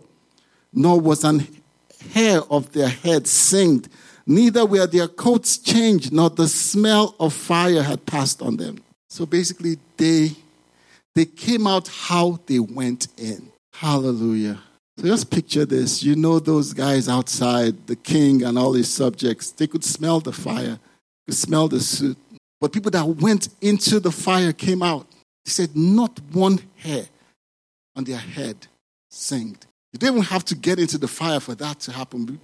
nor 0.72 0.99
was 0.99 1.22
an 1.22 1.47
hair 2.12 2.41
of 2.51 2.72
their 2.72 2.89
head 2.89 3.26
singed, 3.26 3.89
neither 4.26 4.64
were 4.64 4.87
their 4.87 5.07
coats 5.07 5.59
changed, 5.59 6.12
nor 6.12 6.31
the 6.31 6.49
smell 6.49 7.14
of 7.20 7.33
fire 7.33 7.83
had 7.83 8.05
passed 8.07 8.43
on 8.43 8.57
them. 8.57 8.83
So 9.11 9.26
basically, 9.26 9.78
they 9.97 10.33
they 11.14 11.24
came 11.24 11.66
out 11.66 11.89
how 11.89 12.41
they 12.47 12.59
went 12.59 13.09
in. 13.18 13.51
Hallelujah. 13.74 14.61
So 14.99 15.07
just 15.07 15.31
picture 15.31 15.64
this. 15.64 16.03
You 16.03 16.14
know 16.14 16.39
those 16.39 16.72
guys 16.72 17.09
outside, 17.09 17.87
the 17.87 17.97
king 17.97 18.43
and 18.43 18.59
all 18.59 18.72
his 18.72 18.93
subjects, 18.93 19.51
they 19.51 19.66
could 19.66 19.85
smell 19.85 20.20
the 20.20 20.33
fire, 20.33 20.78
could 21.26 21.37
smell 21.37 21.68
the 21.68 21.81
soot. 21.81 22.16
But 22.61 22.72
people 22.72 22.91
that 22.93 23.07
went 23.07 23.49
into 23.61 23.99
the 23.99 24.12
fire 24.12 24.53
came 24.53 24.83
out. 24.83 25.07
He 25.51 25.53
said, 25.53 25.76
Not 25.76 26.16
one 26.30 26.61
hair 26.76 27.07
on 27.96 28.05
their 28.05 28.18
head 28.18 28.68
singed. 29.09 29.66
You 29.92 29.98
didn't 29.98 30.18
even 30.18 30.24
have 30.26 30.44
to 30.44 30.55
get 30.55 30.78
into 30.78 30.96
the 30.96 31.09
fire 31.09 31.40
for 31.40 31.57
that 31.57 31.80
to 31.80 31.92
happen, 31.92 32.38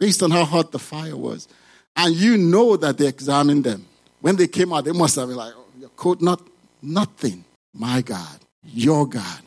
based 0.00 0.22
on 0.22 0.30
how 0.30 0.42
hot 0.44 0.72
the 0.72 0.78
fire 0.78 1.14
was. 1.14 1.48
And 1.96 2.14
you 2.14 2.38
know 2.38 2.78
that 2.78 2.96
they 2.96 3.08
examined 3.08 3.64
them. 3.64 3.84
When 4.22 4.36
they 4.36 4.46
came 4.48 4.72
out, 4.72 4.86
they 4.86 4.92
must 4.92 5.16
have 5.16 5.28
been 5.28 5.36
like, 5.36 5.52
oh, 5.54 5.66
your 5.78 5.90
coat, 5.90 6.22
not 6.22 6.40
nothing. 6.80 7.44
My 7.74 8.00
God, 8.00 8.38
your 8.64 9.06
God, 9.06 9.42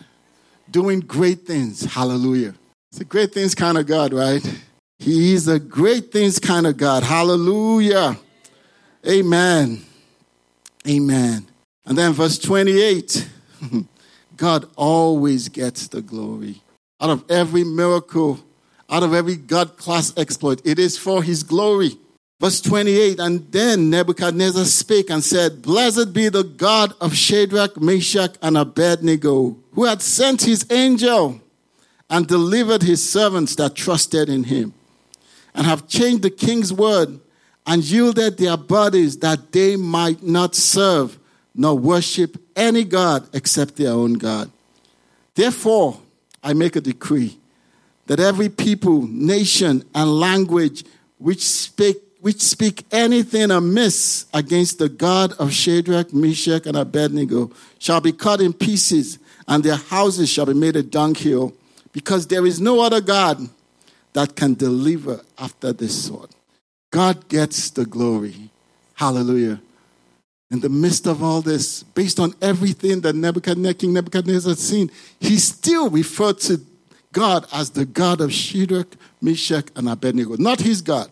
doing 0.70 1.00
great 1.00 1.48
things. 1.48 1.84
Hallelujah. 1.84 2.54
It's 2.92 3.02
a 3.02 3.06
great 3.06 3.34
things 3.34 3.56
kind 3.56 3.80
of 3.80 3.88
God, 3.88 4.14
right? 4.14 4.46
He 5.00 5.34
is 5.34 5.48
a 5.48 5.58
great 5.58 6.12
things 6.12 6.38
kind 6.38 6.68
of 6.68 6.78
God. 6.78 7.02
Hallelujah. 7.02 8.20
Amen. 9.08 9.84
Amen. 10.88 11.48
And 11.90 11.98
then 11.98 12.14
verse 12.14 12.38
28 12.38 13.28
God 14.38 14.68
always 14.78 15.50
gets 15.50 15.88
the 15.88 16.04
glory. 16.04 16.62
Out 17.02 17.10
of 17.10 17.26
every 17.30 17.64
miracle, 17.64 18.40
out 18.90 19.02
of 19.02 19.14
every 19.16 19.36
God 19.36 19.76
class 19.76 20.16
exploit, 20.16 20.62
it 20.64 20.78
is 20.78 20.98
for 21.00 21.24
his 21.24 21.42
glory. 21.42 21.98
Verse 22.40 22.62
28 22.62 23.20
And 23.20 23.52
then 23.52 23.90
Nebuchadnezzar 23.90 24.66
spake 24.66 25.10
and 25.10 25.24
said, 25.24 25.64
Blessed 25.64 26.14
be 26.14 26.30
the 26.30 26.44
God 26.44 26.94
of 27.02 27.16
Shadrach, 27.16 27.82
Meshach, 27.82 28.36
and 28.40 28.56
Abednego, 28.56 29.58
who 29.74 29.86
had 29.86 30.04
sent 30.04 30.44
his 30.44 30.66
angel 30.70 31.42
and 32.08 32.28
delivered 32.28 32.84
his 32.84 33.08
servants 33.08 33.56
that 33.56 33.74
trusted 33.76 34.30
in 34.30 34.44
him, 34.44 34.74
and 35.56 35.66
have 35.66 35.88
changed 35.88 36.22
the 36.22 36.30
king's 36.30 36.72
word 36.72 37.20
and 37.66 37.84
yielded 37.84 38.38
their 38.38 38.58
bodies 38.58 39.18
that 39.18 39.52
they 39.52 39.76
might 39.76 40.22
not 40.22 40.54
serve 40.54 41.20
nor 41.60 41.78
worship 41.78 42.42
any 42.56 42.86
God 42.86 43.28
except 43.34 43.76
their 43.76 43.92
own 43.92 44.14
God. 44.14 44.50
Therefore, 45.36 46.00
I 46.42 46.54
make 46.54 46.78
a 46.78 46.82
decree 46.82 47.38
that 48.08 48.22
every 48.22 48.48
people, 48.48 49.06
nation, 49.06 49.84
and 49.94 50.10
language 50.10 50.86
which 51.18 51.44
speak, 51.46 51.98
which 52.22 52.40
speak 52.40 52.86
anything 52.94 53.52
amiss 53.52 54.26
against 54.34 54.80
the 54.80 54.88
God 54.88 55.34
of 55.34 55.52
Shadrach, 55.52 56.14
Meshach, 56.14 56.66
and 56.66 56.78
Abednego 56.78 57.52
shall 57.78 58.00
be 58.00 58.14
cut 58.14 58.40
in 58.40 58.54
pieces, 58.54 59.20
and 59.46 59.62
their 59.62 59.76
houses 59.76 60.30
shall 60.30 60.46
be 60.46 60.54
made 60.54 60.78
a 60.78 60.84
dunghill, 60.84 61.52
because 61.92 62.28
there 62.28 62.46
is 62.46 62.62
no 62.62 62.80
other 62.80 63.02
God 63.02 63.50
that 64.14 64.38
can 64.38 64.54
deliver 64.54 65.20
after 65.38 65.74
this 65.74 66.06
sort. 66.06 66.32
God 66.90 67.28
gets 67.28 67.70
the 67.70 67.86
glory. 67.86 68.50
Hallelujah 68.94 69.60
in 70.52 70.60
the 70.62 70.70
midst 70.70 71.06
of 71.06 71.22
all 71.22 71.42
this, 71.42 71.84
based 71.84 72.20
on 72.20 72.34
everything 72.42 73.02
that 73.02 73.16
Nebuchadnezzar, 73.16 73.74
King 73.76 73.94
Nebuchadnezzar 73.94 74.52
had 74.52 74.60
seen, 74.60 74.90
he 75.20 75.38
still 75.38 75.90
referred 75.90 76.40
to 76.42 76.60
God 77.12 77.46
as 77.54 77.72
the 77.72 77.86
God 77.86 78.22
of 78.22 78.34
Shadrach, 78.34 78.96
Meshach, 79.22 79.68
and 79.76 79.88
Abednego, 79.88 80.36
not 80.38 80.60
his 80.60 80.82
God, 80.82 81.10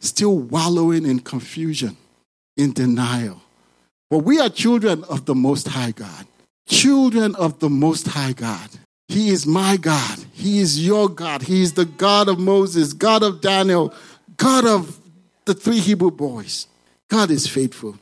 still 0.00 0.38
wallowing 0.38 1.04
in 1.04 1.20
confusion, 1.20 1.96
in 2.56 2.72
denial. 2.72 3.40
But 4.10 4.18
we 4.18 4.40
are 4.40 4.48
children 4.48 5.04
of 5.04 5.26
the 5.26 5.34
Most 5.34 5.68
High 5.68 5.92
God, 5.92 6.26
children 6.68 7.34
of 7.36 7.60
the 7.60 7.70
Most 7.70 8.08
High 8.08 8.32
God. 8.32 8.68
He 9.08 9.28
is 9.28 9.46
my 9.46 9.76
God. 9.76 10.18
He 10.32 10.58
is 10.58 10.84
your 10.84 11.08
God. 11.08 11.42
He 11.42 11.62
is 11.62 11.74
the 11.74 11.84
God 11.84 12.28
of 12.28 12.38
Moses, 12.38 12.92
God 12.92 13.22
of 13.22 13.40
Daniel, 13.40 13.94
God 14.36 14.64
of 14.64 14.98
the 15.44 15.54
three 15.54 15.78
Hebrew 15.78 16.10
boys. 16.10 16.66
God 17.08 17.30
is 17.30 17.46
faithful. 17.46 17.96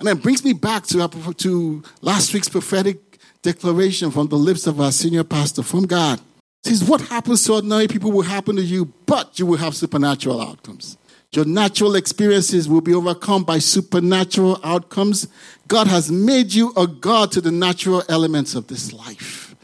And 0.00 0.08
that 0.08 0.22
brings 0.22 0.42
me 0.42 0.54
back 0.54 0.86
to, 0.86 1.08
to 1.08 1.82
last 2.00 2.32
week's 2.32 2.48
prophetic 2.48 3.18
declaration 3.42 4.10
from 4.10 4.28
the 4.28 4.36
lips 4.36 4.66
of 4.66 4.80
our 4.80 4.92
senior 4.92 5.24
pastor 5.24 5.62
from 5.62 5.86
God. 5.86 6.20
Says, 6.64 6.82
What 6.82 7.02
happens 7.02 7.44
to 7.44 7.54
ordinary 7.54 7.86
people 7.86 8.10
will 8.10 8.22
happen 8.22 8.56
to 8.56 8.62
you, 8.62 8.86
but 9.06 9.38
you 9.38 9.44
will 9.44 9.58
have 9.58 9.76
supernatural 9.76 10.40
outcomes. 10.40 10.96
Your 11.32 11.44
natural 11.44 11.94
experiences 11.94 12.68
will 12.68 12.80
be 12.80 12.94
overcome 12.94 13.44
by 13.44 13.58
supernatural 13.58 14.58
outcomes. 14.64 15.28
God 15.68 15.86
has 15.86 16.10
made 16.10 16.52
you 16.52 16.72
a 16.76 16.86
God 16.86 17.30
to 17.32 17.40
the 17.40 17.52
natural 17.52 18.02
elements 18.08 18.54
of 18.54 18.66
this 18.66 18.92
life. 18.92 19.54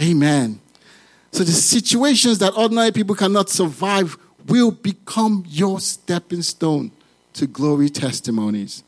Amen. 0.00 0.60
So 1.32 1.44
the 1.44 1.52
situations 1.52 2.38
that 2.38 2.56
ordinary 2.56 2.92
people 2.92 3.14
cannot 3.14 3.50
survive 3.50 4.16
will 4.46 4.70
become 4.70 5.44
your 5.46 5.80
stepping 5.80 6.42
stone 6.42 6.92
to 7.34 7.46
glory 7.46 7.90
testimonies. 7.90 8.82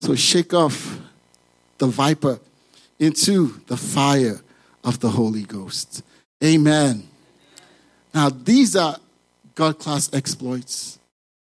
So 0.00 0.14
shake 0.14 0.54
off 0.54 0.98
the 1.78 1.86
viper 1.86 2.40
into 2.98 3.60
the 3.66 3.76
fire 3.76 4.40
of 4.84 5.00
the 5.00 5.10
Holy 5.10 5.42
Ghost. 5.42 6.02
Amen. 6.42 7.06
Now, 8.14 8.30
these 8.30 8.76
are 8.76 8.96
God 9.54 9.78
class 9.78 10.12
exploits, 10.12 10.98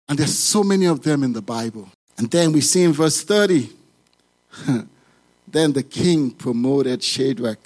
and 0.09 0.19
there's 0.19 0.37
so 0.37 0.63
many 0.63 0.87
of 0.87 1.03
them 1.03 1.23
in 1.23 1.33
the 1.33 1.43
Bible. 1.43 1.89
And 2.19 2.31
then 2.31 2.53
we 2.53 2.61
see 2.61 2.83
in 2.83 2.93
verse 2.93 3.23
30 3.23 3.71
then 5.49 5.73
the 5.73 5.83
king 5.83 6.31
promoted 6.31 7.03
Shadrach, 7.03 7.59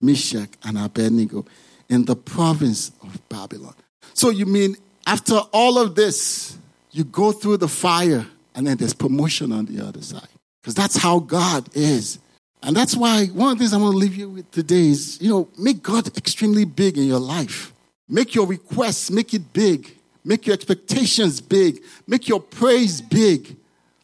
Meshach, 0.00 0.50
and 0.62 0.78
Abednego 0.78 1.44
in 1.88 2.04
the 2.04 2.16
province 2.16 2.92
of 3.02 3.28
Babylon. 3.28 3.74
So, 4.14 4.30
you 4.30 4.46
mean 4.46 4.76
after 5.06 5.36
all 5.52 5.78
of 5.78 5.94
this, 5.94 6.56
you 6.90 7.04
go 7.04 7.32
through 7.32 7.58
the 7.58 7.68
fire 7.68 8.26
and 8.54 8.66
then 8.66 8.76
there's 8.76 8.94
promotion 8.94 9.52
on 9.52 9.66
the 9.66 9.84
other 9.84 10.02
side. 10.02 10.28
Because 10.62 10.74
that's 10.74 10.96
how 10.96 11.18
God 11.18 11.68
is. 11.74 12.18
And 12.62 12.74
that's 12.74 12.96
why 12.96 13.26
one 13.26 13.52
of 13.52 13.58
the 13.58 13.64
things 13.64 13.74
I 13.74 13.76
want 13.76 13.92
to 13.92 13.98
leave 13.98 14.16
you 14.16 14.30
with 14.30 14.50
today 14.50 14.88
is, 14.88 15.20
you 15.20 15.28
know, 15.28 15.48
make 15.58 15.82
God 15.82 16.16
extremely 16.16 16.64
big 16.64 16.96
in 16.96 17.04
your 17.04 17.18
life. 17.18 17.72
Make 18.08 18.34
your 18.34 18.46
requests, 18.46 19.10
make 19.10 19.34
it 19.34 19.52
big. 19.52 19.94
Make 20.24 20.46
your 20.46 20.54
expectations 20.54 21.40
big. 21.40 21.82
Make 22.06 22.28
your 22.28 22.40
praise 22.40 23.02
big. 23.02 23.56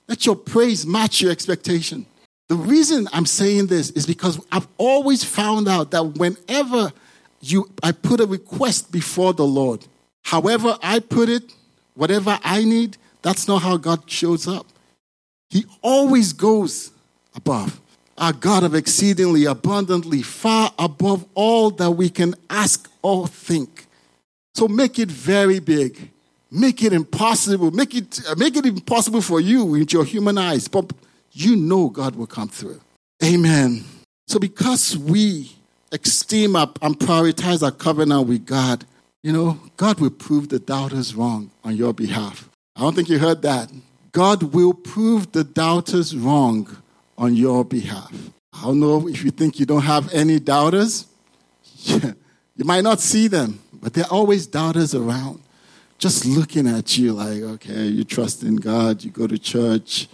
Let 0.07 0.27
your 0.27 0.37
praise 0.37 0.85
match 0.87 1.23
your 1.23 1.31
expectation. 1.31 2.05
The 2.49 2.57
reason 2.57 3.09
I'm 3.13 3.27
saying 3.27 3.69
this 3.69 3.91
is 3.91 4.07
because 4.07 4.45
I've 4.53 4.67
always 4.77 5.25
found 5.25 5.69
out 5.69 5.93
that 5.93 6.03
whenever 6.19 6.93
you 7.41 7.71
I 7.83 7.93
put 7.93 8.21
a 8.21 8.27
request 8.27 8.93
before 8.93 9.33
the 9.33 9.47
Lord, 9.47 9.87
however 10.25 10.77
I 10.83 10.99
put 10.99 11.29
it, 11.29 11.55
whatever 11.95 12.39
I 12.43 12.65
need, 12.65 12.99
that's 13.23 13.47
not 13.49 13.63
how 13.63 13.77
God 13.77 14.11
shows 14.11 14.49
up. 14.49 14.67
He 15.51 15.65
always 15.83 16.33
goes 16.33 16.91
above. 17.35 17.81
Our 18.19 18.33
God 18.33 18.65
of 18.65 18.75
exceedingly 18.75 19.47
abundantly, 19.47 20.23
far 20.23 20.73
above 20.79 21.25
all 21.35 21.71
that 21.73 21.93
we 21.93 22.11
can 22.11 22.35
ask 22.49 22.91
or 23.03 23.27
think. 23.27 23.87
So 24.55 24.69
make 24.69 24.99
it 24.99 25.11
very 25.11 25.59
big. 25.59 26.11
Make 26.51 26.83
it 26.83 26.93
impossible. 26.93 27.71
Make 27.71 27.95
it, 27.95 28.21
uh, 28.29 28.35
make 28.37 28.57
it 28.57 28.67
impossible 28.67 29.23
for 29.23 29.41
you 29.41 29.65
with 29.65 29.93
your 29.93 30.05
human 30.05 30.37
eyes. 30.37 30.69
But 30.69 30.93
you 31.33 31.57
know 31.57 31.89
God 31.89 32.17
will 32.17 32.27
come 32.27 32.49
through. 32.49 32.81
Amen. 33.23 33.85
So 34.27 34.39
because 34.39 34.99
we 34.99 35.53
esteem 35.93 36.57
up 36.57 36.79
and 36.83 36.99
prioritize 36.99 37.63
our 37.63 37.71
covenant 37.71 38.29
with 38.29 38.45
God, 38.45 38.85
you 39.23 39.33
know, 39.33 39.61
God 39.77 40.01
will 40.01 40.11
prove 40.11 40.49
the 40.49 40.59
doubters 40.59 41.15
wrong 41.15 41.51
on 41.65 41.77
your 41.77 41.95
behalf. 41.95 42.50
I 42.81 42.83
don't 42.85 42.95
think 42.95 43.11
you 43.11 43.19
heard 43.19 43.43
that. 43.43 43.71
God 44.11 44.55
will 44.55 44.73
prove 44.73 45.33
the 45.33 45.45
doubters 45.45 46.17
wrong 46.17 46.79
on 47.19 47.37
your 47.37 47.63
behalf. 47.63 48.11
I 48.55 48.63
don't 48.63 48.81
know 48.81 49.07
if 49.07 49.23
you 49.23 49.31
think 49.31 49.61
you 49.61 49.67
don't 49.67 49.83
have 49.83 50.11
any 50.15 50.41
doubters. 50.41 51.07
you 51.85 52.15
might 52.65 52.81
not 52.81 52.99
see 53.01 53.29
them, 53.29 53.61
but 53.83 53.93
there 53.93 54.05
are 54.05 54.11
always 54.11 54.47
doubters 54.47 54.95
around. 54.95 55.43
Just 55.99 56.25
looking 56.25 56.67
at 56.67 56.97
you 56.97 57.13
like, 57.13 57.43
okay, 57.43 57.85
you 57.85 58.03
trust 58.03 58.43
in 58.43 58.57
God, 58.57 59.05
you 59.05 59.11
go 59.11 59.27
to 59.27 59.37
church, 59.37 60.09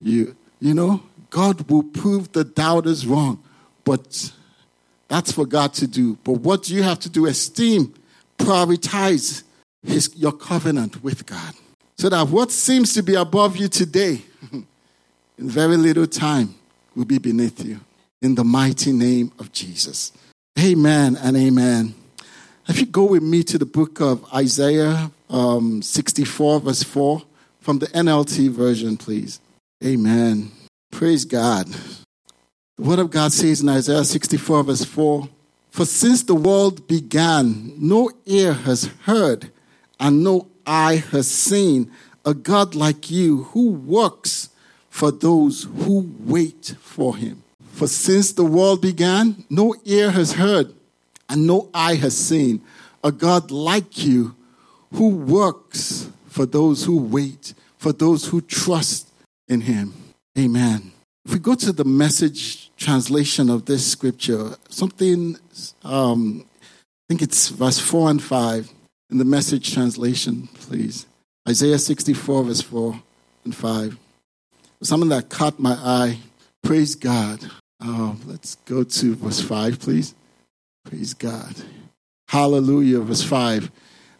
you 0.00 0.36
you 0.60 0.74
know, 0.74 1.02
God 1.28 1.68
will 1.68 1.82
prove 1.82 2.30
the 2.30 2.44
doubters 2.44 3.04
wrong. 3.04 3.42
But 3.82 4.30
that's 5.08 5.32
for 5.32 5.44
God 5.44 5.74
to 5.74 5.88
do. 5.88 6.16
But 6.22 6.34
what 6.34 6.70
you 6.70 6.84
have 6.84 7.00
to 7.00 7.10
do? 7.10 7.26
Esteem, 7.26 7.92
prioritize 8.38 9.42
his, 9.82 10.14
your 10.14 10.30
covenant 10.30 11.02
with 11.02 11.26
God. 11.26 11.54
So 11.96 12.08
that 12.08 12.28
what 12.28 12.50
seems 12.50 12.94
to 12.94 13.02
be 13.02 13.14
above 13.14 13.56
you 13.56 13.68
today, 13.68 14.22
in 14.52 14.66
very 15.38 15.76
little 15.76 16.06
time, 16.06 16.54
will 16.94 17.04
be 17.04 17.18
beneath 17.18 17.64
you. 17.64 17.80
In 18.20 18.34
the 18.34 18.44
mighty 18.44 18.92
name 18.92 19.32
of 19.38 19.52
Jesus. 19.52 20.12
Amen 20.58 21.16
and 21.16 21.36
amen. 21.36 21.94
If 22.68 22.78
you 22.78 22.86
go 22.86 23.04
with 23.04 23.22
me 23.22 23.42
to 23.44 23.58
the 23.58 23.66
book 23.66 24.00
of 24.00 24.24
Isaiah 24.32 25.10
um, 25.28 25.82
64, 25.82 26.60
verse 26.60 26.82
4, 26.82 27.22
from 27.60 27.78
the 27.78 27.86
NLT 27.88 28.50
version, 28.50 28.96
please. 28.96 29.40
Amen. 29.84 30.52
Praise 30.90 31.24
God. 31.24 31.66
The 32.78 32.84
Word 32.84 32.98
of 32.98 33.10
God 33.10 33.32
says 33.32 33.60
in 33.60 33.68
Isaiah 33.68 34.04
64, 34.04 34.64
verse 34.64 34.84
4 34.84 35.28
For 35.70 35.84
since 35.84 36.22
the 36.22 36.34
world 36.34 36.86
began, 36.86 37.74
no 37.78 38.10
ear 38.26 38.52
has 38.52 38.90
heard, 39.04 39.50
and 39.98 40.22
no 40.22 40.46
eye 40.66 40.96
has 41.10 41.28
seen 41.28 41.90
a 42.24 42.34
God 42.34 42.74
like 42.74 43.10
you 43.10 43.44
who 43.44 43.70
works 43.70 44.50
for 44.88 45.10
those 45.10 45.64
who 45.64 46.12
wait 46.20 46.74
for 46.80 47.16
him. 47.16 47.42
For 47.72 47.86
since 47.88 48.32
the 48.32 48.44
world 48.44 48.82
began, 48.82 49.44
no 49.48 49.74
ear 49.84 50.10
has 50.10 50.34
heard, 50.34 50.74
and 51.28 51.46
no 51.46 51.70
eye 51.72 51.94
has 51.94 52.16
seen 52.16 52.60
a 53.02 53.10
God 53.10 53.50
like 53.50 54.04
you 54.04 54.36
who 54.92 55.08
works 55.08 56.10
for 56.28 56.46
those 56.46 56.84
who 56.84 56.98
wait, 56.98 57.54
for 57.78 57.92
those 57.92 58.26
who 58.26 58.40
trust 58.40 59.08
in 59.48 59.62
him. 59.62 59.94
Amen. 60.38 60.92
If 61.24 61.32
we 61.32 61.38
go 61.38 61.54
to 61.54 61.72
the 61.72 61.84
message 61.84 62.70
translation 62.76 63.48
of 63.48 63.64
this 63.64 63.90
scripture, 63.90 64.56
something, 64.68 65.38
um, 65.84 66.44
I 66.44 67.04
think 67.08 67.22
it's 67.22 67.48
verse 67.48 67.78
4 67.78 68.10
and 68.10 68.22
5 68.22 68.72
in 69.12 69.18
the 69.18 69.24
message 69.24 69.72
translation, 69.72 70.48
please. 70.54 71.06
Isaiah 71.48 71.78
64, 71.78 72.44
verse 72.44 72.62
4 72.62 73.00
and 73.44 73.54
5. 73.54 73.98
Something 74.82 75.10
that 75.10 75.28
caught 75.28 75.60
my 75.60 75.74
eye. 75.74 76.18
Praise 76.62 76.94
God. 76.94 77.38
Oh, 77.80 78.16
let's 78.26 78.56
go 78.64 78.82
to 78.82 79.14
verse 79.14 79.40
5, 79.40 79.78
please. 79.78 80.14
Praise 80.84 81.14
God. 81.14 81.54
Hallelujah, 82.28 83.00
verse 83.00 83.22
5. 83.22 83.70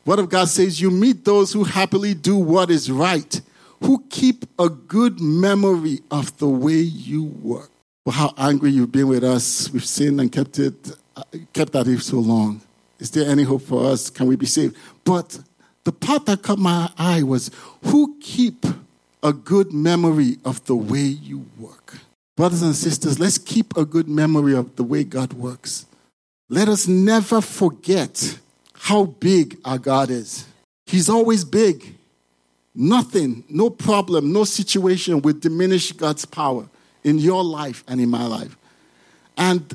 What 0.04 0.18
if 0.18 0.28
God 0.28 0.48
says, 0.48 0.80
You 0.80 0.90
meet 0.90 1.24
those 1.24 1.52
who 1.52 1.64
happily 1.64 2.14
do 2.14 2.36
what 2.36 2.70
is 2.70 2.90
right 2.90 3.40
who 3.82 4.04
keep 4.10 4.44
a 4.58 4.68
good 4.68 5.20
memory 5.20 6.00
of 6.10 6.36
the 6.38 6.48
way 6.48 6.74
you 6.74 7.24
work. 7.24 7.70
For 8.04 8.12
how 8.12 8.34
angry 8.36 8.70
you've 8.70 8.92
been 8.92 9.08
with 9.08 9.24
us. 9.24 9.72
We've 9.72 9.84
sinned 9.84 10.20
and 10.20 10.30
kept 10.30 10.58
it, 10.58 10.92
uh, 11.16 11.22
kept 11.52 11.72
that 11.72 11.86
it 11.86 12.00
so 12.00 12.18
long. 12.18 12.60
Is 13.02 13.10
there 13.10 13.28
any 13.28 13.42
hope 13.42 13.62
for 13.62 13.84
us? 13.90 14.10
Can 14.10 14.28
we 14.28 14.36
be 14.36 14.46
saved? 14.46 14.76
But 15.02 15.40
the 15.82 15.90
part 15.90 16.24
that 16.26 16.42
caught 16.42 16.60
my 16.60 16.88
eye 16.96 17.24
was 17.24 17.50
who 17.86 18.16
keep 18.20 18.64
a 19.24 19.32
good 19.32 19.72
memory 19.72 20.36
of 20.44 20.64
the 20.66 20.76
way 20.76 21.00
you 21.00 21.44
work. 21.58 21.98
Brothers 22.36 22.62
and 22.62 22.76
sisters, 22.76 23.18
let's 23.18 23.38
keep 23.38 23.76
a 23.76 23.84
good 23.84 24.08
memory 24.08 24.54
of 24.54 24.76
the 24.76 24.84
way 24.84 25.02
God 25.02 25.32
works. 25.32 25.84
Let 26.48 26.68
us 26.68 26.86
never 26.86 27.40
forget 27.40 28.38
how 28.72 29.06
big 29.06 29.58
our 29.64 29.78
God 29.78 30.08
is. 30.08 30.46
He's 30.86 31.08
always 31.08 31.44
big. 31.44 31.96
Nothing, 32.72 33.42
no 33.48 33.68
problem, 33.68 34.32
no 34.32 34.44
situation 34.44 35.22
will 35.22 35.34
diminish 35.34 35.90
God's 35.90 36.24
power 36.24 36.68
in 37.02 37.18
your 37.18 37.42
life 37.42 37.82
and 37.88 38.00
in 38.00 38.08
my 38.08 38.26
life. 38.26 38.56
And 39.36 39.74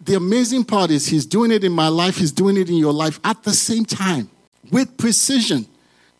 the 0.00 0.14
amazing 0.14 0.64
part 0.64 0.90
is, 0.90 1.06
He's 1.06 1.26
doing 1.26 1.50
it 1.50 1.64
in 1.64 1.72
my 1.72 1.88
life, 1.88 2.16
He's 2.16 2.32
doing 2.32 2.56
it 2.56 2.68
in 2.68 2.76
your 2.76 2.92
life 2.92 3.20
at 3.24 3.42
the 3.42 3.52
same 3.52 3.84
time 3.84 4.30
with 4.70 4.96
precision. 4.96 5.66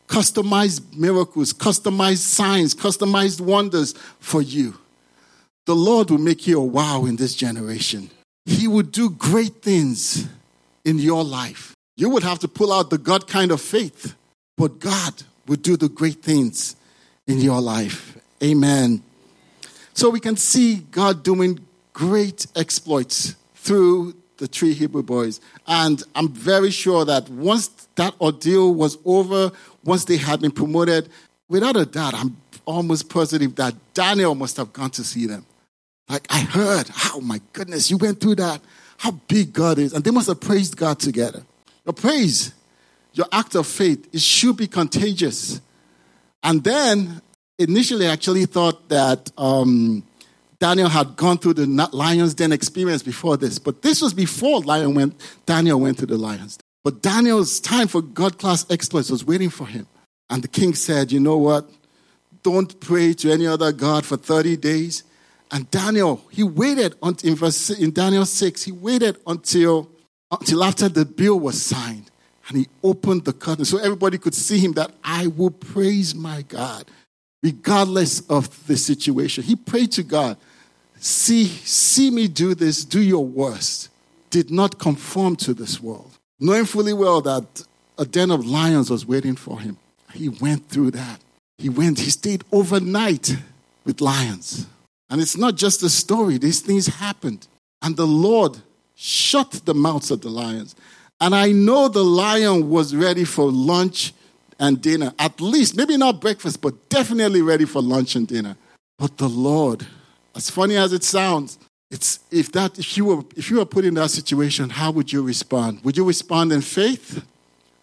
Customized 0.06 0.96
miracles, 0.96 1.52
customized 1.52 2.18
signs, 2.18 2.74
customized 2.74 3.40
wonders 3.40 3.92
for 4.20 4.40
you. 4.40 4.74
The 5.66 5.76
Lord 5.76 6.10
will 6.10 6.18
make 6.18 6.46
you 6.46 6.58
a 6.58 6.64
wow 6.64 7.04
in 7.04 7.16
this 7.16 7.34
generation. 7.34 8.10
He 8.46 8.66
will 8.66 8.84
do 8.84 9.10
great 9.10 9.60
things 9.62 10.26
in 10.84 10.98
your 10.98 11.22
life. 11.22 11.74
You 11.96 12.08
would 12.08 12.22
have 12.22 12.38
to 12.38 12.48
pull 12.48 12.72
out 12.72 12.88
the 12.88 12.96
God 12.96 13.28
kind 13.28 13.50
of 13.50 13.60
faith, 13.60 14.14
but 14.56 14.78
God 14.78 15.22
will 15.46 15.56
do 15.56 15.76
the 15.76 15.90
great 15.90 16.22
things 16.22 16.74
in 17.26 17.40
your 17.40 17.60
life. 17.60 18.16
Amen. 18.42 19.02
So 19.92 20.08
we 20.08 20.20
can 20.20 20.36
see 20.36 20.76
God 20.90 21.22
doing 21.22 21.60
great 21.92 22.46
exploits 22.56 23.34
through 23.68 24.14
the 24.38 24.46
three 24.46 24.72
Hebrew 24.72 25.02
boys. 25.02 25.40
And 25.66 26.02
I'm 26.14 26.30
very 26.30 26.70
sure 26.70 27.04
that 27.04 27.28
once 27.28 27.68
that 27.96 28.14
ordeal 28.20 28.74
was 28.74 28.96
over, 29.04 29.52
once 29.84 30.06
they 30.06 30.16
had 30.16 30.40
been 30.40 30.50
promoted, 30.50 31.10
without 31.48 31.76
a 31.76 31.84
doubt, 31.84 32.14
I'm 32.14 32.38
almost 32.64 33.10
positive 33.10 33.54
that 33.56 33.74
Daniel 33.92 34.34
must 34.34 34.56
have 34.56 34.72
gone 34.72 34.90
to 34.90 35.04
see 35.04 35.26
them. 35.26 35.44
Like, 36.08 36.26
I 36.30 36.40
heard, 36.40 36.88
oh 37.14 37.20
my 37.20 37.40
goodness, 37.52 37.90
you 37.90 37.98
went 37.98 38.20
through 38.20 38.36
that. 38.36 38.62
How 38.96 39.10
big 39.10 39.52
God 39.52 39.78
is. 39.78 39.92
And 39.92 40.02
they 40.02 40.10
must 40.10 40.28
have 40.28 40.40
praised 40.40 40.76
God 40.76 40.98
together. 40.98 41.42
Your 41.84 41.92
praise, 41.92 42.54
your 43.12 43.26
act 43.30 43.54
of 43.54 43.66
faith, 43.66 44.08
it 44.14 44.22
should 44.22 44.56
be 44.56 44.66
contagious. 44.66 45.60
And 46.42 46.64
then, 46.64 47.20
initially, 47.58 48.06
I 48.06 48.12
actually 48.12 48.46
thought 48.46 48.88
that 48.88 49.30
um, 49.36 50.02
Daniel 50.60 50.88
had 50.88 51.16
gone 51.16 51.38
through 51.38 51.54
the 51.54 51.66
lion's 51.92 52.34
den 52.34 52.52
experience 52.52 53.02
before 53.02 53.36
this. 53.36 53.58
But 53.58 53.82
this 53.82 54.02
was 54.02 54.12
before 54.12 54.60
Lion 54.60 54.94
went, 54.94 55.14
Daniel 55.46 55.80
went 55.80 55.98
to 55.98 56.06
the 56.06 56.18
lion's 56.18 56.56
den. 56.56 56.62
But 56.84 57.02
Daniel's 57.02 57.60
time 57.60 57.86
for 57.86 58.02
God 58.02 58.38
class 58.38 58.68
exploits 58.70 59.10
was 59.10 59.24
waiting 59.24 59.50
for 59.50 59.66
him. 59.66 59.86
And 60.30 60.42
the 60.42 60.48
king 60.48 60.74
said, 60.74 61.12
You 61.12 61.20
know 61.20 61.36
what? 61.36 61.68
Don't 62.42 62.78
pray 62.80 63.12
to 63.14 63.30
any 63.30 63.46
other 63.46 63.72
God 63.72 64.04
for 64.04 64.16
30 64.16 64.56
days. 64.56 65.04
And 65.50 65.70
Daniel, 65.70 66.22
he 66.30 66.42
waited 66.42 66.94
until 67.02 67.30
in, 67.30 67.36
verse, 67.36 67.70
in 67.70 67.92
Daniel 67.92 68.26
6, 68.26 68.62
he 68.62 68.72
waited 68.72 69.16
until, 69.26 69.90
until 70.30 70.62
after 70.62 70.88
the 70.88 71.04
bill 71.04 71.40
was 71.40 71.62
signed. 71.62 72.10
And 72.48 72.58
he 72.58 72.68
opened 72.82 73.24
the 73.24 73.32
curtain 73.32 73.64
so 73.64 73.78
everybody 73.78 74.18
could 74.18 74.34
see 74.34 74.58
him 74.58 74.72
that 74.72 74.90
I 75.04 75.26
will 75.26 75.50
praise 75.50 76.14
my 76.14 76.42
God 76.42 76.90
regardless 77.42 78.20
of 78.28 78.66
the 78.66 78.76
situation. 78.76 79.44
He 79.44 79.56
prayed 79.56 79.92
to 79.92 80.02
God, 80.02 80.36
see, 81.00 81.46
see 81.46 82.10
me 82.10 82.28
do 82.28 82.54
this, 82.54 82.84
do 82.84 83.00
your 83.00 83.24
worst. 83.24 83.88
Did 84.30 84.50
not 84.50 84.78
conform 84.78 85.36
to 85.36 85.54
this 85.54 85.80
world. 85.80 86.18
Knowing 86.38 86.66
fully 86.66 86.92
well 86.92 87.20
that 87.22 87.64
a 87.96 88.04
den 88.04 88.30
of 88.30 88.46
lions 88.46 88.90
was 88.90 89.06
waiting 89.06 89.34
for 89.34 89.58
him. 89.58 89.76
He 90.12 90.28
went 90.28 90.68
through 90.68 90.92
that. 90.92 91.20
He 91.56 91.68
went, 91.68 91.98
he 91.98 92.10
stayed 92.10 92.44
overnight 92.52 93.36
with 93.84 94.00
lions. 94.00 94.66
And 95.10 95.20
it's 95.20 95.36
not 95.36 95.56
just 95.56 95.82
a 95.82 95.88
story, 95.88 96.38
these 96.38 96.60
things 96.60 96.86
happened. 96.86 97.48
And 97.82 97.96
the 97.96 98.06
Lord 98.06 98.58
shut 98.94 99.52
the 99.64 99.74
mouths 99.74 100.10
of 100.10 100.20
the 100.20 100.28
lions. 100.28 100.76
And 101.20 101.34
I 101.34 101.52
know 101.52 101.88
the 101.88 102.04
lion 102.04 102.70
was 102.70 102.94
ready 102.94 103.24
for 103.24 103.50
lunch 103.50 104.12
and 104.60 104.80
dinner, 104.80 105.12
at 105.18 105.40
least, 105.40 105.76
maybe 105.76 105.96
not 105.96 106.20
breakfast, 106.20 106.60
but 106.60 106.88
definitely 106.88 107.42
ready 107.42 107.64
for 107.64 107.80
lunch 107.80 108.16
and 108.16 108.26
dinner. 108.26 108.56
But 108.98 109.16
the 109.16 109.28
Lord, 109.28 109.86
as 110.38 110.48
funny 110.48 110.76
as 110.76 110.92
it 110.92 111.02
sounds, 111.02 111.58
it's 111.90 112.20
if 112.30 112.52
that 112.52 112.78
if 112.78 112.96
you 112.96 113.04
were 113.06 113.24
if 113.36 113.50
you 113.50 113.56
were 113.56 113.66
put 113.66 113.84
in 113.84 113.94
that 113.94 114.10
situation, 114.10 114.70
how 114.70 114.92
would 114.92 115.12
you 115.12 115.20
respond? 115.20 115.82
Would 115.82 115.96
you 115.96 116.04
respond 116.04 116.52
in 116.52 116.60
faith, 116.60 117.24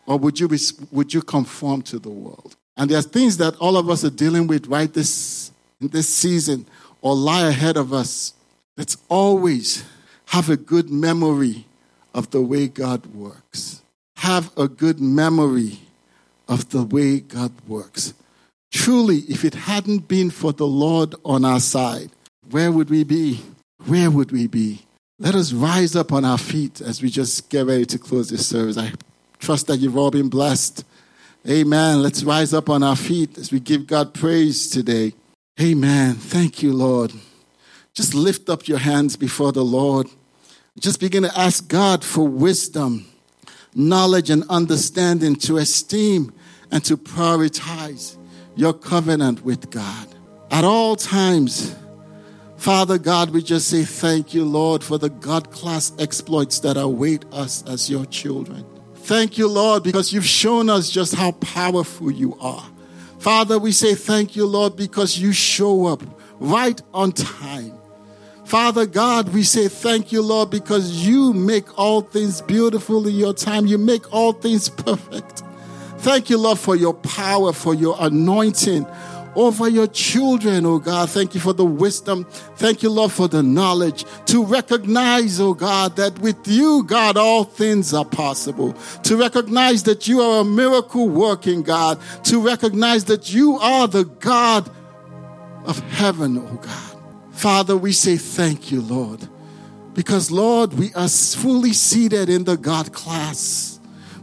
or 0.06 0.18
would 0.18 0.40
you 0.40 0.48
would 0.90 1.14
you 1.14 1.22
conform 1.22 1.82
to 1.84 2.00
the 2.00 2.10
world? 2.10 2.56
And 2.78 2.90
there's 2.90 3.08
things 3.08 3.38
that 3.38 3.56
all 3.58 3.76
of 3.76 3.90
us 3.90 4.06
are 4.06 4.10
dealing 4.10 4.48
with 4.48 4.68
right 4.68 4.92
this 4.92 5.52
in 5.82 5.90
this 5.90 6.08
season 6.08 6.66
or 7.02 7.14
lie 7.14 7.48
ahead 7.48 7.76
of 7.76 7.92
us. 7.92 8.34
Let's 8.78 8.98
always 9.10 9.84
have 10.28 10.50
a 10.50 10.58
good 10.58 10.90
memory 10.90 11.66
of 12.14 12.32
the 12.32 12.42
way 12.42 12.70
God 12.70 13.06
works. 13.08 13.82
Have 14.18 14.58
a 14.58 14.70
good 14.70 15.02
memory 15.02 15.80
of 16.48 16.70
the 16.70 16.84
way 16.84 17.20
God 17.20 17.52
works. 17.68 18.14
Truly, 18.72 19.20
if 19.28 19.44
it 19.44 19.56
hadn't 19.56 20.08
been 20.08 20.30
for 20.30 20.54
the 20.54 20.68
Lord 20.68 21.16
on 21.26 21.44
our 21.44 21.60
side, 21.60 22.12
where 22.52 22.72
would 22.72 22.90
we 22.90 23.04
be? 23.04 23.42
Where 23.86 24.10
would 24.10 24.32
we 24.32 24.48
be? 24.48 24.86
Let 25.20 25.36
us 25.36 25.54
rise 25.54 25.96
up 25.96 26.12
on 26.12 26.26
our 26.26 26.38
feet 26.38 26.82
as 26.82 27.02
we 27.02 27.10
just 27.10 27.50
get 27.50 27.66
ready 27.66 27.86
to 27.86 28.00
close 28.00 28.30
this 28.30 28.48
service. 28.48 28.78
I 28.78 28.92
trust 29.40 29.68
that 29.68 29.78
you've 29.78 29.98
all 29.98 30.12
been 30.12 30.30
blessed. 30.30 30.84
Amen. 31.48 32.02
Let's 32.02 32.24
rise 32.24 32.54
up 32.54 32.70
on 32.70 32.84
our 32.84 32.96
feet 32.96 33.38
as 33.38 33.52
we 33.52 33.60
give 33.60 33.88
God 33.88 34.14
praise 34.14 34.70
today. 34.70 35.14
Amen. 35.62 36.16
Thank 36.16 36.62
you, 36.62 36.74
Lord. 36.74 37.14
Just 37.94 38.14
lift 38.14 38.50
up 38.50 38.68
your 38.68 38.80
hands 38.80 39.16
before 39.16 39.52
the 39.52 39.64
Lord. 39.64 40.08
Just 40.80 41.00
begin 41.00 41.24
to 41.24 41.40
ask 41.40 41.68
God 41.68 42.04
for 42.04 42.28
wisdom 42.28 43.06
knowledge 43.76 44.30
and 44.30 44.44
understanding 44.50 45.36
to 45.36 45.58
esteem 45.58 46.34
and 46.72 46.84
to 46.86 46.98
prioritize 46.98 48.18
your 48.56 48.74
covenant 48.74 49.44
with 49.44 49.70
God. 49.70 50.08
At 50.50 50.64
all 50.64 50.96
times, 50.96 51.76
Father 52.66 52.98
God, 52.98 53.30
we 53.30 53.44
just 53.44 53.68
say 53.68 53.84
thank 53.84 54.34
you, 54.34 54.44
Lord, 54.44 54.84
for 54.84 54.98
the 54.98 55.12
God 55.12 55.52
class 55.52 55.94
exploits 56.00 56.62
that 56.62 56.78
await 56.78 57.24
us 57.32 57.64
as 57.68 57.92
your 57.92 58.08
children. 58.08 58.66
Thank 58.96 59.38
you, 59.38 59.48
Lord, 59.48 59.84
because 59.84 60.12
you've 60.12 60.26
shown 60.26 60.68
us 60.68 60.90
just 60.90 61.14
how 61.14 61.34
powerful 61.34 62.10
you 62.10 62.36
are. 62.40 62.68
Father, 63.20 63.60
we 63.60 63.72
say 63.72 63.94
thank 63.94 64.36
you, 64.36 64.48
Lord, 64.48 64.76
because 64.76 65.20
you 65.20 65.32
show 65.32 65.86
up 65.86 66.02
right 66.40 66.82
on 66.92 67.12
time. 67.12 67.78
Father 68.46 68.88
God, 68.88 69.30
we 69.30 69.44
say 69.44 69.68
thank 69.68 70.12
you, 70.12 70.24
Lord, 70.24 70.50
because 70.50 71.06
you 71.06 71.34
make 71.34 71.78
all 71.78 72.02
things 72.02 72.42
beautiful 72.42 73.08
in 73.08 73.14
your 73.14 73.36
time. 73.36 73.68
You 73.68 73.78
make 73.78 74.12
all 74.12 74.34
things 74.34 74.70
perfect. 74.70 75.44
Thank 76.00 76.32
you, 76.32 76.40
Lord, 76.40 76.58
for 76.58 76.76
your 76.76 76.96
power, 76.96 77.54
for 77.54 77.76
your 77.76 77.96
anointing 78.00 78.88
over 79.36 79.68
your 79.68 79.88
children, 79.88 80.66
oh 80.66 80.80
God. 80.80 81.10
Thank 81.10 81.36
you 81.36 81.42
for 81.42 81.54
the 81.54 81.66
wisdom. 81.66 82.26
Thank 82.56 82.84
you, 82.84 82.90
Lord, 82.90 83.12
for 83.12 83.28
the 83.28 83.44
knowledge 83.44 84.06
to 84.26 84.44
recognize, 84.44 85.40
oh 85.40 85.54
God, 85.54 85.96
that 85.98 86.18
with 86.20 86.48
you, 86.48 86.84
God, 86.84 87.18
all 87.18 87.44
things 87.44 87.94
are 87.94 88.06
possible. 88.06 88.74
To 89.04 89.18
recognize 89.18 89.84
that 89.84 90.08
you 90.08 90.22
are 90.22 90.42
a 90.42 90.46
miracle 90.46 91.08
working 91.08 91.64
God. 91.64 92.00
To 92.26 92.40
recognize 92.40 93.06
that 93.06 93.34
you 93.34 93.58
are 93.58 93.88
the 93.88 94.06
God 94.06 94.70
of 95.66 95.80
heaven, 95.92 96.38
oh 96.38 96.56
God. 96.56 97.02
Father, 97.32 97.76
we 97.76 97.92
say 97.92 98.18
thank 98.18 98.72
you, 98.72 98.82
Lord, 98.82 99.28
because, 99.94 100.32
Lord, 100.32 100.74
we 100.74 100.94
are 100.94 101.10
fully 101.10 101.74
seated 101.74 102.30
in 102.30 102.46
the 102.46 102.58
God 102.58 102.94
class. 102.94 103.75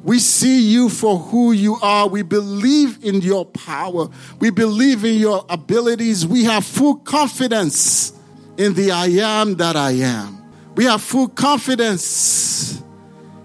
We 0.04 0.18
see 0.18 0.62
you 0.62 0.88
for 0.88 1.18
who 1.18 1.52
you 1.52 1.76
are. 1.80 2.08
We 2.08 2.22
believe 2.22 3.04
in 3.04 3.20
your 3.20 3.44
power. 3.46 4.08
We 4.40 4.50
believe 4.50 5.04
in 5.04 5.18
your 5.18 5.44
abilities. 5.48 6.26
We 6.26 6.44
have 6.44 6.64
full 6.64 6.96
confidence 6.96 8.12
in 8.56 8.74
the 8.74 8.90
I 8.90 9.06
am 9.06 9.56
that 9.56 9.76
I 9.76 9.92
am. 9.92 10.42
We 10.74 10.84
have 10.84 11.02
full 11.02 11.28
confidence 11.28 12.82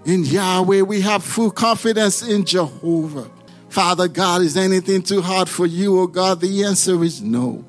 in 0.04 0.24
Yahweh. 0.24 0.82
We 0.82 1.00
have 1.02 1.22
full 1.22 1.50
confidence 1.50 2.22
in 2.22 2.44
Jehovah. 2.44 3.30
Father 3.68 4.08
God, 4.08 4.42
is 4.42 4.56
anything 4.56 5.02
too 5.02 5.20
hard 5.20 5.48
for 5.48 5.66
you, 5.66 6.00
oh 6.00 6.06
God? 6.06 6.40
The 6.40 6.64
answer 6.64 7.02
is 7.04 7.22
no. 7.22 7.64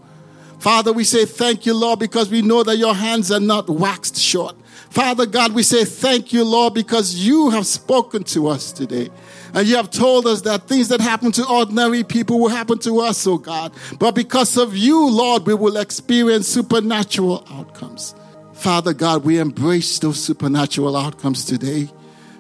Father, 0.60 0.92
we 0.92 1.04
say 1.04 1.26
thank 1.26 1.66
you, 1.66 1.74
Lord, 1.74 2.00
because 2.00 2.30
we 2.30 2.42
know 2.42 2.64
that 2.64 2.78
your 2.78 2.96
hands 2.96 3.32
are 3.32 3.40
not 3.40 3.70
waxed 3.70 4.18
short. 4.18 4.56
Father 4.90 5.26
God, 5.26 5.54
we 5.54 5.64
say 5.64 5.86
thank 5.86 6.34
you, 6.34 6.44
Lord, 6.44 6.74
because 6.74 7.16
you 7.16 7.50
have 7.52 7.68
spoken 7.68 8.24
to 8.26 8.48
us 8.48 8.72
today. 8.72 9.10
And 9.54 9.68
you 9.68 9.76
have 9.76 9.90
told 9.90 10.28
us 10.28 10.42
that 10.42 10.68
things 10.68 10.90
that 10.90 11.02
happen 11.02 11.32
to 11.34 11.48
ordinary 11.48 12.04
people 12.04 12.40
will 12.40 12.50
happen 12.50 12.80
to 12.80 13.00
us, 13.02 13.26
oh 13.26 13.38
God. 13.38 13.74
But 13.98 14.14
because 14.14 14.58
of 14.58 14.76
you, 14.76 15.10
Lord, 15.10 15.46
we 15.46 15.54
will 15.54 15.78
experience 15.78 16.48
supernatural 16.48 17.46
outcomes. 17.52 18.16
Father 18.54 18.94
God, 18.94 19.24
we 19.24 19.40
embrace 19.40 20.00
those 20.00 20.22
supernatural 20.22 20.96
outcomes 20.98 21.46
today 21.46 21.90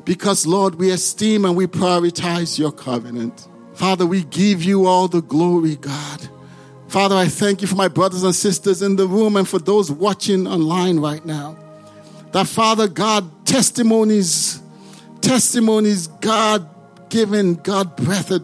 because, 0.06 0.46
Lord, 0.46 0.76
we 0.76 0.92
esteem 0.92 1.46
and 1.46 1.56
we 1.56 1.66
prioritize 1.66 2.60
your 2.60 2.72
covenant. 2.72 3.48
Father, 3.74 4.06
we 4.06 4.24
give 4.24 4.62
you 4.64 4.86
all 4.86 5.08
the 5.08 5.22
glory, 5.22 5.78
God. 5.78 6.30
Father, 6.90 7.16
I 7.16 7.28
thank 7.28 7.62
you 7.62 7.68
for 7.68 7.76
my 7.76 7.88
brothers 7.88 8.24
and 8.24 8.36
sisters 8.36 8.82
in 8.82 8.96
the 8.96 9.08
room 9.08 9.36
and 9.36 9.48
for 9.48 9.60
those 9.60 9.92
watching 9.92 10.48
online 10.48 11.00
right 11.00 11.24
now. 11.26 11.56
That, 12.32 12.48
Father 12.48 12.88
God, 12.88 13.46
testimonies, 13.46 14.62
testimonies, 15.22 16.08
God 16.08 16.70
given, 17.10 17.56
God 17.56 17.96
breathed, 17.96 18.44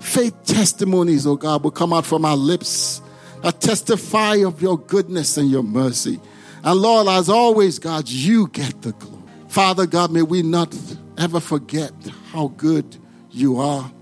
faith 0.00 0.34
testimonies, 0.44 1.26
oh 1.26 1.36
God, 1.36 1.64
will 1.64 1.70
come 1.70 1.92
out 1.92 2.06
from 2.06 2.24
our 2.24 2.36
lips 2.36 3.02
that 3.42 3.60
testify 3.60 4.36
of 4.36 4.62
your 4.62 4.78
goodness 4.78 5.36
and 5.36 5.50
your 5.50 5.62
mercy. 5.62 6.18
And 6.62 6.80
Lord, 6.80 7.08
as 7.08 7.28
always, 7.28 7.78
God, 7.78 8.08
you 8.08 8.48
get 8.48 8.80
the 8.80 8.92
glory. 8.92 9.22
Father 9.48 9.86
God, 9.86 10.10
may 10.10 10.22
we 10.22 10.42
not 10.42 10.74
ever 11.18 11.40
forget 11.40 11.92
how 12.32 12.48
good 12.56 12.96
you 13.30 13.58
are. 13.58 13.92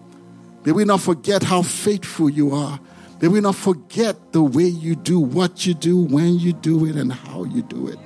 May 0.64 0.72
we 0.72 0.84
not 0.84 1.00
forget 1.00 1.42
how 1.42 1.62
faithful 1.62 2.30
you 2.30 2.54
are. 2.54 2.78
May 3.20 3.28
we 3.28 3.40
not 3.40 3.56
forget 3.56 4.32
the 4.32 4.42
way 4.42 4.64
you 4.64 4.94
do 4.94 5.18
what 5.18 5.66
you 5.66 5.74
do, 5.74 6.00
when 6.00 6.38
you 6.38 6.52
do 6.52 6.86
it, 6.86 6.94
and 6.94 7.12
how 7.12 7.44
you 7.44 7.62
do 7.62 7.88
it. 7.88 7.98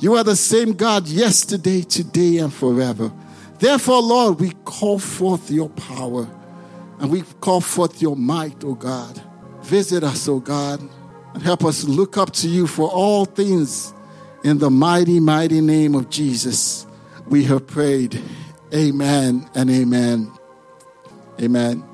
You 0.00 0.14
are 0.14 0.24
the 0.24 0.36
same 0.36 0.72
God 0.72 1.06
yesterday, 1.06 1.82
today, 1.82 2.38
and 2.38 2.52
forever. 2.52 3.12
Therefore, 3.58 4.00
Lord, 4.00 4.40
we 4.40 4.52
call 4.64 4.98
forth 4.98 5.50
your 5.50 5.68
power 5.68 6.26
and 6.98 7.10
we 7.10 7.22
call 7.40 7.60
forth 7.60 8.00
your 8.00 8.16
might, 8.16 8.64
O 8.64 8.74
God. 8.74 9.22
Visit 9.62 10.02
us, 10.02 10.26
O 10.26 10.40
God, 10.40 10.80
and 11.34 11.42
help 11.42 11.64
us 11.64 11.84
look 11.84 12.16
up 12.16 12.32
to 12.32 12.48
you 12.48 12.66
for 12.66 12.88
all 12.88 13.26
things. 13.26 13.92
In 14.42 14.56
the 14.58 14.70
mighty, 14.70 15.20
mighty 15.20 15.60
name 15.60 15.94
of 15.94 16.08
Jesus, 16.08 16.86
we 17.28 17.44
have 17.44 17.66
prayed. 17.66 18.20
Amen 18.72 19.48
and 19.54 19.68
amen. 19.68 20.32
Amen. 21.40 21.89